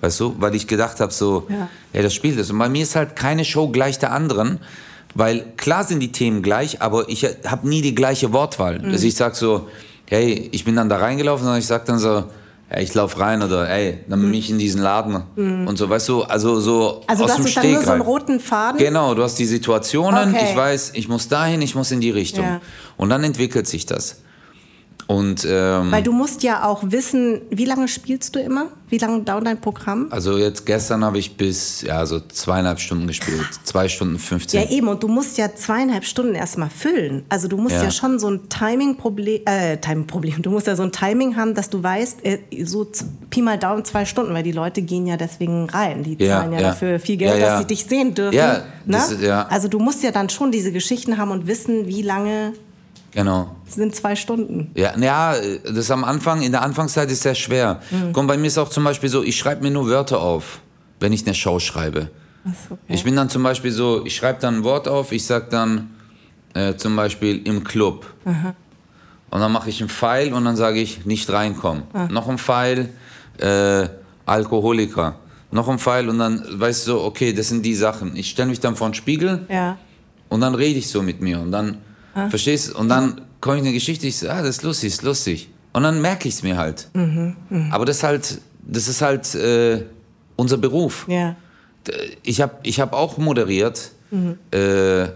Weißt 0.00 0.20
du, 0.20 0.34
weil 0.38 0.54
ich 0.54 0.66
gedacht 0.66 1.00
habe 1.00 1.12
so, 1.12 1.46
Ja. 1.48 1.68
ey, 1.92 2.02
das 2.02 2.12
spielt 2.14 2.38
das. 2.38 2.50
Und 2.50 2.58
bei 2.58 2.68
mir 2.68 2.82
ist 2.82 2.94
halt 2.96 3.16
keine 3.16 3.44
Show 3.44 3.68
gleich 3.68 3.98
der 3.98 4.12
anderen. 4.12 4.60
Weil 5.14 5.44
klar 5.56 5.84
sind 5.84 6.00
die 6.00 6.12
Themen 6.12 6.42
gleich, 6.42 6.82
aber 6.82 7.08
ich 7.08 7.24
habe 7.46 7.68
nie 7.68 7.82
die 7.82 7.94
gleiche 7.94 8.32
Wortwahl. 8.32 8.78
Mhm. 8.78 8.90
Also 8.90 9.06
ich 9.06 9.14
sag 9.14 9.34
so, 9.36 9.68
hey, 10.06 10.48
ich 10.52 10.64
bin 10.64 10.76
dann 10.76 10.88
da 10.88 10.98
reingelaufen 10.98 11.48
und 11.48 11.56
ich 11.58 11.66
sag 11.66 11.86
dann 11.86 11.98
so, 11.98 12.24
ey, 12.70 12.82
ich 12.84 12.94
lauf 12.94 13.18
rein 13.18 13.42
oder 13.42 13.68
ey, 13.68 13.98
dann 14.08 14.20
bin 14.20 14.34
ich 14.34 14.50
in 14.50 14.58
diesen 14.58 14.82
Laden 14.82 15.22
und 15.66 15.76
so, 15.78 15.88
weißt 15.88 16.08
du, 16.08 16.22
also 16.22 16.60
so 16.60 17.00
Mhm. 17.00 17.04
Also 17.06 17.24
aus 17.24 17.30
du 17.30 17.36
dem 17.38 17.46
hast 17.46 17.56
dann 17.56 17.72
nur 17.72 17.82
so 17.82 17.90
einen 17.92 18.00
roten 18.02 18.40
Faden? 18.40 18.78
Genau, 18.78 19.14
du 19.14 19.22
hast 19.22 19.38
die 19.38 19.46
Situationen, 19.46 20.34
Okay. 20.34 20.46
ich 20.50 20.56
weiß, 20.56 20.92
ich 20.94 21.08
muss 21.08 21.28
dahin, 21.28 21.62
ich 21.62 21.74
muss 21.74 21.90
in 21.90 22.00
die 22.00 22.10
Richtung. 22.10 22.44
Ja. 22.44 22.60
Und 22.96 23.08
dann 23.08 23.24
entwickelt 23.24 23.66
sich 23.66 23.86
das. 23.86 24.20
Und 25.08 25.46
ähm, 25.48 25.90
Weil 25.90 26.02
du 26.02 26.12
musst 26.12 26.42
ja 26.42 26.64
auch 26.66 26.82
wissen, 26.86 27.40
wie 27.50 27.64
lange 27.64 27.88
spielst 27.88 28.36
du 28.36 28.40
immer? 28.40 28.66
Wie 28.90 28.98
lange 28.98 29.22
dauert 29.22 29.46
dein 29.46 29.58
Programm? 29.60 30.06
also 30.10 30.36
jetzt 30.38 30.66
gestern 30.66 31.02
habe 31.02 31.18
ich 31.18 31.36
bis 31.38 31.80
ja 31.82 32.04
so 32.06 32.20
zweieinhalb 32.20 32.78
Stunden 32.78 33.06
gespielt, 33.06 33.46
zwei 33.64 33.88
Stunden 33.88 34.18
15. 34.18 34.60
Ja, 34.62 34.68
eben. 34.70 34.86
Und 34.88 35.02
du 35.02 35.08
musst 35.08 35.38
ja 35.38 35.54
zweieinhalb 35.54 36.04
Stunden 36.04 36.34
erstmal 36.34 36.68
füllen. 36.68 37.24
Also 37.30 37.48
du 37.48 37.56
musst 37.56 37.74
ja, 37.76 37.84
Ja. 37.84 37.90
schon 37.90 38.18
so 38.18 38.28
ein 38.30 38.48
Timing-Problem, 38.50 39.40
äh, 39.46 39.78
Timing-Problem. 39.78 40.42
Du 40.42 40.50
musst 40.50 40.66
ja 40.66 40.76
so 40.76 40.82
ein 40.82 40.92
Timing 40.92 41.36
haben, 41.36 41.54
dass 41.54 41.70
du 41.70 41.82
weißt, 41.82 42.24
äh, 42.26 42.38
so 42.64 42.86
Pi 43.30 43.40
mal 43.40 43.58
Daumen 43.58 43.86
zwei 43.86 44.04
Stunden, 44.04 44.34
weil 44.34 44.42
die 44.42 44.52
Leute 44.52 44.82
gehen 44.82 45.06
ja 45.06 45.16
deswegen 45.16 45.70
rein. 45.70 46.02
Die 46.02 46.22
Ja, 46.22 46.40
zahlen 46.40 46.52
ja, 46.52 46.60
dafür 46.60 47.00
viel 47.00 47.16
Geld, 47.16 47.42
dass 47.42 47.60
sie 47.60 47.66
dich 47.66 47.84
sehen 47.86 48.14
dürfen. 48.14 48.36
Ja, 48.36 48.58
ne? 48.58 48.62
das 48.86 49.12
ist- 49.12 49.22
ja. 49.22 49.46
Also 49.48 49.68
du 49.68 49.78
musst 49.78 50.02
ja 50.02 50.10
dann 50.12 50.28
schon 50.28 50.50
diese 50.52 50.70
Geschichten 50.70 51.16
haben 51.16 51.30
und 51.30 51.46
wissen, 51.46 51.86
wie 51.88 52.02
lange 52.02 52.52
Genau. 53.12 53.56
sind 53.66 53.94
zwei 53.94 54.14
Stunden. 54.16 54.70
Ja, 54.74 54.96
ja, 54.98 55.34
das 55.64 55.90
am 55.90 56.04
Anfang, 56.04 56.42
in 56.42 56.52
der 56.52 56.62
Anfangszeit 56.62 57.10
ist 57.10 57.22
sehr 57.22 57.34
schwer. 57.34 57.80
Mhm. 57.90 58.12
Komm, 58.12 58.26
bei 58.26 58.36
mir 58.36 58.46
ist 58.46 58.58
auch 58.58 58.68
zum 58.68 58.84
Beispiel 58.84 59.08
so, 59.08 59.22
ich 59.22 59.36
schreibe 59.38 59.62
mir 59.62 59.70
nur 59.70 59.88
Wörter 59.88 60.20
auf, 60.20 60.60
wenn 61.00 61.12
ich 61.12 61.24
eine 61.24 61.34
Show 61.34 61.58
schreibe. 61.58 62.10
Ach 62.44 62.52
okay. 62.70 62.80
Ich 62.88 63.04
bin 63.04 63.16
dann 63.16 63.30
zum 63.30 63.42
Beispiel 63.42 63.72
so, 63.72 64.04
ich 64.04 64.14
schreibe 64.14 64.40
dann 64.40 64.56
ein 64.56 64.64
Wort 64.64 64.88
auf, 64.88 65.12
ich 65.12 65.24
sag 65.26 65.50
dann 65.50 65.90
äh, 66.54 66.74
zum 66.76 66.96
Beispiel 66.96 67.46
im 67.46 67.64
Club. 67.64 68.06
Und 69.30 69.40
dann 69.40 69.52
mache 69.52 69.68
ich 69.68 69.80
einen 69.80 69.90
Pfeil 69.90 70.32
und 70.32 70.44
dann 70.44 70.56
sage 70.56 70.80
ich 70.80 71.04
nicht 71.04 71.30
reinkommen. 71.30 71.84
Noch 72.10 72.28
ein 72.28 72.38
Pfeil, 72.38 72.90
äh, 73.38 73.88
Alkoholiker. 74.26 75.16
Noch 75.50 75.68
ein 75.68 75.78
Pfeil 75.78 76.08
und 76.08 76.18
dann 76.18 76.42
weißt 76.60 76.86
du 76.86 76.92
so, 76.92 77.04
okay, 77.04 77.32
das 77.32 77.48
sind 77.48 77.64
die 77.64 77.74
Sachen. 77.74 78.16
Ich 78.16 78.30
stelle 78.30 78.48
mich 78.48 78.60
dann 78.60 78.76
vor 78.76 78.88
den 78.88 78.94
Spiegel 78.94 79.46
ja. 79.48 79.78
und 80.28 80.42
dann 80.42 80.54
rede 80.54 80.78
ich 80.78 80.88
so 80.90 81.02
mit 81.02 81.22
mir 81.22 81.40
und 81.40 81.52
dann, 81.52 81.78
verstehst 82.30 82.68
du, 82.70 82.78
und 82.78 82.88
dann 82.88 83.20
komme 83.40 83.56
ich 83.56 83.60
in 83.62 83.66
eine 83.68 83.74
Geschichte, 83.74 84.06
ich 84.06 84.16
so, 84.18 84.28
ah, 84.28 84.38
das 84.42 84.48
ist 84.56 84.62
lustig, 84.62 84.88
ist 84.92 85.02
lustig. 85.02 85.48
Und 85.72 85.82
dann 85.84 86.00
merke 86.00 86.28
ich 86.28 86.34
es 86.34 86.42
mir 86.42 86.56
halt. 86.56 86.88
Aber 87.70 87.84
das 87.84 87.98
ist 87.98 88.02
halt, 88.02 88.40
das 88.66 88.88
ist 88.88 89.00
halt 89.02 89.34
äh, 89.34 89.84
unser 90.36 90.56
Beruf. 90.58 91.06
Ja. 91.08 91.36
Ich 92.22 92.40
habe 92.40 92.54
ich 92.64 92.80
hab 92.80 92.92
auch 92.92 93.16
moderiert 93.18 93.92
äh, 94.50 95.06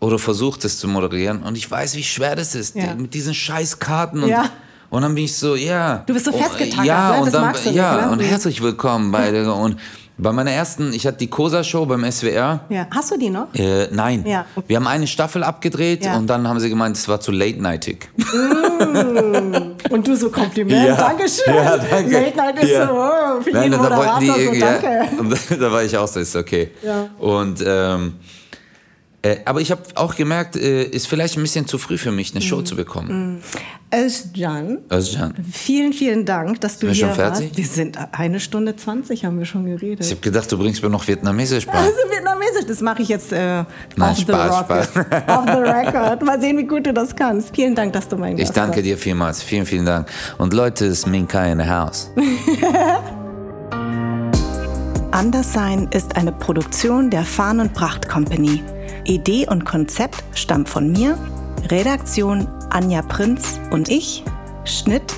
oder 0.00 0.18
versucht, 0.18 0.64
es 0.64 0.78
zu 0.78 0.86
moderieren 0.88 1.42
und 1.42 1.56
ich 1.56 1.70
weiß, 1.70 1.96
wie 1.96 2.02
schwer 2.02 2.36
das 2.36 2.54
ist, 2.54 2.74
Ja. 2.76 2.94
mit 2.94 3.14
diesen 3.14 3.32
scheiß 3.34 3.78
Karten 3.78 4.22
und, 4.22 4.28
Ja. 4.28 4.50
und 4.90 5.02
dann 5.02 5.14
bin 5.14 5.24
ich 5.24 5.34
so, 5.34 5.56
ja. 5.56 6.02
Du 6.06 6.12
bist 6.12 6.26
so 6.26 6.32
Oh, 6.32 6.36
festgetackert, 6.38 6.84
Ja, 6.84 7.12
ne? 7.12 7.18
und 7.20 7.24
Das 7.26 7.32
dann, 7.32 7.42
magst 7.42 7.64
du 7.64 7.68
nicht, 7.70 7.78
ja, 7.78 8.06
ne? 8.06 8.10
und 8.12 8.18
Mhm. 8.20 8.24
herzlich 8.26 8.60
willkommen 8.62 9.10
bei 9.10 9.30
der, 9.30 9.54
und 9.54 9.76
bei 10.16 10.32
meiner 10.32 10.52
ersten, 10.52 10.92
ich 10.92 11.06
hatte 11.06 11.18
die 11.18 11.28
Cosa-Show 11.28 11.86
beim 11.86 12.10
SWR. 12.10 12.60
ja. 12.68 12.86
Hast 12.90 13.10
du 13.10 13.18
die 13.18 13.30
noch? 13.30 13.52
Äh, 13.54 13.88
nein. 13.90 14.24
Ja. 14.26 14.44
Wir 14.66 14.76
haben 14.76 14.86
eine 14.86 15.06
Staffel 15.06 15.42
abgedreht 15.42 16.04
Ja. 16.04 16.16
und 16.16 16.28
dann 16.28 16.46
haben 16.48 16.60
sie 16.60 16.68
gemeint, 16.68 16.96
es 16.96 17.08
war 17.08 17.20
zu 17.20 17.32
late-nightig. 17.32 18.08
Und 19.90 20.06
du 20.06 20.16
so 20.16 20.30
Kompliment, 20.30 20.86
Ja. 20.86 20.94
Dankeschön. 20.96 21.54
Ja, 21.54 21.76
danke. 21.78 22.12
Late 22.12 22.36
Night 22.36 22.62
ist 22.62 22.70
Ja. 22.70 22.86
so, 22.86 22.92
oh, 22.94 23.40
für 23.42 23.50
Nein, 23.50 23.72
jeden 23.72 23.82
da 23.82 24.18
die, 24.20 24.26
so, 24.26 24.52
ja, 24.52 24.78
danke. 24.78 25.20
und 25.20 25.36
da 25.62 25.72
war 25.72 25.82
ich 25.82 25.96
auch 25.96 26.08
so, 26.08 26.20
ist 26.20 26.36
okay. 26.36 26.70
Ja. 26.82 27.08
Und 27.18 27.62
ähm, 27.66 28.14
Äh, 29.24 29.38
aber 29.46 29.62
ich 29.62 29.70
habe 29.70 29.80
auch 29.94 30.14
gemerkt, 30.16 30.54
äh, 30.54 30.84
ist 30.84 31.06
vielleicht 31.08 31.38
ein 31.38 31.42
bisschen 31.42 31.66
zu 31.66 31.78
früh 31.78 31.96
für 31.96 32.12
mich, 32.12 32.32
eine 32.34 32.42
Show 32.42 32.60
zu 32.60 32.76
bekommen. 32.76 33.40
Özcan, 33.94 34.80
Özcan. 34.92 35.34
vielen, 35.50 35.94
vielen 35.94 36.26
Dank, 36.26 36.60
dass 36.60 36.78
du 36.78 36.88
Sind 36.88 36.88
wir 36.88 36.94
hier 36.94 37.06
schon 37.06 37.14
fertig? 37.14 37.44
warst. 37.46 37.56
Wir 37.56 37.64
sind 37.66 37.98
eine 38.12 38.38
Stunde 38.38 38.76
20 38.76 39.24
haben 39.24 39.38
wir 39.38 39.46
schon 39.46 39.64
geredet. 39.64 40.04
Ich 40.04 40.10
habe 40.10 40.20
gedacht, 40.20 40.52
du 40.52 40.58
bringst 40.58 40.82
mir 40.82 40.90
noch 40.90 41.06
Vietnamesisch 41.08 41.64
bei. 41.66 41.72
Also 41.78 41.96
Vietnamesisch, 42.10 42.66
das 42.66 42.80
mache 42.82 43.00
ich 43.02 43.08
jetzt 43.08 43.32
äh, 43.32 43.64
Nein, 43.96 44.10
off, 44.10 44.16
the 44.18 44.22
Spaß, 44.24 44.88
off 45.28 45.44
the 45.46 45.60
record. 45.62 46.22
Mal 46.24 46.38
sehen, 46.40 46.58
wie 46.58 46.66
gut 46.66 46.86
du 46.86 46.92
das 46.92 47.16
kannst. 47.16 47.54
Vielen 47.54 47.74
Dank, 47.74 47.94
dass 47.94 48.06
du 48.08 48.16
mein 48.18 48.34
Ich 48.36 48.40
Gast 48.44 48.56
danke 48.58 48.76
warst. 48.76 48.86
dir 48.86 48.98
vielmals. 48.98 49.42
Vielen, 49.42 49.64
vielen 49.64 49.86
Dank. 49.86 50.06
Und 50.36 50.52
Leute, 50.52 50.84
es 50.86 50.98
ist 50.98 51.06
Minka 51.06 51.46
in 51.46 51.60
the 51.60 51.66
house. 51.66 52.10
Anderssein 55.12 55.88
ist 55.92 56.16
eine 56.16 56.32
Produktion 56.32 57.08
der 57.08 57.22
Farn 57.24 57.60
und 57.60 57.72
Pracht 57.72 58.08
Company. 58.08 58.62
Idee 59.04 59.46
und 59.48 59.64
Konzept 59.64 60.24
stammt 60.34 60.68
von 60.68 60.90
mir, 60.90 61.18
Redaktion 61.70 62.48
Anja 62.70 63.02
Prinz 63.02 63.60
und 63.70 63.88
ich, 63.88 64.24
Schnitt 64.64 65.14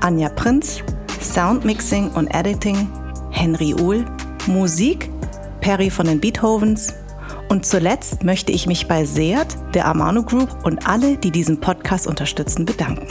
Anja 0.00 0.28
Prinz, 0.28 0.80
Soundmixing 1.20 2.10
und 2.10 2.28
Editing 2.28 2.88
Henry 3.30 3.74
Uhl, 3.74 4.04
Musik 4.46 5.10
Perry 5.60 5.90
von 5.90 6.06
den 6.06 6.20
Beethovens 6.20 6.94
und 7.48 7.64
zuletzt 7.64 8.24
möchte 8.24 8.52
ich 8.52 8.66
mich 8.66 8.88
bei 8.88 9.04
Seat, 9.04 9.56
der 9.74 9.86
Amano 9.86 10.22
Group 10.22 10.64
und 10.64 10.86
alle, 10.86 11.16
die 11.16 11.30
diesen 11.30 11.60
Podcast 11.60 12.06
unterstützen, 12.06 12.64
bedanken. 12.64 13.06